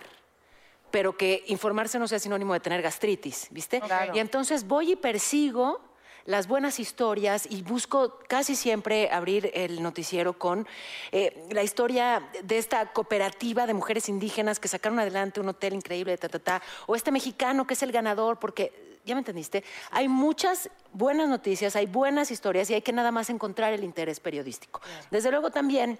pero 0.91 1.17
que 1.17 1.43
informarse 1.47 1.99
no 1.99 2.07
sea 2.07 2.19
sinónimo 2.19 2.53
de 2.53 2.61
tener 2.61 2.81
gastritis, 2.81 3.47
¿viste? 3.51 3.81
Claro. 3.81 4.15
Y 4.15 4.19
entonces 4.19 4.65
voy 4.65 4.93
y 4.93 4.95
persigo 4.95 5.81
las 6.25 6.47
buenas 6.47 6.79
historias 6.79 7.47
y 7.49 7.61
busco 7.61 8.19
casi 8.27 8.55
siempre 8.55 9.09
abrir 9.11 9.51
el 9.53 9.81
noticiero 9.81 10.37
con 10.37 10.67
eh, 11.11 11.47
la 11.51 11.63
historia 11.63 12.29
de 12.43 12.57
esta 12.57 12.91
cooperativa 12.91 13.67
de 13.67 13.73
mujeres 13.73 14.09
indígenas 14.09 14.59
que 14.59 14.67
sacaron 14.67 14.99
adelante 14.99 15.39
un 15.39 15.49
hotel 15.49 15.73
increíble, 15.73 16.17
ta, 16.17 16.27
ta, 16.27 16.39
ta, 16.39 16.61
o 16.87 16.95
este 16.95 17.11
mexicano 17.11 17.67
que 17.67 17.75
es 17.75 17.83
el 17.83 17.91
ganador, 17.91 18.39
porque, 18.39 18.99
¿ya 19.05 19.13
me 19.15 19.19
entendiste? 19.19 19.63
Hay 19.91 20.07
muchas 20.07 20.69
buenas 20.91 21.29
noticias, 21.29 21.75
hay 21.75 21.85
buenas 21.85 22.31
historias 22.31 22.69
y 22.69 22.73
hay 22.73 22.81
que 22.81 22.91
nada 22.91 23.11
más 23.11 23.29
encontrar 23.29 23.73
el 23.73 23.83
interés 23.83 24.19
periodístico. 24.19 24.81
Desde 25.11 25.29
luego 25.29 25.51
también 25.51 25.99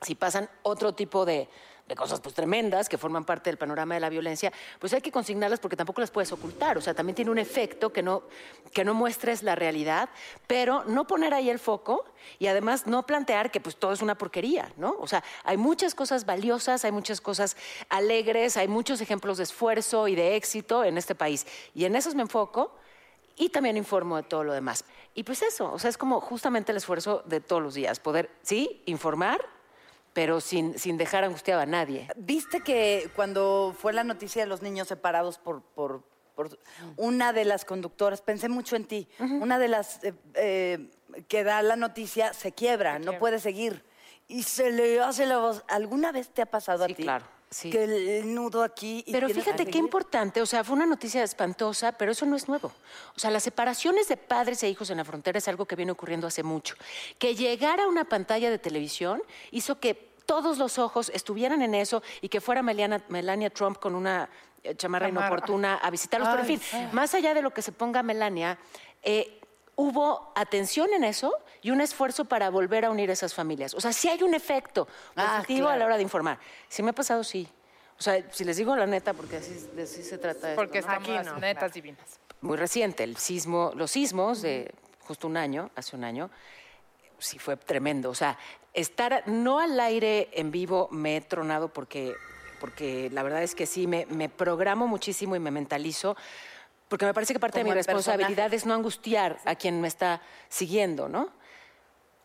si 0.00 0.14
pasan 0.14 0.48
otro 0.62 0.94
tipo 0.94 1.24
de, 1.24 1.48
de 1.90 1.96
cosas 1.96 2.20
pues 2.20 2.36
tremendas 2.36 2.88
que 2.88 2.96
forman 2.96 3.24
parte 3.24 3.50
del 3.50 3.58
panorama 3.58 3.94
de 3.94 4.00
la 4.00 4.08
violencia, 4.08 4.52
pues 4.78 4.92
hay 4.92 5.00
que 5.00 5.10
consignarlas 5.10 5.58
porque 5.58 5.76
tampoco 5.76 6.00
las 6.00 6.12
puedes 6.12 6.30
ocultar. 6.30 6.78
O 6.78 6.80
sea, 6.80 6.94
también 6.94 7.16
tiene 7.16 7.32
un 7.32 7.38
efecto 7.38 7.92
que 7.92 8.00
no, 8.00 8.22
que 8.72 8.84
no 8.84 8.94
muestres 8.94 9.42
la 9.42 9.56
realidad, 9.56 10.08
pero 10.46 10.84
no 10.84 11.08
poner 11.08 11.34
ahí 11.34 11.50
el 11.50 11.58
foco 11.58 12.04
y 12.38 12.46
además 12.46 12.86
no 12.86 13.04
plantear 13.06 13.50
que 13.50 13.60
pues 13.60 13.74
todo 13.74 13.92
es 13.92 14.02
una 14.02 14.16
porquería, 14.16 14.72
¿no? 14.76 14.94
O 15.00 15.08
sea, 15.08 15.24
hay 15.42 15.56
muchas 15.56 15.96
cosas 15.96 16.24
valiosas, 16.26 16.84
hay 16.84 16.92
muchas 16.92 17.20
cosas 17.20 17.56
alegres, 17.88 18.56
hay 18.56 18.68
muchos 18.68 19.00
ejemplos 19.00 19.38
de 19.38 19.42
esfuerzo 19.42 20.06
y 20.06 20.14
de 20.14 20.36
éxito 20.36 20.84
en 20.84 20.96
este 20.96 21.16
país. 21.16 21.44
Y 21.74 21.86
en 21.86 21.96
esos 21.96 22.14
me 22.14 22.22
enfoco 22.22 22.72
y 23.34 23.48
también 23.48 23.76
informo 23.76 24.16
de 24.16 24.22
todo 24.22 24.44
lo 24.44 24.52
demás. 24.52 24.84
Y 25.16 25.24
pues 25.24 25.42
eso, 25.42 25.72
o 25.72 25.78
sea, 25.80 25.90
es 25.90 25.98
como 25.98 26.20
justamente 26.20 26.70
el 26.70 26.76
esfuerzo 26.76 27.24
de 27.26 27.40
todos 27.40 27.60
los 27.60 27.74
días, 27.74 27.98
poder, 27.98 28.30
sí, 28.42 28.84
informar, 28.86 29.40
pero 30.12 30.40
sin, 30.40 30.78
sin 30.78 30.96
dejar 30.96 31.24
angustiado 31.24 31.60
a 31.60 31.66
nadie. 31.66 32.08
¿Viste 32.16 32.60
que 32.60 33.10
cuando 33.14 33.74
fue 33.78 33.92
la 33.92 34.04
noticia 34.04 34.42
de 34.42 34.48
los 34.48 34.62
niños 34.62 34.88
separados 34.88 35.38
por, 35.38 35.62
por, 35.62 36.02
por 36.34 36.58
una 36.96 37.32
de 37.32 37.44
las 37.44 37.64
conductoras, 37.64 38.20
pensé 38.22 38.48
mucho 38.48 38.76
en 38.76 38.84
ti, 38.86 39.08
una 39.18 39.58
de 39.58 39.68
las 39.68 40.02
eh, 40.04 40.14
eh, 40.34 40.90
que 41.28 41.44
da 41.44 41.62
la 41.62 41.76
noticia 41.76 42.32
se 42.32 42.52
quiebra, 42.52 42.98
no 42.98 43.18
puede 43.18 43.38
seguir. 43.38 43.84
Y 44.26 44.44
se 44.44 44.70
le 44.70 45.00
hace 45.00 45.26
la 45.26 45.38
voz. 45.38 45.64
¿Alguna 45.68 46.12
vez 46.12 46.28
te 46.30 46.40
ha 46.42 46.46
pasado 46.46 46.86
Sí, 46.86 46.92
a 46.92 46.96
ti? 46.96 47.02
claro, 47.02 47.26
sí. 47.50 47.70
Que 47.70 47.84
el, 47.84 48.34
nudo 48.34 48.62
aquí. 48.62 49.04
y 49.06 49.12
Pero 49.12 49.28
fíjate 49.28 49.66
qué 49.66 49.78
importante, 49.78 50.40
o 50.40 50.46
sea, 50.46 50.64
fue 50.64 50.76
una 50.76 50.86
noticia 50.86 51.22
espantosa, 51.22 51.92
pero 51.92 52.12
eso 52.12 52.26
no 52.26 52.36
es 52.36 52.48
nuevo. 52.48 52.72
O 53.16 53.18
sea, 53.18 53.30
las 53.30 53.42
separaciones 53.42 54.08
de 54.08 54.16
padres 54.16 54.62
e 54.62 54.68
hijos 54.68 54.90
en 54.90 54.98
la 54.98 55.04
frontera 55.04 55.38
es 55.38 55.48
algo 55.48 55.66
que 55.66 55.76
viene 55.76 55.92
ocurriendo 55.92 56.26
hace 56.26 56.42
mucho. 56.42 56.74
Que 57.18 57.34
llegara 57.34 57.84
a 57.84 57.88
una 57.88 58.04
pantalla 58.04 58.50
de 58.50 58.58
televisión 58.58 59.22
hizo 59.50 59.80
que 59.80 60.10
todos 60.26 60.58
los 60.58 60.78
ojos 60.78 61.10
estuvieran 61.12 61.60
en 61.62 61.74
eso 61.74 62.02
y 62.20 62.28
que 62.28 62.40
fuera 62.40 62.62
Melania, 62.62 63.02
Melania 63.08 63.50
Trump 63.50 63.78
con 63.78 63.94
una 63.94 64.30
eh, 64.62 64.76
chamarra 64.76 65.08
inoportuna 65.08 65.76
a 65.76 65.90
visitarlos. 65.90 66.28
Pero 66.28 66.44
en 66.44 66.50
Ay, 66.50 66.56
fin, 66.58 66.88
más 66.92 67.14
allá 67.14 67.34
de 67.34 67.42
lo 67.42 67.52
que 67.52 67.62
se 67.62 67.72
ponga 67.72 68.02
Melania, 68.02 68.58
eh, 69.02 69.39
hubo 69.80 70.30
atención 70.36 70.92
en 70.92 71.04
eso 71.04 71.32
y 71.62 71.70
un 71.70 71.80
esfuerzo 71.80 72.26
para 72.26 72.50
volver 72.50 72.84
a 72.84 72.90
unir 72.90 73.08
esas 73.10 73.32
familias. 73.32 73.72
O 73.72 73.80
sea, 73.80 73.94
sí 73.94 74.08
hay 74.10 74.22
un 74.22 74.34
efecto 74.34 74.86
Ah, 75.16 75.36
positivo 75.38 75.68
a 75.68 75.70
la 75.70 75.76
claro. 75.76 75.86
hora 75.86 75.96
de 75.96 76.02
informar. 76.02 76.38
Si 76.68 76.82
me 76.82 76.90
ha 76.90 76.92
pasado, 76.92 77.24
sí. 77.24 77.48
O 77.98 78.02
sea, 78.02 78.22
si 78.30 78.44
les 78.44 78.58
digo 78.58 78.76
la 78.76 78.86
neta, 78.86 79.14
porque 79.14 79.36
así, 79.36 79.54
de 79.74 79.82
así 79.84 80.02
se 80.02 80.18
trata 80.18 80.50
esto, 80.50 80.60
Porque 80.60 80.80
¿no? 80.82 80.92
estamos 80.92 81.40
netas 81.40 81.72
divinas. 81.72 82.20
Muy 82.42 82.56
reciente, 82.58 83.04
el 83.04 83.16
sismo, 83.16 83.72
los 83.74 83.90
sismos 83.90 84.42
de 84.42 84.70
justo 85.00 85.26
un 85.26 85.36
año, 85.38 85.70
hace 85.74 85.96
un 85.96 86.04
año, 86.04 86.30
sí 87.18 87.38
fue 87.38 87.56
tremendo. 87.56 88.10
O 88.10 88.14
sea, 88.14 88.38
estar 88.74 89.22
no 89.26 89.60
al 89.60 89.80
aire 89.80 90.28
en 90.32 90.50
vivo 90.50 90.88
me 90.90 91.16
he 91.16 91.20
tronado 91.22 91.68
porque, 91.72 92.14
porque 92.60 93.08
la 93.12 93.22
verdad 93.22 93.42
es 93.42 93.54
que 93.54 93.64
sí, 93.66 93.86
me, 93.86 94.04
me 94.06 94.28
programo 94.28 94.86
muchísimo 94.86 95.36
y 95.36 95.38
me 95.40 95.50
mentalizo. 95.50 96.16
Porque 96.90 97.06
me 97.06 97.14
parece 97.14 97.32
que 97.32 97.38
parte 97.38 97.58
de 97.58 97.64
mi 97.64 97.70
personaje. 97.70 97.98
responsabilidad 97.98 98.52
es 98.52 98.66
no 98.66 98.74
angustiar 98.74 99.38
a 99.44 99.54
quien 99.54 99.80
me 99.80 99.86
está 99.86 100.20
siguiendo, 100.48 101.08
¿no? 101.08 101.30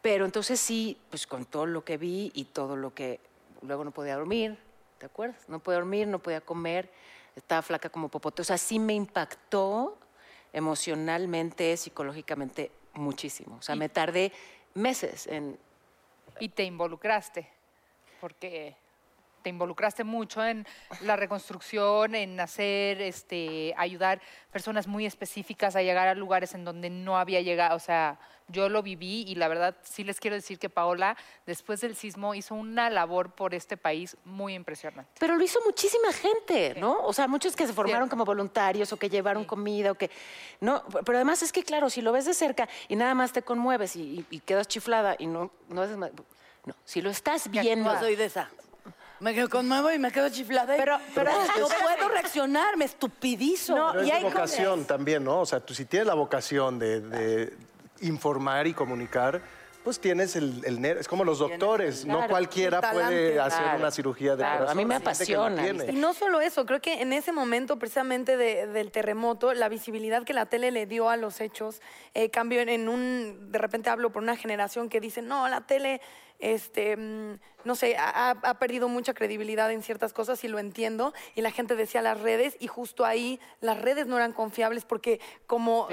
Pero 0.01 0.25
entonces 0.25 0.59
sí, 0.59 0.99
pues 1.11 1.27
con 1.27 1.45
todo 1.45 1.67
lo 1.67 1.85
que 1.85 1.97
vi 1.97 2.31
y 2.33 2.45
todo 2.45 2.75
lo 2.75 2.91
que 2.91 3.19
luego 3.61 3.83
no 3.83 3.91
podía 3.91 4.15
dormir, 4.15 4.57
¿te 4.97 5.05
acuerdas? 5.05 5.47
No 5.47 5.59
podía 5.59 5.77
dormir, 5.77 6.07
no 6.07 6.17
podía 6.17 6.41
comer, 6.41 6.91
estaba 7.35 7.61
flaca 7.61 7.89
como 7.89 8.09
popote. 8.09 8.41
O 8.41 8.45
sea, 8.45 8.57
sí 8.57 8.79
me 8.79 8.93
impactó 8.93 9.99
emocionalmente, 10.51 11.77
psicológicamente 11.77 12.71
muchísimo. 12.95 13.57
O 13.57 13.61
sea, 13.61 13.75
me 13.75 13.87
tardé 13.87 14.31
meses 14.73 15.27
en... 15.27 15.59
Y 16.39 16.49
te 16.49 16.63
involucraste, 16.63 17.47
porque 18.19 18.75
te 19.45 19.49
involucraste 19.49 20.03
mucho 20.03 20.43
en 20.43 20.65
la 21.01 21.15
reconstrucción, 21.15 22.15
en 22.15 22.39
hacer, 22.39 22.99
este, 22.99 23.75
ayudar 23.77 24.19
personas 24.51 24.87
muy 24.87 25.05
específicas 25.05 25.75
a 25.75 25.83
llegar 25.83 26.07
a 26.07 26.15
lugares 26.15 26.55
en 26.55 26.65
donde 26.65 26.89
no 26.89 27.19
había 27.19 27.41
llegado. 27.41 27.75
O 27.75 27.79
sea, 27.79 28.17
yo 28.47 28.69
lo 28.69 28.81
viví 28.81 29.23
y 29.27 29.35
la 29.35 29.47
verdad 29.47 29.75
sí 29.83 30.03
les 30.03 30.19
quiero 30.19 30.35
decir 30.35 30.57
que 30.57 30.67
Paola, 30.67 31.15
después 31.45 31.79
del 31.81 31.95
sismo, 31.95 32.33
hizo 32.33 32.55
una 32.55 32.89
labor 32.89 33.35
por 33.35 33.53
este 33.53 33.77
país 33.77 34.17
muy 34.25 34.55
impresionante. 34.55 35.11
Pero 35.19 35.35
lo 35.35 35.43
hizo 35.43 35.59
muchísima 35.63 36.11
gente, 36.11 36.73
¿no? 36.79 36.97
O 37.05 37.13
sea, 37.13 37.27
muchos 37.27 37.55
que 37.55 37.67
se 37.67 37.73
formaron 37.73 38.09
como 38.09 38.25
voluntarios 38.25 38.91
o 38.93 38.97
que 38.97 39.09
llevaron 39.11 39.45
comida 39.45 39.91
o 39.91 39.95
que... 39.95 40.09
No, 40.59 40.83
pero 41.05 41.19
además 41.19 41.43
es 41.43 41.51
que, 41.51 41.61
claro, 41.63 41.91
si 41.91 42.01
lo 42.01 42.11
ves 42.11 42.25
de 42.25 42.33
cerca 42.33 42.67
y 42.87 42.95
nada 42.95 43.13
más 43.13 43.31
te 43.31 43.43
conmueves 43.43 43.95
y, 43.95 44.01
y- 44.01 44.25
y 44.31 44.39
quedas 44.39 44.67
chiflada 44.67 45.15
y 45.19 45.27
no, 45.27 45.51
no 45.69 45.83
haces 45.83 45.97
más... 45.97 46.09
No, 46.65 46.73
si 46.83 46.99
lo 46.99 47.11
estás 47.11 47.47
viendo... 47.51 47.93
Yo 47.93 47.99
soy 47.99 48.15
de 48.15 48.25
esa. 48.25 48.49
Me 49.19 49.33
quedo 49.33 49.49
conmuevo 49.49 49.91
y 49.91 49.99
me 49.99 50.11
quedo 50.11 50.29
chiflada. 50.29 50.75
y- 50.75 50.79
Pero- 50.79 50.99
pero- 51.13 51.31
no 51.31 51.67
puedo 51.67 52.09
reaccionar, 52.09 52.75
me 52.77 52.85
estupidizo. 52.85 53.75
Pero 53.93 54.01
es 54.01 54.23
vocación 54.23 54.85
también, 54.85 55.23
¿no? 55.23 55.39
O 55.41 55.45
sea, 55.45 55.59
tú 55.59 55.73
si 55.73 55.85
tienes 55.85 56.07
la 56.07 56.13
vocación 56.15 56.79
de, 56.79 56.99
de 57.01 57.53
informar 58.01 58.67
y 58.67 58.73
comunicar, 58.73 59.41
pues 59.85 59.99
tienes 59.99 60.35
el, 60.35 60.63
el 60.65 60.83
Es 60.83 61.07
como 61.07 61.23
los 61.23 61.37
doctores, 61.39 62.05
no 62.05 62.27
cualquiera 62.27 62.81
talante. 62.81 63.05
puede 63.05 63.39
hacer 63.39 63.61
Claro, 63.61 63.79
una 63.79 63.91
cirugía 63.91 64.31
de 64.31 64.37
claro, 64.37 64.57
corazón. 64.57 64.71
a 64.77 64.81
mí 64.81 64.85
me 64.85 64.95
apasiona, 64.95 65.61
tiene. 65.63 65.91
Y 65.91 65.95
no 65.95 66.13
solo 66.15 66.41
eso, 66.41 66.65
creo 66.65 66.81
que 66.81 67.01
en 67.01 67.13
ese 67.13 67.31
momento 67.31 67.77
precisamente 67.77 68.35
de- 68.35 68.65
del 68.67 68.91
terremoto, 68.91 69.53
la 69.53 69.69
visibilidad 69.69 70.23
que 70.23 70.33
la 70.33 70.47
tele 70.47 70.71
le 70.71 70.87
dio 70.87 71.07
a 71.09 71.17
los 71.17 71.39
hechos 71.39 71.81
eh, 72.15 72.31
cambió 72.31 72.61
en, 72.61 72.69
en 72.69 72.89
un, 72.89 73.51
de 73.51 73.59
repente 73.59 73.89
hablo 73.91 74.11
por 74.11 74.23
una 74.23 74.35
generación 74.35 74.89
que 74.89 74.99
dice, 74.99 75.21
no, 75.21 75.47
la 75.47 75.61
tele, 75.61 76.01
este, 76.39 76.97
mm, 76.97 77.39
no 77.65 77.75
sé, 77.75 77.97
ha, 77.97 78.55
perdido 78.59 78.87
mucha 78.87 79.13
credibilidad 79.13 79.71
en 79.71 79.81
ciertas 79.83 80.13
cosas 80.13 80.43
y 80.43 80.47
lo 80.47 80.59
entiendo. 80.59 81.13
Y 81.35 81.41
la 81.41 81.51
gente 81.51 81.75
decía 81.75 82.01
las 82.01 82.21
redes 82.21 82.55
y 82.59 82.67
justo 82.67 83.03
ahí 83.05 83.39
las 83.59 83.81
redes 83.81 84.07
no 84.07 84.15
eran 84.17 84.31
confiables 84.33 84.85
porque 84.85 85.19
como, 85.47 85.87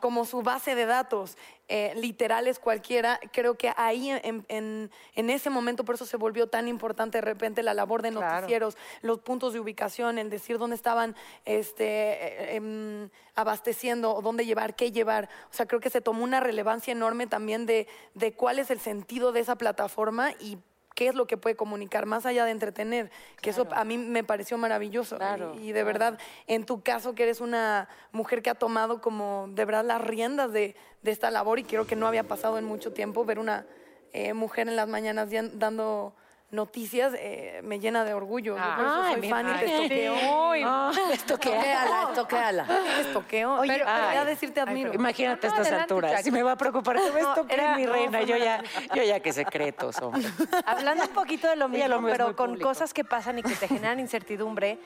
como 0.00 0.24
su 0.24 0.42
base 0.42 0.74
de 0.74 0.86
datos 0.86 1.36
eh, 1.68 1.92
literales 1.94 2.58
cualquiera, 2.58 3.20
creo 3.32 3.54
que 3.56 3.72
ahí 3.76 4.10
en, 4.10 4.44
en- 4.48 4.90
en 5.14 5.30
ese 5.30 5.50
momento 5.50 5.84
por 5.84 5.94
eso 5.94 6.04
se 6.04 6.16
volvió 6.16 6.48
tan 6.48 6.66
importante 6.66 7.18
de 7.18 7.22
repente 7.22 7.62
la 7.62 7.74
labor 7.74 8.02
de 8.02 8.10
noticieros, 8.10 8.76
los 9.02 9.20
puntos 9.20 9.52
de 9.52 9.60
ubicación, 9.60 10.18
el 10.18 10.30
decir 10.30 10.58
dónde 10.58 10.74
estaban 10.74 11.14
este, 11.44 11.84
eh, 11.84 12.56
em, 12.56 13.08
abasteciendo 13.36 14.12
o 14.14 14.20
dónde 14.22 14.46
llevar, 14.46 14.74
qué 14.74 14.90
llevar. 14.90 15.28
O 15.50 15.54
sea, 15.54 15.66
creo 15.66 15.80
que 15.80 15.90
se 15.90 16.00
tomó 16.00 16.24
una 16.24 16.40
relevancia 16.40 16.90
enorme 16.92 17.26
también 17.28 17.66
de, 17.66 17.86
de 18.14 18.32
cuál 18.32 18.58
es 18.58 18.70
el 18.72 18.80
sentido 18.80 19.30
de 19.30 19.40
esa 19.40 19.54
plataforma 19.56 20.32
y 20.40 20.58
qué 20.94 21.08
es 21.08 21.14
lo 21.14 21.26
que 21.26 21.36
puede 21.36 21.56
comunicar, 21.56 22.06
más 22.06 22.26
allá 22.26 22.44
de 22.44 22.50
entretener, 22.50 23.10
que 23.40 23.50
eso 23.50 23.66
a 23.72 23.84
mí 23.84 23.98
me 23.98 24.24
pareció 24.24 24.58
maravilloso. 24.58 25.16
Claro, 25.16 25.54
y, 25.54 25.68
y 25.68 25.72
de 25.72 25.84
verdad, 25.84 26.18
en 26.46 26.66
tu 26.66 26.82
caso, 26.82 27.14
que 27.14 27.22
eres 27.22 27.40
una 27.40 27.88
mujer 28.12 28.42
que 28.42 28.50
ha 28.50 28.54
tomado 28.54 29.00
como 29.00 29.46
de 29.50 29.64
verdad 29.64 29.84
las 29.84 30.00
riendas 30.00 30.52
de, 30.52 30.76
de 31.02 31.10
esta 31.10 31.30
labor 31.30 31.58
y 31.58 31.64
creo 31.64 31.86
que 31.86 31.96
no 31.96 32.06
había 32.06 32.24
pasado 32.24 32.58
en 32.58 32.64
mucho 32.64 32.92
tiempo 32.92 33.24
ver 33.24 33.38
una 33.38 33.66
eh, 34.12 34.34
mujer 34.34 34.68
en 34.68 34.76
las 34.76 34.88
mañanas 34.88 35.28
dando 35.54 36.14
noticias, 36.50 37.12
eh, 37.16 37.60
me 37.62 37.78
llena 37.80 38.04
de 38.04 38.12
orgullo. 38.14 38.56
Yo 38.56 38.62
por 38.76 38.84
eso 38.84 39.02
Ay, 39.02 39.14
soy 39.20 39.30
fan 39.30 39.48
y 39.48 39.58
te 39.58 39.64
estoqueo. 39.74 40.90
Estoquéala. 41.12 42.64
Te 42.66 43.00
estoqueo. 43.02 43.54
Oye, 43.60 43.72
pero 43.72 43.84
ay. 43.88 44.02
quería 44.04 44.24
decir 44.24 44.52
te 44.54 44.60
admiro. 44.60 44.92
Imagínate 44.92 45.46
a 45.46 45.50
No, 45.50 45.54
estas 45.56 45.66
adelante, 45.68 45.94
alturas. 45.94 46.22
Si 46.22 46.30
me 46.30 46.42
va 46.42 46.52
a 46.52 46.56
preocupar 46.56 46.96
que 46.96 47.10
me 47.12 47.22
No, 47.22 47.34
era- 47.48 47.76
mi 47.76 47.86
reina. 47.86 48.22
Yo 48.22 48.36
ya, 48.36 48.62
yo 48.94 49.02
ya 49.02 49.20
qué 49.20 49.32
secretos, 49.32 49.98
hombre. 50.02 50.22
Hablando 50.66 51.04
un 51.04 51.10
poquito 51.10 51.48
de 51.48 51.56
lo 51.56 51.68
mismo, 51.70 52.02
pero 52.10 52.34
con 52.36 52.50
público. 52.50 52.68
cosas 52.68 52.92
que 52.92 53.04
pasan 53.04 53.38
y 53.38 53.42
que 53.42 53.54
te 53.54 53.68
generan 53.68 54.00
incertidumbre, 54.00 54.78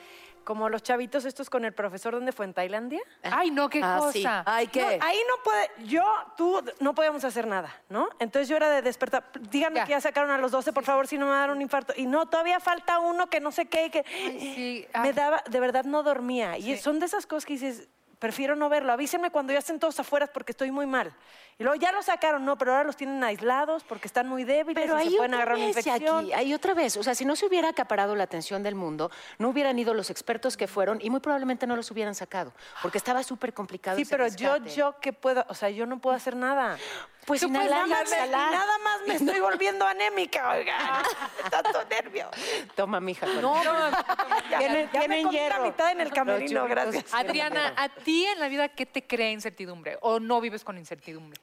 como 0.45 0.69
los 0.69 0.81
chavitos 0.83 1.25
estos 1.25 1.49
con 1.49 1.65
el 1.65 1.73
profesor, 1.73 2.13
¿dónde 2.13 2.31
fue? 2.31 2.45
¿En 2.45 2.53
Tailandia? 2.53 3.01
Ay, 3.23 3.51
no, 3.51 3.67
qué 3.67 3.81
Ah, 3.83 3.97
cosa. 3.99 4.11
sí. 4.13 4.23
Ay, 4.45 4.67
¿qué? 4.67 4.81
No, 4.99 5.05
ahí 5.05 5.17
no 5.27 5.43
puede, 5.43 5.69
yo, 5.89 6.03
tú, 6.37 6.61
no 6.79 6.95
podíamos 6.95 7.25
hacer 7.25 7.47
nada, 7.47 7.75
¿no? 7.89 8.07
Entonces 8.19 8.47
yo 8.47 8.55
era 8.55 8.69
de 8.69 8.81
despertar, 8.81 9.25
díganme 9.49 9.77
Ya. 9.77 9.85
que 9.85 9.91
ya 9.91 9.99
sacaron 10.01 10.31
a 10.31 10.37
los 10.37 10.51
12, 10.51 10.71
por 10.71 10.83
favor, 10.85 11.07
si 11.07 11.17
no 11.17 11.25
me 11.25 11.31
va 11.31 11.37
a 11.37 11.41
dar 11.41 11.51
un 11.51 11.61
infarto. 11.61 11.93
Y 11.97 12.05
no, 12.05 12.27
todavía 12.27 12.59
falta 12.61 12.99
uno 12.99 13.27
que 13.27 13.39
no 13.41 13.51
sé 13.51 13.65
qué, 13.65 13.89
que 13.91 14.05
sí. 14.39 14.87
me 14.93 14.99
Ay. 15.09 15.13
daba, 15.13 15.43
de 15.49 15.59
verdad 15.59 15.83
no 15.83 16.03
dormía. 16.03 16.57
Y 16.57 16.77
son 16.77 16.99
de 16.99 17.07
esas 17.07 17.25
cosas 17.25 17.45
que 17.45 17.53
dices, 17.53 17.89
prefiero 18.25 18.55
no 18.55 18.69
verlo. 18.69 18.91
Avísenme 18.91 19.29
cuando 19.29 19.53
ya 19.53 19.59
estén 19.59 19.79
todos 19.79 19.99
afuera 19.99 20.25
porque 20.25 20.51
estoy 20.51 20.71
muy 20.71 20.87
mal. 20.87 21.13
Y 21.59 21.63
luego 21.63 21.79
ya 21.79 21.91
los 21.91 22.05
sacaron, 22.05 22.43
no, 22.43 22.57
pero 22.57 22.71
ahora 22.71 22.83
los 22.83 22.97
tienen 22.97 23.23
aislados 23.23 23.83
porque 23.83 24.07
están 24.07 24.27
muy 24.27 24.43
débiles 24.43 24.83
Pero 24.83 24.99
y 24.99 25.11
se 25.11 25.15
pueden 25.17 25.35
agarrar 25.35 25.55
una 25.55 25.67
infección. 25.67 26.25
Jackie, 26.25 26.33
ahí 26.33 26.53
otra 26.53 26.73
vez. 26.73 26.97
O 26.97 27.03
sea, 27.03 27.13
si 27.13 27.23
no 27.23 27.35
se 27.35 27.45
hubiera 27.45 27.69
acaparado 27.69 28.15
la 28.15 28.23
atención 28.23 28.63
del 28.63 28.73
mundo, 28.73 29.11
no 29.37 29.49
hubieran 29.49 29.77
ido 29.77 29.93
los 29.93 30.09
expertos 30.09 30.57
que 30.57 30.67
fueron 30.67 30.99
y 31.01 31.11
muy 31.11 31.19
probablemente 31.19 31.67
no 31.67 31.75
los 31.75 31.89
hubieran 31.91 32.15
sacado, 32.15 32.51
porque 32.81 32.97
estaba 32.97 33.21
súper 33.21 33.53
complicado 33.53 33.95
Sí, 33.95 34.01
ese 34.01 34.11
pero 34.11 34.27
yo, 34.27 34.57
yo, 34.65 34.95
¿qué 34.99 35.13
puedo? 35.13 35.45
O 35.47 35.53
sea, 35.53 35.69
yo 35.69 35.85
no 35.85 35.99
puedo 35.99 36.15
hacer 36.15 36.35
nada. 36.35 36.77
Pues 37.25 37.41
Tú 37.41 37.51
puedes 37.51 37.65
inhalar 37.71 38.29
nada 38.29 38.77
más 38.83 38.99
me 39.07 39.15
estoy 39.15 39.39
volviendo 39.39 39.85
anémica, 39.87 40.51
oiga. 40.51 41.01
Tanto 41.51 41.83
nervio. 41.85 42.29
Toma, 42.75 42.99
mija. 42.99 43.25
con- 43.25 43.41
No, 43.41 43.63
ya, 43.63 44.59
Tienen- 44.59 44.89
ya 44.91 44.99
me 44.99 45.07
tienen 45.07 45.23
comí 45.25 45.39
la 45.49 45.59
mitad 45.59 45.91
en 45.91 46.01
el 46.01 46.11
camerino, 46.13 46.67
gracias. 46.67 47.11
Adriana, 47.13 47.73
¿a 47.77 47.89
ti 47.89 48.25
en 48.25 48.39
la 48.39 48.47
vida 48.47 48.69
qué 48.69 48.85
te 48.85 49.05
crea 49.05 49.31
incertidumbre? 49.31 49.97
¿O 50.01 50.19
no 50.19 50.39
vives 50.39 50.63
con 50.63 50.77
incertidumbre? 50.77 51.39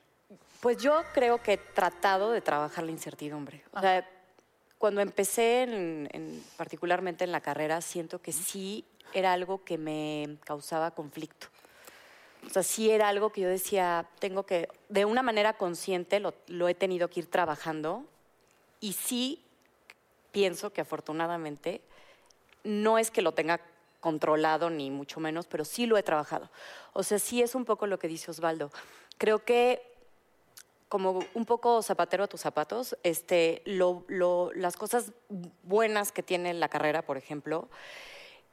Pues 0.61 0.77
yo 0.79 1.03
creo 1.13 1.43
que 1.43 1.55
he 1.55 1.59
tratado 1.59 2.31
de 2.31 2.41
trabajar 2.41 2.85
la 2.85 2.93
incertidumbre. 2.93 3.65
O 3.73 3.81
sea, 3.81 4.09
cuando 4.79 5.01
empecé, 5.01 5.63
en- 5.65 6.09
en- 6.13 6.45
particularmente 6.57 7.25
en 7.25 7.33
la 7.33 7.41
carrera, 7.41 7.81
siento 7.81 8.21
que 8.21 8.31
sí 8.33 8.85
era 9.13 9.33
algo 9.33 9.65
que 9.65 9.79
me 9.79 10.37
causaba 10.45 10.93
conflicto. 10.93 11.49
O 12.47 12.51
sea, 12.51 12.63
sí 12.63 12.91
era 12.91 13.09
algo 13.09 13.31
que 13.31 13.41
yo 13.43 13.49
decía, 13.49 14.07
tengo 14.19 14.43
que, 14.45 14.69
de 14.89 15.05
una 15.05 15.23
manera 15.23 15.53
consciente 15.55 16.21
lo, 16.21 16.35
lo 16.49 16.69
he 16.69 16.75
tenido 16.75 17.09
que 17.09 17.21
ir 17.21 17.27
trabajando 17.31 18.05
y 18.81 18.95
sí 18.95 19.43
pienso 20.33 20.73
que 20.73 20.81
afortunadamente 20.81 21.81
no 22.65 22.99
es 22.99 23.11
que 23.11 23.23
lo 23.23 23.33
tenga 23.33 23.61
controlado 24.01 24.71
ni 24.71 24.91
mucho 24.91 25.21
menos, 25.21 25.47
pero 25.47 25.65
sí 25.65 25.87
lo 25.87 25.97
he 25.97 26.03
trabajado. 26.03 26.51
O 26.93 27.03
sea, 27.05 27.19
sí 27.21 27.41
es 27.43 27.55
un 27.55 27.65
poco 27.65 27.87
lo 27.87 27.99
que 27.99 28.09
dice 28.09 28.31
Osvaldo. 28.31 28.71
Creo 29.19 29.45
que 29.45 29.81
como 30.89 31.21
un 31.35 31.47
poco 31.47 31.81
zapatero 31.83 32.25
a 32.25 32.27
tus 32.29 32.41
zapatos, 32.41 32.97
este, 33.03 33.63
lo- 33.65 34.05
lo- 34.09 34.51
las 34.55 34.77
cosas 34.77 35.13
buenas 35.63 36.13
que 36.13 36.23
tiene 36.23 36.53
la 36.55 36.69
carrera, 36.69 37.03
por 37.03 37.17
ejemplo, 37.17 37.69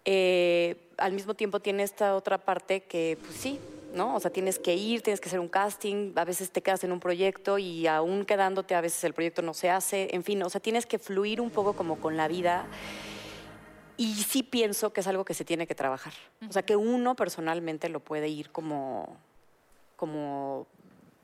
eh, 0.06 0.90
al 0.98 1.12
mismo 1.14 1.34
tiempo 1.34 1.60
tiene 1.60 1.84
esta 1.84 2.16
otra 2.16 2.38
parte 2.38 2.82
que, 2.84 3.18
pues 3.26 3.36
sí, 3.36 3.60
¿no? 3.94 4.16
O 4.16 4.20
sea, 4.20 4.32
tienes 4.32 4.60
que 4.60 4.76
ir, 4.76 5.02
tienes 5.02 5.20
que 5.20 5.30
hacer 5.30 5.40
un 5.40 5.48
casting, 5.48 6.14
a 6.16 6.26
veces 6.26 6.52
te 6.52 6.62
quedas 6.62 6.84
en 6.84 6.92
un 6.92 7.00
proyecto 7.00 7.58
y 7.58 7.88
aún 7.88 8.26
quedándote, 8.26 8.76
a 8.76 8.82
veces 8.82 9.04
el 9.04 9.14
proyecto 9.14 9.42
no 9.42 9.54
se 9.54 9.70
hace, 9.70 10.10
en 10.14 10.24
fin, 10.24 10.42
o 10.44 10.50
sea, 10.50 10.62
tienes 10.62 10.86
que 10.86 11.00
fluir 11.00 11.42
un 11.42 11.50
poco 11.50 11.74
como 11.74 12.00
con 12.00 12.18
la 12.18 12.28
vida. 12.28 12.68
Y 13.98 14.16
sí 14.24 14.44
pienso 14.44 14.94
que 14.94 15.02
es 15.02 15.08
algo 15.08 15.26
que 15.26 15.34
se 15.34 15.44
tiene 15.44 15.68
que 15.68 15.76
trabajar. 15.76 16.14
O 16.48 16.54
sea, 16.54 16.64
que 16.64 16.78
uno 16.78 17.16
personalmente 17.16 17.90
lo 17.90 18.00
puede 18.00 18.30
ir 18.30 18.50
como, 18.50 19.18
como, 19.98 20.68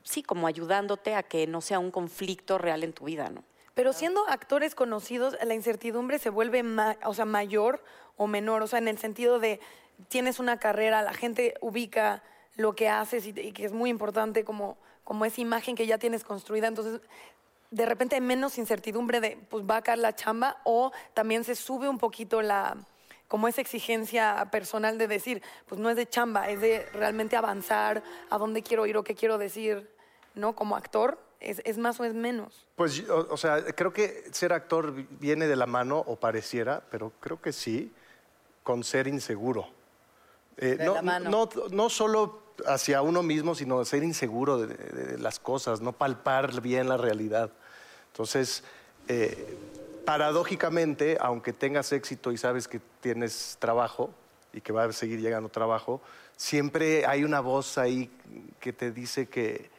sí, 0.02 0.22
como 0.22 0.46
ayudándote 0.46 1.14
a 1.14 1.22
que 1.22 1.46
no 1.46 1.62
sea 1.62 1.78
un 1.78 1.90
conflicto 1.90 2.58
real 2.58 2.84
en 2.84 2.92
tu 2.92 3.06
vida, 3.06 3.30
¿no? 3.30 3.42
Pero 3.72 3.92
siendo 3.92 4.26
actores 4.28 4.74
conocidos, 4.74 5.36
la 5.44 5.54
incertidumbre 5.54 6.18
se 6.18 6.30
vuelve 6.30 6.64
o 7.04 7.14
sea, 7.14 7.26
mayor 7.26 7.82
o 8.16 8.26
menor. 8.26 8.62
O 8.62 8.66
sea, 8.66 8.78
en 8.78 8.88
el 8.88 8.96
sentido 8.96 9.38
de 9.38 9.60
tienes 10.08 10.38
una 10.38 10.58
carrera, 10.58 11.02
la 11.02 11.12
gente 11.12 11.54
ubica 11.60 12.22
lo 12.56 12.74
que 12.74 12.88
haces 12.88 13.26
y, 13.26 13.30
y 13.38 13.52
que 13.52 13.64
es 13.64 13.72
muy 13.72 13.90
importante 13.90 14.44
como, 14.44 14.76
como 15.04 15.24
esa 15.24 15.40
imagen 15.40 15.76
que 15.76 15.86
ya 15.86 15.98
tienes 15.98 16.24
construida. 16.24 16.66
Entonces, 16.68 17.00
de 17.70 17.86
repente 17.86 18.14
hay 18.14 18.20
menos 18.20 18.58
incertidumbre 18.58 19.20
de, 19.20 19.38
pues 19.50 19.64
va 19.64 19.76
a 19.78 19.82
caer 19.82 19.98
la 19.98 20.14
chamba 20.14 20.58
o 20.64 20.92
también 21.14 21.44
se 21.44 21.54
sube 21.54 21.88
un 21.88 21.98
poquito 21.98 22.42
la 22.42 22.76
como 23.28 23.48
esa 23.48 23.60
exigencia 23.60 24.48
personal 24.52 24.98
de 24.98 25.08
decir, 25.08 25.42
pues 25.66 25.80
no 25.80 25.90
es 25.90 25.96
de 25.96 26.08
chamba, 26.08 26.48
es 26.48 26.60
de 26.60 26.86
realmente 26.92 27.34
avanzar, 27.34 28.04
a 28.30 28.38
dónde 28.38 28.62
quiero 28.62 28.86
ir 28.86 28.96
o 28.96 29.02
qué 29.02 29.16
quiero 29.16 29.36
decir, 29.36 29.90
¿no? 30.36 30.54
Como 30.54 30.76
actor, 30.76 31.18
es, 31.40 31.60
es 31.64 31.76
más 31.76 31.98
o 31.98 32.04
es 32.04 32.14
menos. 32.14 32.68
Pues, 32.76 32.94
yo- 32.94 33.26
o, 33.28 33.36
sea, 33.36 33.64
creo 33.74 33.92
que 33.92 34.22
ser 34.30 34.52
actor 34.52 34.92
vi- 34.94 35.08
viene 35.10 35.48
de 35.48 35.56
la 35.56 35.66
mano, 35.66 35.98
o 36.06 36.14
pareciera, 36.14 36.84
pero 36.88 37.10
creo 37.18 37.40
que 37.42 37.52
sí, 37.52 37.92
con 38.62 38.84
ser 38.84 39.08
inseguro. 39.08 39.66
Eh, 40.56 40.76
De 40.76 40.84
no, 40.84 40.94
la 40.94 41.02
mano. 41.02 41.28
No, 41.30 41.48
no 41.70 41.90
solo 41.90 42.42
hacia 42.66 43.02
uno 43.02 43.22
mismo, 43.22 43.54
sino 43.54 43.84
ser 43.84 44.02
inseguro 44.02 44.58
de, 44.58 45.18
las 45.18 45.38
cosas, 45.38 45.80
no 45.80 45.92
palpar 45.92 46.60
bien 46.60 46.88
la 46.88 46.96
realidad. 46.96 47.50
Entonces, 48.12 48.64
eh, 49.08 49.56
paradójicamente, 50.04 51.18
aunque 51.20 51.52
tengas 51.52 51.92
éxito 51.92 52.32
y 52.32 52.38
sabes 52.38 52.68
que 52.68 52.80
tienes 53.00 53.56
trabajo 53.58 54.10
y 54.52 54.60
que 54.60 54.72
va 54.72 54.84
a 54.84 54.92
seguir 54.92 55.20
llegando 55.20 55.48
trabajo, 55.48 56.00
siempre 56.36 57.04
hay 57.06 57.24
una 57.24 57.40
voz 57.40 57.78
ahí 57.78 58.10
que 58.60 58.72
te 58.72 58.92
dice 58.92 59.26
que 59.26 59.70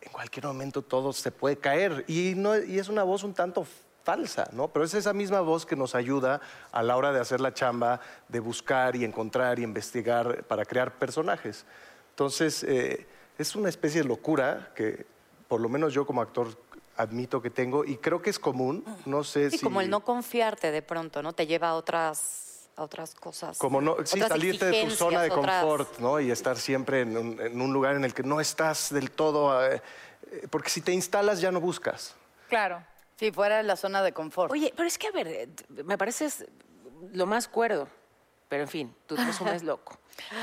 en 0.00 0.12
cualquier 0.12 0.46
momento 0.46 0.82
todo 0.82 1.12
se 1.12 1.30
puede 1.30 1.58
caer. 1.58 2.04
Y, 2.06 2.34
no, 2.36 2.56
y 2.56 2.78
es 2.78 2.88
una 2.88 3.02
voz 3.02 3.24
un 3.24 3.34
tanto 3.34 3.66
falsa, 4.04 4.48
¿no? 4.52 4.68
Pero 4.68 4.84
es 4.84 4.94
esa 4.94 5.12
misma 5.12 5.40
voz 5.40 5.66
que 5.66 5.76
nos 5.76 5.94
ayuda 5.94 6.40
a 6.72 6.82
la 6.82 6.96
hora 6.96 7.12
de 7.12 7.20
hacer 7.20 7.40
la 7.40 7.52
chamba, 7.52 8.00
de 8.28 8.40
buscar 8.40 8.96
y 8.96 9.04
encontrar 9.04 9.58
y 9.58 9.62
investigar 9.62 10.44
para 10.44 10.64
crear 10.64 10.92
personajes. 10.98 11.66
Entonces, 12.10 12.64
eh, 12.64 13.06
es 13.36 13.54
una 13.54 13.68
especie 13.68 14.02
de 14.02 14.08
locura 14.08 14.72
que 14.74 15.06
por 15.46 15.60
lo 15.60 15.68
menos 15.68 15.92
yo 15.92 16.06
como 16.06 16.20
actor 16.22 16.48
admito 16.96 17.40
que 17.40 17.50
tengo 17.50 17.84
y 17.84 17.96
creo 17.98 18.20
que 18.22 18.30
es 18.30 18.38
común, 18.38 18.84
no 19.06 19.22
sé 19.24 19.50
Sí, 19.50 19.58
si... 19.58 19.64
como 19.64 19.80
el 19.80 19.88
no 19.88 20.00
confiarte 20.00 20.70
de 20.72 20.82
pronto, 20.82 21.22
¿no? 21.22 21.32
Te 21.32 21.46
lleva 21.46 21.68
a 21.68 21.74
otras, 21.74 22.68
a 22.76 22.82
otras 22.82 23.14
cosas. 23.14 23.56
Como 23.58 23.80
no, 23.80 23.96
sí, 24.04 24.16
otras 24.20 24.30
salirte 24.30 24.64
de 24.66 24.84
tu 24.84 24.90
zona 24.90 25.22
de 25.22 25.30
otras- 25.30 25.62
confort, 25.62 25.98
¿no? 25.98 26.18
Y 26.18 26.30
estar 26.32 26.56
siempre 26.56 27.02
en 27.02 27.16
un, 27.16 27.40
en 27.40 27.60
un 27.60 27.72
lugar 27.72 27.94
en 27.94 28.04
el 28.04 28.14
que 28.14 28.22
no 28.22 28.40
estás 28.40 28.92
del 28.92 29.10
todo... 29.10 29.64
eh, 29.70 29.80
porque 30.50 30.68
si 30.70 30.80
te 30.80 30.92
instalas 30.92 31.40
ya 31.40 31.52
no 31.52 31.60
buscas. 31.60 32.14
Claro. 32.48 32.82
Sí, 33.18 33.32
fuera 33.32 33.56
de 33.58 33.62
la 33.64 33.76
zona 33.76 34.02
de 34.02 34.12
confort. 34.12 34.52
Oye, 34.52 34.72
pero 34.76 34.86
es 34.86 34.96
que, 34.96 35.08
a 35.08 35.12
ver, 35.12 35.26
eh, 35.26 35.48
me 35.84 35.98
pareces 35.98 36.46
lo 37.12 37.26
más 37.26 37.48
cuerdo. 37.48 37.88
Pero, 38.48 38.62
en 38.62 38.68
fin, 38.68 38.94
tú 39.06 39.14
te 39.14 39.22
asumes 39.22 39.62
loco. 39.62 39.98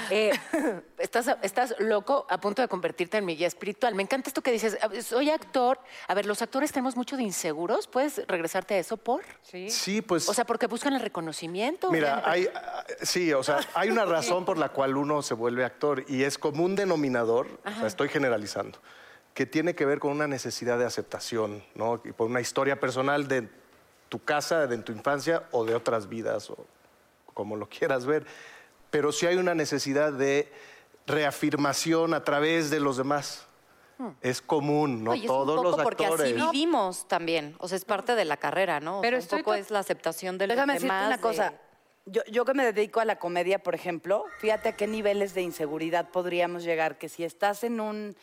Eh, 0.10 0.32
estás, 1.00 1.36
estás 1.42 1.76
loco 1.80 2.28
a 2.30 2.40
punto 2.40 2.62
de 2.62 2.68
convertirte 2.68 3.18
en 3.18 3.26
mi 3.26 3.36
guía 3.36 3.48
espiritual. 3.48 3.96
Me 3.96 4.04
encanta 4.04 4.30
esto 4.30 4.42
que 4.42 4.52
dices. 4.52 4.78
Soy 5.02 5.30
actor. 5.30 5.80
A 6.08 6.14
ver, 6.14 6.26
los 6.26 6.42
actores 6.42 6.72
tenemos 6.72 6.96
mucho 6.96 7.18
de 7.18 7.24
inseguros. 7.24 7.88
¿Puedes 7.88 8.22
regresarte 8.28 8.76
a 8.76 8.78
eso 8.78 8.98
por? 8.98 9.24
Sí. 9.42 9.70
Sí, 9.70 10.02
pues... 10.02 10.30
O 10.30 10.34
sea, 10.34 10.46
porque 10.46 10.68
buscan 10.68 10.94
el 10.94 11.02
reconocimiento. 11.02 11.92
Mira, 11.92 12.22
hay, 12.26 12.48
ah, 12.54 12.86
sí, 13.02 13.34
o 13.34 13.44
sea, 13.44 13.60
hay 13.74 13.90
una 13.90 14.06
razón 14.06 14.46
por 14.46 14.58
la 14.58 14.70
cual 14.70 14.98
uno 14.98 15.22
se 15.22 15.34
vuelve 15.34 15.64
actor 15.64 16.06
y 16.08 16.24
es 16.24 16.38
como 16.38 16.64
un 16.64 16.76
denominador, 16.76 17.60
o 17.66 17.72
sea, 17.72 17.88
estoy 17.88 18.10
generalizando, 18.10 18.80
que 19.36 19.46
tiene 19.46 19.76
que 19.76 19.86
ver 19.86 20.00
con 20.00 20.12
una 20.14 20.28
necesidad 20.28 20.80
de 20.80 20.86
aceptación, 20.86 21.64
¿no? 21.76 22.02
Y 22.04 22.12
por 22.14 22.28
una 22.28 22.42
historia 22.42 22.80
personal 22.80 23.28
de 23.28 23.48
tu 24.10 24.24
casa, 24.24 24.66
de 24.66 24.78
tu 24.80 24.92
infancia 24.94 25.44
o 25.52 25.66
de 25.66 25.76
otras 25.76 26.10
vidas, 26.10 26.50
o 26.50 26.66
como 27.34 27.56
lo 27.58 27.68
quieras 27.70 28.06
ver. 28.08 28.26
Pero 28.90 29.12
sí 29.12 29.28
hay 29.28 29.36
una 29.36 29.54
necesidad 29.54 30.14
de 30.14 30.52
reafirmación 31.06 32.14
a 32.14 32.24
través 32.24 32.70
de 32.70 32.80
los 32.80 32.98
demás. 32.98 33.46
Es 34.22 34.42
común, 34.42 35.04
¿no? 35.06 35.12
Oye, 35.12 35.22
es 35.22 35.28
Todos 35.28 35.50
un 35.58 35.64
poco 35.64 35.78
los 35.78 35.84
porque 35.84 36.06
actores. 36.06 36.34
así 36.34 36.52
vivimos 36.52 37.08
también. 37.08 37.56
O 37.60 37.68
sea, 37.70 37.78
es 37.78 37.86
parte 37.86 38.14
de 38.16 38.26
la 38.26 38.36
carrera, 38.38 38.82
¿no? 38.82 39.00
O 39.00 39.02
Pero 39.02 39.22
sea, 39.22 39.38
un 39.38 39.44
poco 39.44 39.54
es 39.54 39.72
la 39.72 39.80
aceptación 39.80 40.38
de 40.38 40.48
los 40.48 40.56
Déjame 40.56 40.74
decirte 40.74 40.94
demás. 40.94 41.08
una 41.08 41.16
de- 41.18 41.22
cosa. 41.22 41.54
Yo, 42.06 42.22
yo 42.30 42.44
que 42.46 42.54
me 42.54 42.66
dedico 42.72 43.00
a 43.00 43.06
la 43.06 43.18
comedia, 43.20 43.60
por 43.64 43.74
ejemplo, 43.74 44.26
fíjate 44.40 44.70
a 44.70 44.76
qué 44.76 44.86
niveles 44.86 45.34
de 45.34 45.42
inseguridad 45.44 46.10
podríamos 46.10 46.64
llegar, 46.64 46.98
que 46.98 47.08
si 47.10 47.24
estás 47.24 47.64
en 47.64 47.80
un 47.80 48.16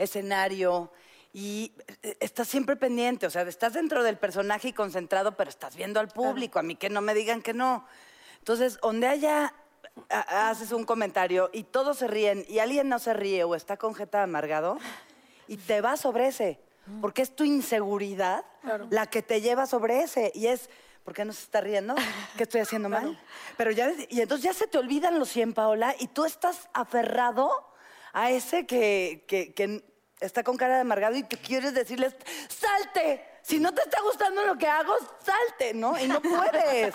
escenario 0.00 0.90
y 1.32 1.72
eh, 2.02 2.16
estás 2.20 2.48
siempre 2.48 2.76
pendiente, 2.76 3.26
o 3.26 3.30
sea, 3.30 3.42
estás 3.42 3.74
dentro 3.74 4.02
del 4.02 4.18
personaje 4.18 4.68
y 4.68 4.72
concentrado, 4.72 5.36
pero 5.36 5.48
estás 5.48 5.76
viendo 5.76 6.00
al 6.00 6.08
público, 6.08 6.58
a 6.58 6.62
mí 6.62 6.74
que 6.74 6.90
no 6.90 7.00
me 7.00 7.14
digan 7.14 7.42
que 7.42 7.54
no. 7.54 7.86
Entonces, 8.38 8.78
donde 8.80 9.06
haya, 9.06 9.54
haces 10.08 10.72
un 10.72 10.84
comentario 10.84 11.50
y 11.52 11.64
todos 11.64 11.98
se 11.98 12.08
ríen 12.08 12.44
y 12.48 12.58
alguien 12.58 12.88
no 12.88 12.98
se 12.98 13.12
ríe 13.12 13.44
o 13.44 13.54
está 13.54 13.76
con 13.76 13.94
jeta 13.94 14.22
amargado 14.22 14.78
y 15.46 15.56
te 15.56 15.80
vas 15.80 16.00
sobre 16.00 16.28
ese. 16.28 16.58
porque 17.00 17.22
es 17.22 17.36
tu 17.36 17.44
inseguridad 17.44 18.44
la 18.90 19.06
que 19.06 19.22
te 19.22 19.40
lleva 19.40 19.66
sobre 19.66 20.00
ese. 20.00 20.32
Y 20.34 20.46
es, 20.46 20.68
¿por 21.04 21.14
qué 21.14 21.24
no 21.24 21.32
se 21.32 21.42
está 21.42 21.60
riendo? 21.60 21.94
¿Qué 22.36 22.44
estoy 22.44 22.62
haciendo 22.62 22.88
mal? 22.96 23.20
Pero 23.56 23.70
ya, 23.70 23.92
y 24.08 24.20
entonces 24.20 24.44
ya 24.44 24.54
se 24.54 24.66
te 24.66 24.78
olvidan 24.78 25.18
los 25.18 25.28
100, 25.28 25.52
Paola, 25.52 25.94
y 26.00 26.08
tú 26.08 26.24
estás 26.24 26.68
aferrado 26.72 27.69
a 28.12 28.30
ese 28.30 28.66
que, 28.66 29.24
que- 29.28 29.52
que 29.54 29.84
está 30.20 30.42
con 30.42 30.56
cara 30.56 30.74
de 30.74 30.80
amargado 30.82 31.16
y 31.16 31.22
que 31.22 31.36
quieres 31.38 31.74
decirles, 31.74 32.14
salte. 32.48 33.26
Si 33.42 33.58
no 33.58 33.72
te 33.72 33.80
está 33.80 34.02
gustando 34.02 34.44
lo 34.44 34.58
que 34.58 34.68
hago, 34.68 34.92
salte, 35.24 35.72
¿no? 35.72 35.98
Y 35.98 36.06
no 36.06 36.20
puedes. 36.20 36.92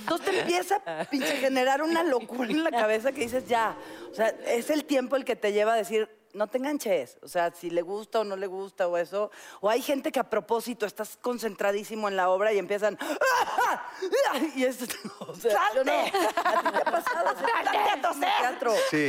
Entonces 0.00 0.30
te 0.30 0.40
empieza 0.40 0.82
a 0.84 1.04
pinche 1.04 1.36
generar 1.38 1.80
una 1.82 2.02
locura 2.02 2.50
en 2.50 2.62
la 2.62 2.70
cabeza 2.70 3.12
que 3.12 3.22
dices, 3.22 3.48
ya. 3.48 3.74
O 4.12 4.14
sea, 4.14 4.28
es 4.46 4.68
el 4.68 4.84
tiempo 4.84 5.16
el 5.16 5.24
que 5.24 5.36
te 5.36 5.52
lleva 5.54 5.72
a 5.72 5.76
decir, 5.76 6.08
no 6.34 6.48
te 6.48 6.58
enganches. 6.58 7.16
O 7.22 7.28
sea, 7.28 7.50
si 7.50 7.70
le 7.70 7.80
gusta 7.80 8.20
o 8.20 8.24
no 8.24 8.36
le 8.36 8.46
gusta 8.46 8.86
o 8.88 8.98
eso. 8.98 9.30
O 9.62 9.70
hay 9.70 9.80
gente 9.80 10.12
que 10.12 10.20
a 10.20 10.28
propósito 10.28 10.84
estás 10.84 11.16
concentradísimo 11.16 12.08
en 12.08 12.16
la 12.16 12.28
obra 12.28 12.52
y 12.52 12.58
empiezan, 12.58 12.98
"Ah, 13.00 13.82
ah", 14.34 14.38
y 14.54 14.64
es, 14.64 14.78
o 15.20 15.34
sea, 15.34 15.58
yo 15.74 15.82
no. 15.82 15.92
¿A 15.92 16.04
ti 16.04 16.70
te 16.72 16.78
ha 16.78 16.84
pasado? 16.92 17.34
¡Salte 17.40 17.78
a 17.78 18.02
toser! 18.02 18.28
Teatro. 18.38 18.74
Sí. 18.90 19.08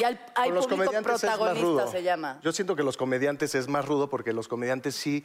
Y 0.00 0.04
al- 0.04 0.20
hay 0.34 0.48
Con 0.50 0.54
los 0.56 0.66
público 0.66 0.84
comediantes 0.84 1.14
es 1.14 1.28
más 1.28 1.36
protagonista, 1.38 1.66
rudo. 1.84 1.90
se 1.90 2.02
llama. 2.02 2.38
Yo 2.42 2.52
siento 2.52 2.76
que 2.76 2.82
los 2.82 2.96
comediantes 2.96 3.54
es 3.54 3.68
más 3.68 3.84
rudo 3.86 4.08
porque 4.08 4.32
los 4.32 4.48
comediantes 4.48 4.94
sí, 4.94 5.24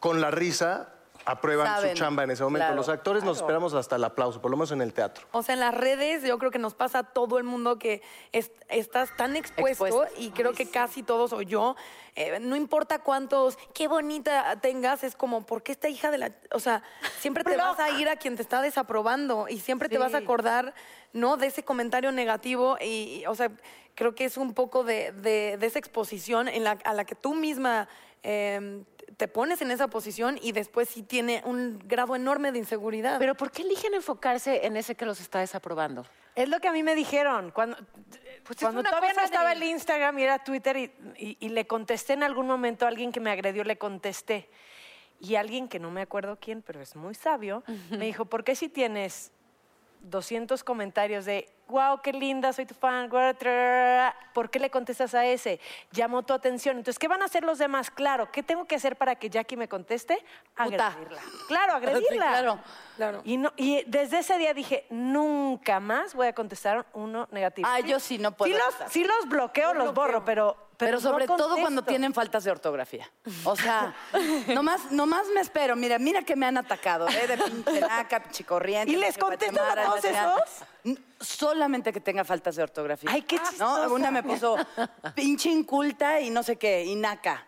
con 0.00 0.20
la 0.20 0.30
risa, 0.30 0.90
aprueban 1.26 1.66
Saben, 1.66 1.96
su 1.96 2.02
chamba 2.02 2.24
en 2.24 2.32
ese 2.32 2.42
momento. 2.42 2.64
claro. 2.66 2.76
los 2.76 2.90
actores 2.90 3.24
nos 3.24 3.38
esperamos 3.38 3.72
hasta 3.72 3.96
el 3.96 4.04
aplauso, 4.04 4.42
por 4.42 4.50
lo 4.50 4.58
menos 4.58 4.72
en 4.72 4.82
el 4.82 4.92
teatro. 4.92 5.26
O 5.32 5.42
sea, 5.42 5.54
en 5.54 5.60
las 5.60 5.72
redes 5.74 6.22
yo 6.22 6.38
creo 6.38 6.50
que 6.50 6.58
nos 6.58 6.74
pasa 6.74 6.98
a 6.98 7.02
todo 7.04 7.38
el 7.38 7.44
mundo 7.44 7.78
que 7.78 8.02
es- 8.32 8.50
estás 8.68 9.16
tan 9.16 9.34
expuesto 9.34 10.04
y 10.18 10.30
creo 10.32 10.52
que 10.52 10.68
casi 10.70 11.02
todos 11.02 11.32
o 11.32 11.40
yo, 11.40 11.76
eh, 12.14 12.38
no 12.40 12.56
importa 12.56 12.98
cuántos, 12.98 13.56
qué 13.72 13.88
bonita 13.88 14.60
tengas, 14.60 15.02
es 15.02 15.16
como, 15.16 15.46
¿por 15.46 15.62
qué 15.62 15.72
esta 15.72 15.88
hija 15.88 16.10
de 16.10 16.18
la...? 16.18 16.32
O 16.52 16.60
sea, 16.60 16.82
siempre 17.20 17.42
te 17.42 17.56
vas 17.56 17.78
a 17.80 17.88
ir 17.90 18.08
a 18.10 18.16
quien 18.16 18.36
te 18.36 18.42
está 18.42 18.60
desaprobando 18.60 19.46
y 19.48 19.60
siempre 19.60 19.88
te 19.88 19.96
vas 19.96 20.12
a 20.12 20.18
acordar, 20.18 20.74
¿no? 21.14 21.38
De 21.38 21.46
ese 21.46 21.62
comentario 21.64 22.12
negativo 22.12 22.76
y, 22.82 23.20
y, 23.22 23.26
o 23.26 23.34
sea, 23.34 23.50
creo 23.94 24.14
que 24.14 24.24
es 24.24 24.36
un 24.36 24.54
poco 24.54 24.84
de, 24.84 25.12
de- 25.12 25.56
de 25.58 25.66
esa 25.66 25.78
exposición 25.78 26.48
en 26.48 26.64
la, 26.64 26.72
a 26.84 26.92
la 26.94 27.04
que 27.04 27.14
tú 27.14 27.34
misma... 27.34 27.88
eh, 28.22 28.82
te 29.18 29.28
pones 29.28 29.62
en 29.62 29.70
esa 29.70 29.86
posición 29.86 30.40
y 30.42 30.50
después 30.50 30.88
sí 30.88 31.04
tiene 31.04 31.40
un 31.44 31.78
grado 31.84 32.16
enorme 32.16 32.50
de 32.50 32.58
inseguridad. 32.58 33.20
Pero 33.20 33.36
¿por 33.36 33.52
qué 33.52 33.62
eligen 33.62 33.94
enfocarse 33.94 34.66
en 34.66 34.76
ese 34.76 34.96
que 34.96 35.06
los 35.06 35.20
está 35.20 35.38
desaprobando? 35.38 36.04
Es 36.34 36.48
lo 36.48 36.58
que 36.58 36.66
a 36.66 36.72
mí 36.72 36.82
me 36.82 36.96
dijeron. 36.96 37.52
Cuando, 37.52 37.76
cuando 38.58 38.80
una 38.80 38.88
todavía 38.90 39.10
no 39.10 39.14
cosa 39.16 39.24
estaba 39.26 39.50
de- 39.50 39.54
el 39.56 39.62
Instagram 39.64 40.18
y 40.18 40.22
era 40.24 40.42
Twitter 40.42 40.76
y, 40.76 40.92
y- 41.16 41.36
y 41.38 41.48
le 41.50 41.64
contesté 41.66 42.14
en 42.14 42.24
algún 42.24 42.48
momento 42.48 42.86
a 42.86 42.88
alguien 42.88 43.12
que 43.12 43.20
me 43.20 43.30
agredió, 43.30 43.62
le 43.62 43.76
contesté. 43.78 44.48
Y 45.20 45.36
alguien 45.36 45.68
que 45.68 45.78
no 45.78 45.92
me 45.92 46.02
acuerdo 46.02 46.36
quién, 46.40 46.60
pero 46.62 46.80
es 46.80 46.96
muy 46.96 47.14
sabio, 47.14 47.62
me 47.90 48.06
dijo, 48.06 48.24
¿por 48.24 48.42
qué 48.42 48.56
si 48.56 48.68
tienes 48.68 49.30
200 50.04 50.62
comentarios 50.64 51.24
de, 51.24 51.48
wow, 51.68 52.00
qué 52.02 52.12
linda, 52.12 52.52
soy 52.52 52.66
tu 52.66 52.74
fan, 52.74 53.08
guau, 53.08 53.34
trarara", 53.34 54.14
¿por 54.32 54.50
qué 54.50 54.58
le 54.58 54.70
contestas 54.70 55.14
a 55.14 55.24
ese? 55.26 55.60
Llamó 55.92 56.22
tu 56.22 56.32
atención. 56.32 56.76
Entonces, 56.76 56.98
¿qué 56.98 57.08
van 57.08 57.22
a 57.22 57.24
hacer 57.24 57.42
los 57.42 57.58
demás? 57.58 57.90
Claro, 57.90 58.30
¿qué 58.30 58.42
tengo 58.42 58.66
que 58.66 58.76
hacer 58.76 58.96
para 58.96 59.16
que 59.16 59.30
Jackie 59.30 59.56
me 59.56 59.68
conteste? 59.68 60.22
Puta. 60.56 60.88
Agredirla. 60.88 61.20
Claro, 61.48 61.72
Sí, 61.80 61.86
agredirla. 61.86 62.28
claro. 62.28 62.58
Claro. 62.96 63.22
Y, 63.24 63.36
no, 63.38 63.52
y 63.56 63.82
desde 63.86 64.20
ese 64.20 64.38
día 64.38 64.54
dije, 64.54 64.86
nunca 64.90 65.80
más 65.80 66.14
voy 66.14 66.28
a 66.28 66.32
contestar 66.32 66.86
uno 66.92 67.26
negativo. 67.32 67.68
Ah, 67.70 67.80
yo 67.80 67.98
sí 67.98 68.18
no 68.18 68.32
puedo 68.32 68.52
Sí 68.52 68.58
los, 68.58 68.92
sí 68.92 69.04
los 69.04 69.28
bloqueo, 69.28 69.74
los 69.74 69.92
borro, 69.92 70.24
pero... 70.24 70.56
Pero, 70.76 70.92
no 70.94 71.00
sobre 71.00 71.26
todo 71.26 71.56
cuando 71.58 71.82
tienen 71.82 72.12
faltas 72.14 72.44
de 72.44 72.50
ortografía. 72.50 73.10
O 73.44 73.54
sea, 73.56 73.94
nomás, 74.54 74.90
nomás 74.90 75.26
me 75.34 75.40
espero. 75.40 75.76
Mira, 75.76 75.98
mira 75.98 76.22
que 76.22 76.34
me 76.36 76.46
han 76.46 76.56
atacado, 76.56 77.08
¿eh? 77.08 77.26
De 77.26 77.38
pinche 77.38 77.80
naca, 77.80 78.20
pinche 78.22 78.44
corriente. 78.44 78.92
¿Y 78.92 78.96
les 78.96 79.14
pinche 79.16 79.20
contestas 79.20 79.78
a 79.78 79.82
todos 79.84 80.04
esos? 80.04 80.98
Solamente 81.20 81.92
que 81.92 82.00
tenga 82.00 82.24
faltas 82.24 82.56
de 82.56 82.62
ortografía. 82.62 83.10
Ay, 83.12 83.22
qué 83.22 83.36
¿No? 83.36 83.42
chistosa. 83.48 83.88
Una 83.88 84.10
me 84.10 84.22
puso 84.22 84.56
pinche 85.14 85.48
inculta 85.50 86.20
y 86.20 86.30
no 86.30 86.42
sé 86.42 86.56
qué, 86.56 86.84
y 86.84 86.94
naca. 86.96 87.46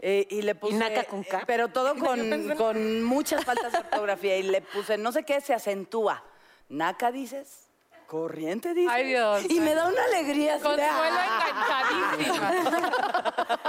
Eh, 0.00 0.26
y 0.30 0.42
le 0.42 0.54
puse. 0.54 0.74
naca 0.76 1.04
con 1.04 1.24
K? 1.24 1.38
eh, 1.38 1.42
Pero 1.46 1.68
todo 1.68 1.94
con, 1.98 2.54
con 2.56 3.02
muchas 3.02 3.44
faltas 3.44 3.72
de 3.72 3.78
ortografía. 3.78 4.36
Y 4.36 4.42
le 4.44 4.62
puse, 4.62 4.98
no 4.98 5.12
sé 5.12 5.22
qué, 5.24 5.40
se 5.40 5.54
acentúa. 5.54 6.22
¿Naca 6.68 7.10
dices? 7.10 7.67
¿Corriente 8.08 8.72
dices? 8.72 8.90
Ay, 8.90 9.04
Dios. 9.08 9.44
Y 9.50 9.60
me 9.60 9.74
da 9.74 9.86
una 9.86 10.02
alegría. 10.02 10.54
de, 10.54 10.60
Consuelo 10.62 10.88
¡ah! 10.90 11.84
enganchadísima. 12.16 12.52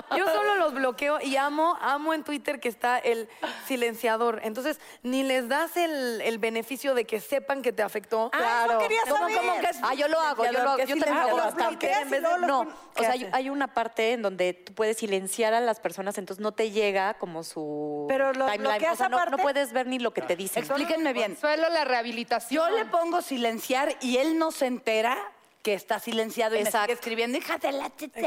Yo 0.18 0.26
solo 0.34 0.56
los 0.56 0.74
bloqueo 0.74 1.20
y 1.22 1.36
amo, 1.36 1.78
amo 1.82 2.14
en 2.14 2.24
Twitter 2.24 2.62
que 2.62 2.70
está 2.70 3.00
el 3.00 3.28
silenciador. 3.68 4.40
Entonces, 4.44 4.80
ni 5.04 5.24
les 5.24 5.50
das 5.50 5.76
el, 5.76 6.22
el 6.22 6.38
beneficio 6.38 6.94
de 6.94 7.04
que 7.04 7.20
sepan 7.20 7.62
que 7.62 7.74
te 7.74 7.84
afectó. 7.84 8.32
Ah, 8.34 8.66
eso 8.70 8.80
quería 8.80 9.02
¿Cómo, 9.10 9.18
saber. 9.18 9.38
cómo 9.40 9.60
que 9.60 9.68
es 9.68 9.78
Ah, 9.84 9.94
yo 9.94 10.08
lo 10.08 10.22
hago, 10.22 10.46
yo 10.46 10.52
lo 10.54 10.60
hago. 10.62 10.78
¿Qué 10.78 10.86
Yo 10.88 10.96
también 10.98 11.18
hago 11.18 11.38
los 11.38 11.46
bastante. 11.46 11.92
y 12.06 12.10
luego 12.10 12.38
los 12.38 12.48
No, 12.48 12.62
o 12.62 12.68
¿qué 12.96 13.06
sea, 13.06 13.30
hay, 13.34 13.50
una 13.50 13.74
parte 13.74 14.14
en 14.14 14.22
donde 14.22 14.54
tú 14.54 14.74
puedes 14.74 14.96
silenciar 14.98 15.54
a 15.54 15.60
las 15.60 15.82
personas, 15.82 16.18
entonces 16.18 16.42
no 16.42 16.54
te 16.54 16.72
llega 16.72 17.16
como 17.16 17.44
su 17.44 18.06
Pero 18.08 18.32
los 18.32 18.50
timeline. 18.50 18.90
O 18.90 18.96
sea, 18.96 19.10
no, 19.10 19.26
no 19.26 19.38
puedes 19.38 19.74
ver 19.74 19.88
ni 19.88 20.00
lo 20.00 20.12
que 20.14 20.22
te 20.22 20.38
dicen. 20.38 20.64
Explíquenme 20.64 21.12
bien. 21.12 21.34
Consuelo, 21.34 21.68
la 21.70 21.84
rehabilitación. 21.84 22.70
Yo 22.70 22.78
le 22.78 22.86
pongo 22.86 23.22
silenciar 23.22 23.96
y 24.00 24.18
él 24.18 24.29
no 24.34 24.52
se 24.52 24.66
entera 24.68 25.18
que 25.62 25.74
está 25.74 26.00
silenciado 26.00 26.56
y 26.56 26.60
me 26.60 26.64
Exacto. 26.64 26.86
sigue 26.86 26.94
escribiendo, 26.94 27.38
hija 27.38 27.58
de 27.58 27.72
la 27.74 27.90
tete". 27.90 28.26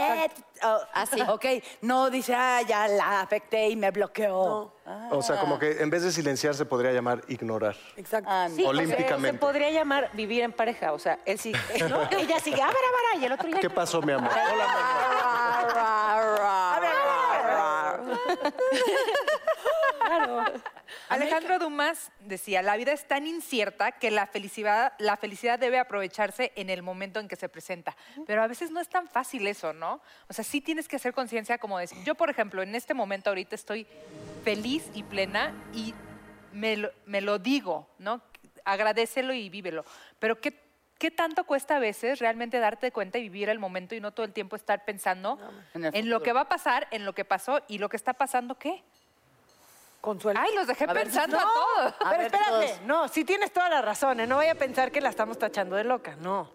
Oh, 0.64 0.78
Así. 0.92 1.18
Ok, 1.22 1.46
no 1.80 2.10
dice, 2.10 2.34
ah, 2.34 2.60
ya 2.60 2.86
la 2.88 3.22
afecté 3.22 3.70
y 3.70 3.76
me 3.76 3.90
bloqueó. 3.90 4.74
Ah. 4.84 5.08
O 5.12 5.22
sea, 5.22 5.40
como 5.40 5.58
que 5.58 5.80
en 5.82 5.88
vez 5.88 6.02
de 6.02 6.12
silenciar 6.12 6.54
se 6.54 6.66
podría 6.66 6.92
llamar 6.92 7.22
ignorar. 7.28 7.74
Exacto. 7.96 8.28
Ah, 8.30 8.48
Sí, 8.48 8.54
o 8.60 8.64
sea, 8.64 8.68
Olímpicamente. 8.70 9.32
se 9.32 9.38
podría 9.38 9.70
llamar 9.70 10.10
vivir 10.12 10.42
en 10.42 10.52
pareja. 10.52 10.92
O 10.92 10.98
sea, 10.98 11.20
él 11.24 11.38
sí, 11.38 11.52
¿no? 11.88 12.02
ella 12.10 12.38
sigue, 12.38 12.60
ah, 12.60 12.66
bara, 12.66 12.78
bara, 12.78 13.22
y 13.22 13.24
el 13.24 13.32
otro 13.32 13.48
ya. 13.48 13.60
¿Qué 13.60 13.70
pasó, 13.70 14.02
mi 14.02 14.12
amor? 14.12 14.30
Hola, 14.30 14.44
mi 14.54 14.62
amor. 15.72 16.81
Alejandro 21.08 21.58
Dumas 21.58 22.10
decía, 22.20 22.62
la 22.62 22.76
vida 22.76 22.92
es 22.92 23.06
tan 23.06 23.26
incierta 23.26 23.92
que 23.92 24.10
la 24.10 24.26
felicidad, 24.26 24.92
la 24.98 25.16
felicidad 25.16 25.58
debe 25.58 25.78
aprovecharse 25.78 26.52
en 26.56 26.70
el 26.70 26.82
momento 26.82 27.20
en 27.20 27.28
que 27.28 27.36
se 27.36 27.48
presenta. 27.48 27.96
Pero 28.26 28.42
a 28.42 28.46
veces 28.46 28.70
no 28.70 28.80
es 28.80 28.88
tan 28.88 29.08
fácil 29.08 29.46
eso, 29.46 29.72
¿no? 29.72 30.00
O 30.28 30.32
sea, 30.32 30.44
sí 30.44 30.60
tienes 30.60 30.88
que 30.88 30.96
hacer 30.96 31.12
conciencia 31.12 31.58
como 31.58 31.78
decir, 31.78 31.98
yo 32.04 32.14
por 32.14 32.30
ejemplo, 32.30 32.62
en 32.62 32.74
este 32.74 32.94
momento 32.94 33.30
ahorita 33.30 33.54
estoy 33.54 33.86
feliz 34.44 34.84
y 34.94 35.02
plena 35.02 35.52
y 35.72 35.94
me 36.52 36.76
lo, 36.76 36.90
me 37.06 37.20
lo 37.20 37.38
digo, 37.38 37.88
¿no? 37.98 38.22
Agradecelo 38.64 39.32
y 39.32 39.48
vívelo. 39.48 39.84
Pero 40.18 40.40
¿qué, 40.40 40.61
¿qué 41.02 41.10
tanto 41.10 41.42
cuesta 41.42 41.78
a 41.78 41.78
veces 41.80 42.20
realmente 42.20 42.60
darte 42.60 42.92
cuenta 42.92 43.18
y 43.18 43.22
vivir 43.22 43.48
el 43.48 43.58
momento 43.58 43.96
y 43.96 44.00
no 44.00 44.12
todo 44.12 44.24
el 44.24 44.32
tiempo 44.32 44.54
estar 44.54 44.84
pensando 44.84 45.36
En 45.74 46.08
lo 46.08 46.22
que 46.22 46.32
va 46.32 46.42
a 46.42 46.48
pasar, 46.48 46.86
en 46.92 47.04
lo 47.04 47.12
que 47.12 47.24
pasó 47.24 47.60
y 47.66 47.78
lo 47.78 47.88
que 47.88 47.96
está 47.96 48.12
pasando 48.12 48.56
qué? 48.56 48.84
Consuelo. 50.02 50.40
Ay, 50.42 50.52
los 50.56 50.66
dejé 50.66 50.84
A 50.84 50.92
ver, 50.92 51.04
pensando 51.04 51.38
no. 51.38 51.42
a 51.48 51.52
todos. 51.54 51.92
A 51.92 51.98
Pero 51.98 52.10
ver, 52.10 52.20
espérate, 52.26 52.50
todos. 52.66 52.80
no, 52.82 53.06
sí 53.08 53.24
tienes 53.24 53.52
toda 53.52 53.68
la 53.70 53.80
razón, 53.82 54.18
¿eh? 54.20 54.26
no 54.26 54.36
vaya 54.36 54.52
a 54.52 54.56
pensar 54.56 54.90
que 54.90 55.00
la 55.00 55.08
estamos 55.10 55.38
tachando 55.38 55.76
de 55.76 55.84
loca, 55.84 56.16
no. 56.20 56.50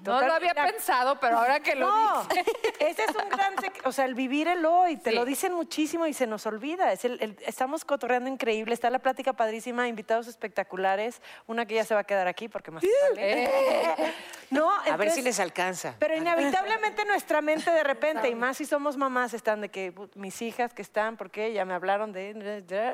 No 0.00 0.20
lo 0.20 0.34
había 0.34 0.52
la- 0.52 0.66
pensado, 0.66 1.18
pero 1.18 1.38
ahora 1.38 1.60
que 1.60 1.74
lo 1.74 1.88
No, 1.88 2.22
dices. 2.24 2.44
ese 2.80 3.04
es 3.04 3.16
un 3.16 3.30
gran, 3.30 3.56
sec- 3.56 3.80
o 3.84 3.92
sea, 3.92 4.04
el 4.04 4.14
vivir 4.14 4.46
el 4.48 4.66
hoy, 4.66 4.98
te 4.98 5.08
Sí. 5.10 5.16
lo 5.16 5.24
dicen 5.24 5.54
muchísimo 5.54 6.06
y 6.06 6.12
se 6.12 6.26
nos 6.26 6.44
olvida. 6.44 6.92
Es 6.92 7.06
el, 7.06 7.16
el- 7.22 7.36
estamos 7.46 7.86
cotorreando 7.86 8.28
increíble, 8.28 8.74
está 8.74 8.90
la 8.90 8.98
plática 8.98 9.32
padrísima, 9.32 9.88
invitados 9.88 10.26
espectaculares, 10.26 11.22
una 11.46 11.64
que 11.64 11.76
ya 11.76 11.84
se 11.86 11.94
va 11.94 12.00
a 12.00 12.04
quedar 12.04 12.28
aquí 12.28 12.48
porque 12.50 12.70
más 12.70 12.82
vale. 13.08 13.48
No, 14.50 14.68
A 14.68 14.96
ver 14.96 15.12
si 15.12 15.22
les 15.22 15.38
alcanza. 15.38 15.94
Pero 16.00 16.16
inevitablemente 16.16 17.04
nuestra 17.04 17.40
mente 17.40 17.70
de 17.70 17.84
repente, 17.84 18.28
y 18.28 18.34
más 18.34 18.56
si 18.56 18.66
somos 18.66 18.96
mamás, 18.96 19.32
están 19.32 19.60
de 19.60 19.68
que 19.68 19.92
"Put, 19.92 20.16
mis 20.16 20.42
hijas 20.42 20.74
que 20.74 20.82
están, 20.82 21.16
porque 21.16 21.52
ya 21.52 21.64
me 21.64 21.72
hablaron 21.72 22.12
de, 22.12 22.34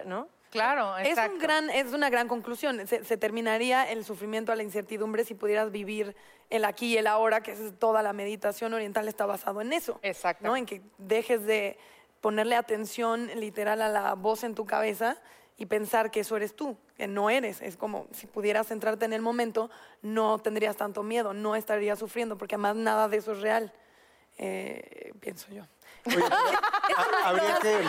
¿no? 0.05 0.29
Claro, 0.51 0.97
Es, 0.99 1.19
un 1.19 1.39
gran, 1.39 1.69
es 1.71 1.93
una 1.93 2.09
gran 2.09 2.29
conclusión. 2.29 2.87
Se, 2.87 3.05
se 3.05 3.17
terminaría 3.17 3.91
el 3.91 4.05
sufrimiento 4.05 4.53
a 4.53 4.57
la 4.57 4.63
incertidumbre 4.63 5.25
si 5.25 5.35
pudieras 5.35 5.71
vivir 5.71 6.17
el 6.51 6.65
aquí 6.65 6.95
y 6.95 6.97
el 6.97 7.07
ahora, 7.07 7.43
que 7.43 7.53
es 7.53 7.79
toda 7.79 8.03
la 8.03 8.13
meditación 8.13 8.73
oriental 8.73 9.09
está 9.09 9.27
basado 9.27 9.61
en 9.61 9.73
eso. 9.73 9.99
Exacto. 10.03 10.47
¿no? 10.47 10.57
En 10.57 10.65
que 10.65 10.83
dejes 10.99 11.45
de 11.45 11.79
ponerle 12.21 12.57
atención 12.57 13.29
literal 13.37 13.83
a 13.83 13.89
la 13.89 14.15
voz 14.15 14.45
en 14.45 14.55
tu 14.55 14.65
cabeza 14.65 15.19
y 15.59 15.67
pensar 15.67 16.11
que 16.11 16.21
eso 16.21 16.37
eres 16.37 16.55
tú, 16.55 16.77
que 16.97 17.07
no 17.07 17.31
eres. 17.31 17.61
Es 17.63 17.77
como 17.77 18.07
si 18.13 18.27
pudieras 18.27 18.69
centrarte 18.69 19.05
en 19.05 19.13
el 19.13 19.23
momento, 19.23 19.71
no 20.03 20.39
tendrías 20.39 20.77
tanto 20.77 21.03
miedo, 21.03 21.35
no 21.35 21.57
estarías 21.57 21.99
sufriendo, 21.99 22.37
porque 22.37 22.55
además 22.55 22.77
nada 22.77 23.09
de 23.09 23.17
eso 23.17 23.33
es 23.33 23.41
real, 23.41 23.73
eh, 24.39 25.13
pienso 25.21 25.51
yo. 25.51 25.65
Habría 27.25 27.59
que, 27.61 27.81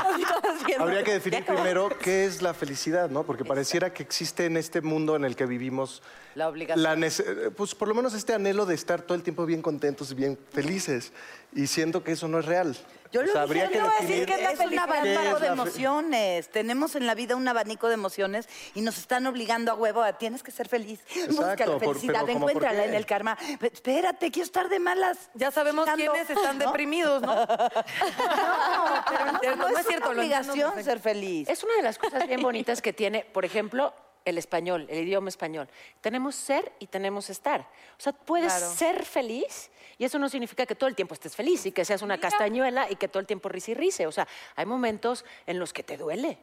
habría 0.79 1.03
que 1.03 1.13
definir 1.13 1.45
primero 1.45 1.89
qué 2.01 2.25
es 2.25 2.41
la 2.41 2.53
felicidad, 2.53 3.09
¿no? 3.09 3.23
Porque 3.23 3.45
pareciera 3.45 3.93
que 3.93 4.01
existe 4.03 4.45
en 4.45 4.57
este 4.57 4.81
mundo 4.81 5.15
en 5.15 5.23
el 5.23 5.35
que 5.35 5.45
vivimos 5.45 6.01
La 6.35 6.49
obligación. 6.49 6.81
la 6.83 6.95
nece- 6.95 7.51
pues 7.51 7.75
por 7.75 7.87
lo 7.87 7.93
menos 7.95 8.13
este 8.15 8.33
anhelo 8.33 8.65
de 8.65 8.73
estar 8.75 9.01
todo 9.01 9.15
el 9.15 9.23
tiempo 9.23 9.45
bien 9.45 9.61
contentos 9.61 10.11
y 10.11 10.15
bien 10.15 10.37
felices. 10.51 11.11
Y 11.53 11.67
siento 11.67 12.03
que 12.03 12.11
eso 12.11 12.27
no 12.27 12.39
es 12.39 12.45
real. 12.45 12.75
Yo 13.09 13.21
O 13.21 13.23
lo 13.23 13.31
sea, 13.31 13.45
dije, 13.45 13.61
habría 13.63 13.67
que 13.69 13.75
yo 13.77 13.85
voy 13.85 13.93
a 13.93 14.01
decir 14.01 14.25
definir 14.25 14.47
que 14.47 14.53
es 14.53 14.59
un 14.59 14.79
abanico 14.79 15.39
de 15.39 15.47
emociones. 15.47 16.49
Tenemos 16.49 16.95
en 16.95 17.07
la 17.07 17.15
vida 17.15 17.35
un 17.37 17.47
abanico 17.47 17.87
de 17.87 17.93
emociones 17.93 18.49
y 18.75 18.81
nos 18.81 18.97
están 18.97 19.25
obligando 19.27 19.71
a 19.71 19.75
huevo 19.75 20.01
a 20.03 20.17
tienes 20.17 20.43
que 20.43 20.51
ser 20.51 20.67
feliz. 20.67 20.99
Busca 21.29 21.55
la 21.65 21.65
por- 21.77 21.79
felicidad, 21.79 22.21
pero 22.25 22.33
¿cómo 22.33 22.39
por 22.47 22.51
encuéntrala 22.51 22.83
en 22.85 22.93
el 22.93 23.05
karma. 23.05 23.37
Espérate, 23.61 24.29
quiero 24.29 24.45
estar 24.45 24.67
de 24.67 24.79
malas. 24.79 25.29
Ya 25.35 25.51
sabemos 25.51 25.87
quiénes 25.95 26.29
están 26.29 26.57
¿no? 26.57 26.65
deprimidos, 26.65 27.21
¿no? 27.21 27.33
No, 27.47 29.05
pero 29.09 29.25
no, 29.31 29.39
Cierto, 29.39 29.55
no 29.55 29.55
no 29.55 29.67
es, 29.69 29.79
es 29.79 29.87
cierto, 29.87 30.09
una 30.09 30.19
obligación 30.19 30.83
ser 30.83 30.99
feliz. 30.99 31.47
Es 31.49 31.63
una 31.63 31.75
de 31.75 31.83
las 31.83 31.97
cosas 31.97 32.27
bien 32.27 32.41
bonitas 32.41 32.81
que 32.81 32.91
tiene, 32.93 33.25
por 33.33 33.45
ejemplo, 33.45 33.93
el 34.27 34.37
español, 34.37 34.85
el 34.89 34.99
idioma 35.07 35.29
español. 35.29 35.69
Tenemos 36.01 36.35
ser 36.35 36.71
y 36.79 36.87
tenemos 36.87 37.29
estar. 37.29 37.61
O 37.61 38.01
sea, 38.01 38.11
puedes 38.13 38.53
Claro. 38.53 38.71
ser 38.73 39.05
feliz 39.05 39.71
y 39.97 40.03
eso 40.05 40.19
no 40.19 40.27
significa 40.29 40.65
que 40.65 40.75
todo 40.75 40.89
el 40.89 40.95
tiempo 40.95 41.13
estés 41.13 41.35
feliz 41.35 41.65
y 41.65 41.71
que 41.71 41.85
seas 41.85 42.01
una 42.01 42.19
castañuela 42.19 42.91
y 42.91 42.95
que 42.97 43.07
todo 43.07 43.19
el 43.21 43.25
tiempo 43.25 43.47
risa 43.49 43.71
y 43.71 43.73
rice. 43.73 44.05
O 44.05 44.11
sea, 44.11 44.27
hay 44.55 44.65
momentos 44.65 45.23
en 45.45 45.59
los 45.59 45.71
que 45.71 45.83
te 45.83 45.95
duele, 45.97 46.37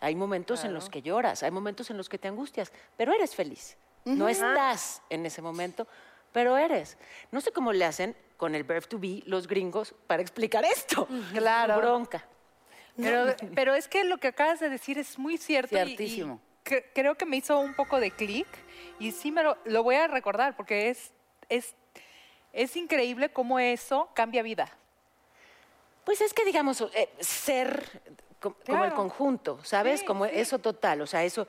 hay 0.00 0.14
momentos 0.14 0.64
en 0.64 0.72
los 0.74 0.88
que 0.88 1.02
lloras, 1.02 1.42
hay 1.42 1.50
momentos 1.50 1.90
en 1.90 1.96
los 1.96 2.08
que 2.08 2.18
te 2.18 2.28
angustias, 2.28 2.72
pero 2.96 3.12
eres 3.12 3.34
feliz. 3.34 3.76
No 4.04 4.28
estás 4.28 5.02
en 5.10 5.26
ese 5.26 5.42
momento, 5.42 5.88
pero 6.32 6.56
eres. 6.56 6.96
No 7.32 7.40
sé 7.40 7.50
cómo 7.52 7.72
le 7.72 7.84
hacen 7.84 8.16
con 8.36 8.54
el 8.54 8.62
verb 8.64 8.86
to 8.86 8.98
be 8.98 9.22
los 9.26 9.46
gringos 9.48 9.94
para 10.06 10.22
explicar 10.22 10.64
esto. 10.64 11.08
Claro. 11.32 11.76
Bronca. 11.78 12.24
Pero, 12.96 13.34
pero 13.56 13.74
es 13.74 13.88
que 13.88 14.04
lo 14.04 14.18
que 14.18 14.28
acabas 14.28 14.60
de 14.60 14.68
decir 14.68 14.98
es 14.98 15.18
muy 15.18 15.36
cierto. 15.36 15.74
y- 15.76 15.80
y 15.80 15.84
Ciertísimo. 15.84 16.40
Cre- 16.64 16.84
creo 16.94 17.14
que 17.16 17.26
me 17.26 17.36
hizo 17.36 17.58
un 17.58 17.74
poco 17.74 18.00
de 18.00 18.10
clic 18.10 18.46
y 18.98 19.12
sí 19.12 19.30
me 19.30 19.42
lo, 19.42 19.56
lo 19.64 19.82
voy 19.82 19.96
a 19.96 20.06
recordar 20.08 20.56
porque 20.56 20.88
es, 20.90 21.12
es, 21.48 21.74
es 22.52 22.76
increíble 22.76 23.30
cómo 23.32 23.58
eso 23.58 24.08
cambia 24.14 24.42
vida. 24.42 24.68
Pues 26.04 26.20
es 26.20 26.34
que, 26.34 26.44
digamos, 26.44 26.80
eh, 26.94 27.08
ser 27.20 28.02
co- 28.40 28.54
como 28.66 28.84
el 28.84 28.90
Claro. 28.90 28.94
conjunto, 28.96 29.58
¿sabes? 29.64 30.00
Sí, 30.00 30.06
como 30.06 30.26
sí. 30.26 30.32
eso 30.34 30.58
total, 30.58 31.00
o 31.00 31.06
sea, 31.06 31.24
eso 31.24 31.46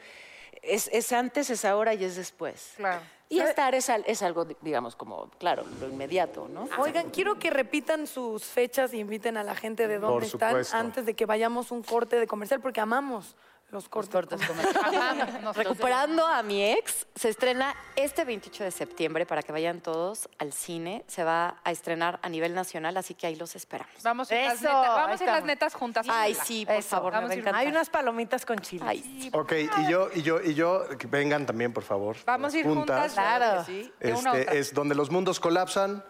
es, 0.61 0.89
es 0.93 1.11
antes, 1.11 1.49
es 1.49 1.66
ahora 1.66 1.93
y 1.93 2.03
es 2.05 2.16
después. 2.16 2.74
Claro. 2.78 3.01
Y 3.28 3.39
estar 3.39 3.74
es, 3.76 3.89
es 3.89 4.22
algo, 4.22 4.45
di- 4.45 4.55
digamos, 4.61 4.95
como, 4.95 5.30
claro, 5.32 5.66
lo 5.82 5.88
inmediato, 5.89 6.47
¿no? 6.47 6.70
Oigan, 6.80 7.09
quiero 7.09 7.38
que 7.39 7.49
repitan 7.49 8.05
sus 8.07 8.45
fechas 8.45 8.93
y 8.93 8.99
inviten 8.99 9.36
a 9.36 9.43
la 9.43 9.55
gente 9.55 9.88
de 9.88 9.99
Por 9.99 10.11
dónde 10.11 10.28
están 10.28 10.49
supuesto. 10.51 10.78
antes 10.78 11.05
de 11.05 11.16
que 11.16 11.26
vayamos 11.26 11.72
un 11.72 11.82
corte 11.84 12.20
de 12.20 12.28
comercial, 12.28 12.61
porque 12.61 12.80
amamos 12.82 13.36
los 13.72 13.89
cortes. 13.89 14.11
cortes 14.13 14.47
comerciales. 14.47 15.55
Recuperando 15.55 16.26
a 16.26 16.41
mi 16.43 16.63
ex, 16.63 17.07
se 17.16 17.30
estrena 17.30 17.76
este 17.95 18.24
28 18.24 18.63
de 18.63 18.72
septiembre 18.72 19.26
para 19.26 19.41
que 19.43 19.51
vayan 19.51 19.82
todos 19.82 20.30
al 20.39 20.53
cine. 20.53 21.03
Se 21.07 21.24
va 21.24 21.59
a 21.63 21.72
estrenar 21.72 22.20
a 22.22 22.30
nivel 22.30 22.53
nacional, 22.53 22.95
así 22.97 23.13
que 23.13 23.28
ahí 23.28 23.36
los 23.36 23.55
esperamos. 23.55 23.93
Vamos 24.03 24.32
a 24.32 24.36
ir 24.36 24.45
las 24.45 24.61
Eso, 24.61 24.68
netas, 24.68 24.84
ahí 24.84 24.95
vamos 24.95 25.22
a 25.22 25.24
ir 25.24 25.30
las 25.30 25.43
netas 25.43 25.74
juntas. 25.74 26.07
Ay, 26.09 26.36
sí, 26.36 26.66
por 26.66 26.82
favor, 26.84 27.13
me 27.24 27.41
va 27.41 27.51
a. 27.51 27.57
Hay 27.57 27.68
unas 27.68 27.89
palomitas 27.89 28.45
con 28.45 28.59
chile. 28.59 28.86
Ay, 28.88 29.30
Ok, 29.34 29.53
y 29.53 29.89
yo, 29.91 30.09
y 30.13 30.22
yo, 30.22 30.41
y 30.41 30.53
yo, 30.53 30.88
que 30.97 31.07
vengan 31.07 31.45
también, 31.45 31.74
por 31.74 31.84
favor. 31.84 32.18
Vamos 32.26 32.53
a 32.53 32.57
ir 32.57 32.66
las 32.66 32.76
juntas. 32.76 33.13
Claro. 33.13 33.63
Sí. 33.66 33.91
Este, 33.99 34.57
es 34.57 34.74
donde 34.74 34.95
los 34.95 35.09
mundos 35.09 35.39
colapsan. 35.39 36.03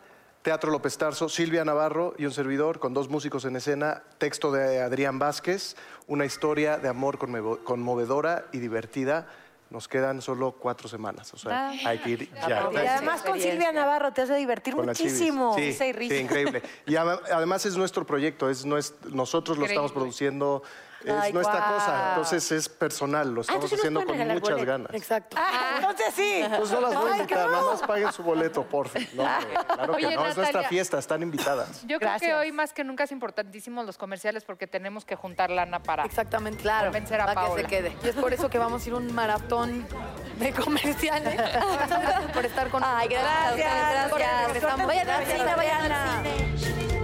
Teatro 0.46 0.70
López 0.70 0.96
Tarso, 1.00 1.28
Silvia 1.28 1.66
Navarro 1.66 2.14
y 2.20 2.26
un 2.28 2.32
servidor 2.32 2.78
con 2.78 2.94
dos 2.94 3.10
músicos 3.10 3.46
en 3.46 3.56
escena. 3.56 4.04
Texto 4.20 4.52
de 4.52 4.80
Adrián 4.80 5.18
Vázquez. 5.18 5.76
Una 6.06 6.24
historia 6.24 6.78
de 6.78 6.88
amor 6.88 7.18
conmovedora 7.64 8.46
y 8.52 8.60
divertida. 8.60 9.26
Nos 9.72 9.88
quedan 9.88 10.22
solo 10.22 10.52
cuatro 10.52 10.88
semanas. 10.88 11.34
O 11.34 11.38
sea, 11.40 11.70
hay 11.70 11.98
que 11.98 12.10
ir 12.12 12.30
ya. 12.48 12.70
Y 12.72 12.78
además 12.78 13.24
con 13.24 13.40
Silvia 13.42 13.72
Navarro 13.72 14.14
te 14.14 14.22
hace 14.22 14.36
divertir 14.36 14.76
Con 14.76 14.86
muchísimo. 14.86 15.56
Sí, 15.56 15.74
sí, 15.74 16.16
increíble. 16.16 16.62
Y 16.86 16.96
además 16.96 17.66
es 17.66 17.76
nuestro 17.76 18.06
proyecto, 18.06 18.48
es 18.48 18.68
nues- 18.68 18.94
nosotros 19.10 19.58
lo 19.58 19.66
estamos 19.66 19.90
Increíble. 19.90 20.12
Produciendo, 21.06 21.20
es 21.22 21.26
Ay, 21.26 21.34
nuestra 21.34 21.60
guau. 21.60 21.74
cosa. 21.76 22.10
Entonces 22.10 22.52
es 22.52 22.70
personal, 22.70 23.34
lo 23.34 23.42
estamos 23.42 23.64
entonces 23.72 23.72
nos 23.72 23.80
haciendo 23.80 24.00
pueden 24.02 24.08
con 24.10 24.18
regalar 24.20 24.42
muchas 24.42 24.56
boletos. 24.56 24.68
ganas. 24.92 24.94
Exacto. 24.94 25.38
Ah, 25.40 25.74
entonces 25.78 26.14
sí. 26.16 26.44
Pues 26.58 26.72
no 26.72 26.82
las 26.82 26.96
voy 26.96 27.10
a 27.10 27.14
Ay, 27.14 27.20
invitar, 27.22 27.50
nada 27.50 27.72
más 27.72 27.82
paguen 27.84 28.12
su 28.12 28.24
boleto, 28.24 28.64
por 28.64 28.90
fin. 28.90 29.08
No, 29.14 29.24
hombre, 29.24 29.54
claro 29.76 29.94
Oye, 29.94 30.10
que 30.10 30.16
no, 30.16 30.22
es 30.22 30.36
nuestra 30.36 30.44
Natalia. 30.46 30.70
fiesta, 30.70 31.00
están 31.00 31.22
invitadas. 31.22 31.82
Yo 31.82 31.88
creo 31.88 32.00
que 32.00 32.06
Gracias. 32.06 32.40
hoy 32.40 32.52
más 32.52 32.74
que 32.74 32.84
nunca 32.84 33.04
es 33.06 33.12
importantísimos 33.12 33.86
los 33.86 33.98
comerciales 33.98 34.44
porque 34.44 34.68
tenemos 34.68 35.06
que 35.06 35.16
juntar 35.16 35.50
lana 35.52 35.82
para 35.82 36.04
Exactamente. 36.06 36.62
Claro, 36.62 36.86
convencer 36.88 37.22
a 37.22 37.26
para 37.26 37.42
que 37.42 37.48
Paola. 37.48 37.62
se 37.64 37.68
quede. 37.68 37.96
Y 38.04 38.08
es 38.10 38.16
por 38.16 38.34
eso 38.34 38.50
que 38.50 38.58
vamos 38.58 38.84
a 38.86 38.88
ir 38.90 38.94
a 38.94 38.98
un 38.98 39.14
maratón 39.14 39.88
de 40.40 40.52
comerciales. 40.54 41.36
Muchas 41.36 42.02
gracias 42.02 42.32
por 42.32 42.46
estar 42.46 42.70
con 42.70 42.84
Ay, 42.84 43.10
nosotros. 43.10 43.24
gracias, 43.56 44.10
gracias. 44.12 44.48
Regresamos. 44.48 44.88
Vayan 44.88 45.10
al 45.10 45.26
cine, 45.26 45.56
vayan 45.56 45.92
al 45.92 46.58
cine. 46.60 46.95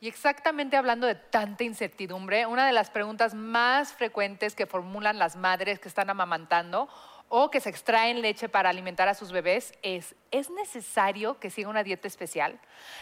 Y 0.00 0.06
exactamente 0.06 0.76
hablando 0.76 1.08
de 1.08 1.16
tanta 1.16 1.64
incertidumbre, 1.64 2.46
una 2.46 2.66
de 2.66 2.72
las 2.72 2.88
preguntas 2.88 3.34
más 3.34 3.92
frecuentes 3.92 4.54
que 4.54 4.66
formulan 4.66 5.18
las 5.18 5.34
madres 5.34 5.80
que 5.80 5.88
están 5.88 6.08
amamantando 6.08 6.88
o 7.28 7.50
que 7.50 7.60
se 7.60 7.68
extraen 7.68 8.22
leche 8.22 8.48
para 8.48 8.70
alimentar 8.70 9.08
a 9.08 9.14
sus 9.14 9.32
bebés 9.32 9.74
es, 9.82 10.14
¿es 10.30 10.50
necesario 10.50 11.40
que 11.40 11.50
siga 11.50 11.68
una 11.68 11.82
dieta 11.82 12.06
especial? 12.06 12.60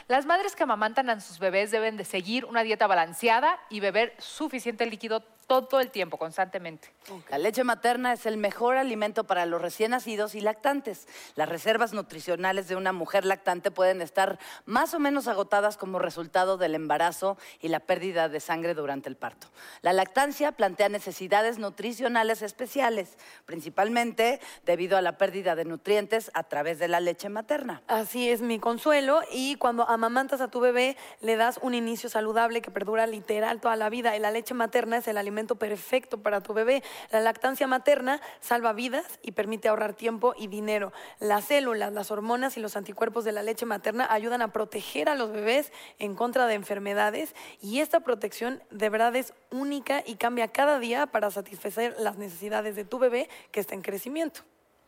Las 0.08 0.24
madres 0.24 0.56
que 0.56 0.62
amamantan 0.62 1.10
a 1.10 1.20
sus 1.20 1.38
bebés 1.38 1.70
deben 1.70 1.98
de 1.98 2.04
seguir 2.06 2.46
una 2.46 2.62
dieta 2.62 2.86
balanceada 2.86 3.60
y 3.68 3.80
beber 3.80 4.14
suficiente 4.18 4.86
líquido 4.86 5.22
todo 5.46 5.80
el 5.80 5.90
tiempo, 5.90 6.18
constantemente. 6.18 6.92
La 7.30 7.38
leche 7.38 7.62
materna 7.62 8.12
es 8.12 8.26
el 8.26 8.36
mejor 8.36 8.76
alimento 8.76 9.24
para 9.24 9.46
los 9.46 9.62
recién 9.62 9.92
nacidos 9.92 10.34
y 10.34 10.40
lactantes. 10.40 11.06
Las 11.36 11.48
reservas 11.48 11.92
nutricionales 11.92 12.66
de 12.66 12.74
una 12.74 12.92
mujer 12.92 13.24
lactante 13.24 13.70
pueden 13.70 14.02
estar 14.02 14.38
más 14.64 14.92
o 14.94 14.98
menos 14.98 15.28
agotadas 15.28 15.76
como 15.76 16.00
resultado 16.00 16.56
del 16.56 16.74
embarazo 16.74 17.38
y 17.60 17.68
la 17.68 17.80
pérdida 17.80 18.28
de 18.28 18.40
sangre 18.40 18.74
durante 18.74 19.08
el 19.08 19.16
parto. 19.16 19.46
La 19.82 19.92
lactancia 19.92 20.52
plantea 20.52 20.88
necesidades 20.88 21.58
nutricionales 21.58 22.42
especiales, 22.42 23.16
principalmente 23.44 24.40
debido 24.64 24.96
a 24.96 25.02
la 25.02 25.16
pérdida 25.16 25.54
de 25.54 25.64
nutrientes 25.64 26.30
a 26.34 26.42
través 26.42 26.78
de 26.80 26.88
la 26.88 26.98
leche 26.98 27.28
materna. 27.28 27.82
Así 27.86 28.28
es 28.28 28.40
mi 28.40 28.58
consuelo 28.58 29.20
y 29.30 29.56
cuando 29.56 29.88
amamantas 29.88 30.40
a 30.40 30.48
tu 30.48 30.58
bebé 30.58 30.96
le 31.20 31.36
das 31.36 31.60
un 31.62 31.74
inicio 31.74 32.08
saludable 32.08 32.62
que 32.62 32.72
perdura 32.72 33.06
literal 33.06 33.60
toda 33.60 33.76
la 33.76 33.88
vida 33.88 34.16
y 34.16 34.18
la 34.18 34.32
leche 34.32 34.54
materna 34.54 34.96
es 34.96 35.06
el 35.06 35.16
alimento 35.16 35.35
perfecto 35.44 36.22
para 36.22 36.40
tu 36.40 36.54
bebé. 36.54 36.82
La 37.10 37.20
lactancia 37.20 37.66
materna 37.66 38.20
salva 38.40 38.72
vidas 38.72 39.04
y 39.22 39.32
permite 39.32 39.68
ahorrar 39.68 39.94
tiempo 39.94 40.34
y 40.36 40.46
dinero. 40.46 40.92
Las 41.20 41.44
células, 41.44 41.92
las 41.92 42.10
hormonas 42.10 42.56
y 42.56 42.60
los 42.60 42.76
anticuerpos 42.76 43.24
de 43.24 43.32
la 43.32 43.42
leche 43.42 43.66
materna 43.66 44.06
ayudan 44.10 44.40
a 44.42 44.52
proteger 44.52 45.08
a 45.08 45.14
los 45.14 45.30
bebés 45.30 45.72
en 45.98 46.14
contra 46.14 46.46
de 46.46 46.54
enfermedades 46.54 47.34
y 47.60 47.80
esta 47.80 48.00
protección 48.00 48.62
de 48.70 48.88
verdad 48.88 49.14
es 49.14 49.34
única 49.50 50.02
y 50.06 50.16
cambia 50.16 50.48
cada 50.48 50.78
día 50.78 51.06
para 51.06 51.30
satisfacer 51.30 51.94
las 51.98 52.16
necesidades 52.16 52.74
de 52.76 52.84
tu 52.84 52.98
bebé 52.98 53.28
que 53.50 53.60
está 53.60 53.74
en 53.74 53.82
crecimiento 53.82 54.42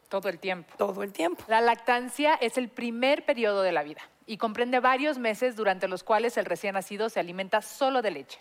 Todo 0.09 0.29
el 0.29 0.39
tiempo. 0.39 0.73
todo 0.79 1.03
el 1.03 1.13
tiempo. 1.13 1.45
La 1.49 1.61
lactancia 1.61 2.35
es 2.35 2.57
el 2.57 2.69
primer 2.69 3.25
periodo 3.25 3.63
de 3.63 3.73
la 3.73 3.83
vida 3.83 4.01
y 4.27 4.37
comprende 4.37 4.81
varios 4.81 5.19
meses 5.19 5.57
durante 5.57 5.89
los 5.89 6.05
cuales 6.05 6.37
el 6.37 6.45
recién 6.45 6.75
nacido 6.75 7.09
se 7.09 7.19
alimenta 7.21 7.63
solo 7.63 8.03
de 8.03 8.11
leche, 8.11 8.39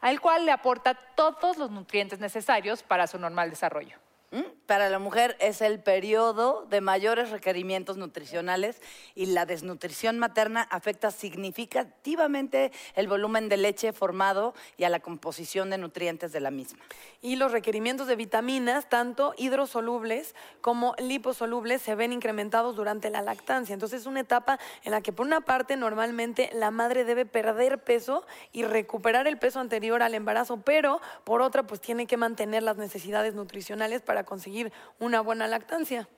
al 0.00 0.20
cual 0.20 0.46
le 0.46 0.52
aporta 0.52 0.94
todos 1.14 1.58
los 1.58 1.70
nutrientes 1.70 2.20
necesarios 2.20 2.82
para 2.82 3.06
su 3.06 3.18
normal 3.18 3.50
desarrollo. 3.50 3.96
¿Mm? 4.30 4.42
Para 4.66 4.90
la 4.90 4.98
mujer 4.98 5.36
es 5.38 5.60
el 5.60 5.78
periodo 5.78 6.66
de 6.68 6.80
mayores 6.80 7.30
requerimientos 7.30 7.98
nutricionales 7.98 8.82
y 9.14 9.26
la 9.26 9.46
desnutrición 9.46 10.18
materna 10.18 10.62
afecta 10.62 11.12
significativamente 11.12 12.72
el 12.96 13.06
volumen 13.06 13.48
de 13.48 13.58
leche 13.58 13.92
formado 13.92 14.54
y 14.76 14.82
a 14.82 14.88
la 14.88 14.98
composición 14.98 15.70
de 15.70 15.78
nutrientes 15.78 16.32
de 16.32 16.40
la 16.40 16.50
misma. 16.50 16.80
Y 17.22 17.36
los 17.36 17.52
requerimientos 17.52 18.08
de 18.08 18.16
vitaminas, 18.16 18.88
tanto 18.88 19.34
hidrosolubles 19.36 20.34
como 20.62 20.96
liposolubles, 20.98 21.80
se 21.80 21.94
ven 21.94 22.12
incrementados 22.12 22.74
durante 22.74 23.08
la 23.08 23.22
lactancia. 23.22 23.72
Entonces 23.72 24.00
es 24.00 24.06
una 24.06 24.20
etapa 24.20 24.58
en 24.82 24.90
la 24.90 25.00
que 25.00 25.12
por 25.12 25.26
una 25.26 25.42
parte 25.42 25.76
normalmente 25.76 26.50
la 26.52 26.72
madre 26.72 27.04
debe 27.04 27.24
perder 27.24 27.84
peso 27.84 28.26
y 28.50 28.64
recuperar 28.64 29.28
el 29.28 29.38
peso 29.38 29.60
anterior 29.60 30.02
al 30.02 30.14
embarazo, 30.14 30.56
pero 30.56 31.00
por 31.22 31.40
otra 31.40 31.62
pues 31.62 31.80
tiene 31.80 32.08
que 32.08 32.16
mantener 32.16 32.64
las 32.64 32.78
necesidades 32.78 33.34
nutricionales 33.34 34.02
para 34.02 34.24
conseguir 34.24 34.55
una 34.98 35.20
buena 35.20 35.46
lactancia. 35.48 36.08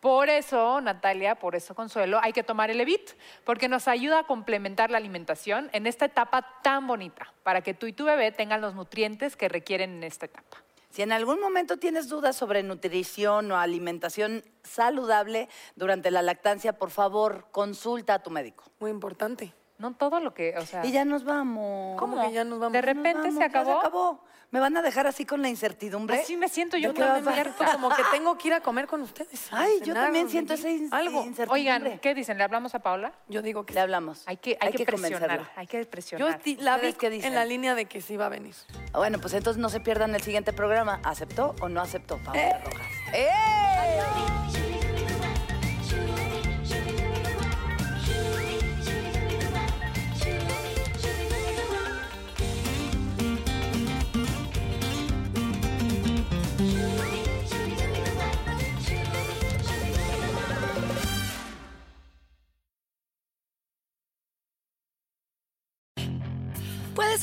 Por 0.00 0.28
eso, 0.28 0.80
Natalia, 0.80 1.34
por 1.34 1.56
eso, 1.56 1.74
Consuelo, 1.74 2.20
hay 2.22 2.32
que 2.32 2.44
tomar 2.44 2.70
el 2.70 2.80
Evit, 2.80 3.10
porque 3.44 3.68
nos 3.68 3.88
ayuda 3.88 4.20
a 4.20 4.26
complementar 4.26 4.90
la 4.90 4.98
alimentación 4.98 5.68
en 5.72 5.86
esta 5.86 6.04
etapa 6.04 6.60
tan 6.62 6.86
bonita, 6.86 7.32
para 7.42 7.62
que 7.62 7.74
tú 7.74 7.86
y 7.86 7.92
tu 7.92 8.04
bebé 8.04 8.30
tengan 8.30 8.60
los 8.60 8.74
nutrientes 8.74 9.36
que 9.36 9.48
requieren 9.48 9.96
en 9.96 10.04
esta 10.04 10.26
etapa. 10.26 10.62
Si 10.90 11.02
en 11.02 11.12
algún 11.12 11.40
momento 11.40 11.76
tienes 11.76 12.08
dudas 12.08 12.36
sobre 12.36 12.62
nutrición 12.62 13.50
o 13.50 13.58
alimentación 13.58 14.44
saludable 14.62 15.48
durante 15.74 16.10
la 16.10 16.22
lactancia, 16.22 16.72
por 16.78 16.90
favor, 16.90 17.48
consulta 17.50 18.14
a 18.14 18.22
tu 18.22 18.30
médico. 18.30 18.64
Muy 18.78 18.90
importante. 18.90 19.52
No 19.78 19.94
todo 19.94 20.20
lo 20.20 20.32
que, 20.32 20.56
o 20.56 20.64
sea... 20.64 20.84
Y 20.86 20.92
ya 20.92 21.04
nos 21.04 21.24
vamos. 21.24 21.98
¿Cómo 21.98 22.20
que 22.22 22.32
ya 22.32 22.44
nos 22.44 22.58
vamos? 22.58 22.72
De 22.72 22.80
repente 22.80 23.18
vamos, 23.18 23.34
se 23.34 23.40
ya 23.40 23.46
acabó. 23.46 23.78
acabó. 23.80 24.24
¿Me 24.52 24.60
van 24.60 24.76
a 24.76 24.80
dejar 24.80 25.06
así 25.06 25.26
con 25.26 25.42
la 25.42 25.48
incertidumbre? 25.48 26.18
Así 26.20 26.36
me 26.36 26.48
siento 26.48 26.76
yo 26.78 26.90
¿De 26.90 26.94
qué 26.94 27.02
va 27.02 27.10
a 27.10 27.14
también, 27.16 27.34
cierto, 27.34 27.64
Como 27.72 27.88
que 27.90 28.02
tengo 28.12 28.38
que 28.38 28.48
ir 28.48 28.54
a 28.54 28.60
comer 28.60 28.86
con 28.86 29.02
ustedes. 29.02 29.48
Ay, 29.50 29.80
yo 29.84 29.92
también 29.92 30.30
siento 30.30 30.54
esa 30.54 30.68
vivir 30.68 30.82
in- 30.84 30.94
algo. 30.94 31.24
incertidumbre. 31.24 31.52
Oigan, 31.60 31.98
¿qué 31.98 32.14
dicen? 32.14 32.38
¿Le 32.38 32.44
hablamos 32.44 32.74
a 32.74 32.78
Paola? 32.78 33.12
Yo 33.28 33.42
digo 33.42 33.66
que 33.66 33.74
Le 33.74 33.80
hablamos. 33.80 34.22
Hay 34.26 34.36
que, 34.38 34.52
hay 34.60 34.68
Hay 34.68 34.72
que, 34.72 34.78
que 34.78 34.92
presionar, 34.92 35.50
hay 35.56 35.66
que 35.66 35.82
Yo 35.84 35.90
presionar. 35.90 36.38
ti- 36.38 36.56
la 36.56 36.76
vi 36.78 36.88
¿Ustedes 36.88 36.94
qué 36.98 37.10
dicen? 37.10 37.28
en 37.30 37.34
la 37.34 37.44
línea 37.44 37.74
de 37.74 37.84
que 37.86 38.00
sí 38.00 38.16
va 38.16 38.26
a 38.26 38.30
venir. 38.30 38.54
Bueno, 38.94 39.18
pues 39.20 39.34
entonces 39.34 39.60
no 39.60 39.68
se 39.68 39.80
pierdan 39.80 40.14
el 40.14 40.22
siguiente 40.22 40.52
programa. 40.52 41.00
¿Aceptó 41.04 41.54
o 41.60 41.68
no 41.68 41.80
aceptó, 41.82 42.16
Paola 42.18 42.40
Eh. 42.40 42.60
Rojas? 42.64 42.86
¡Eh! 43.12 44.75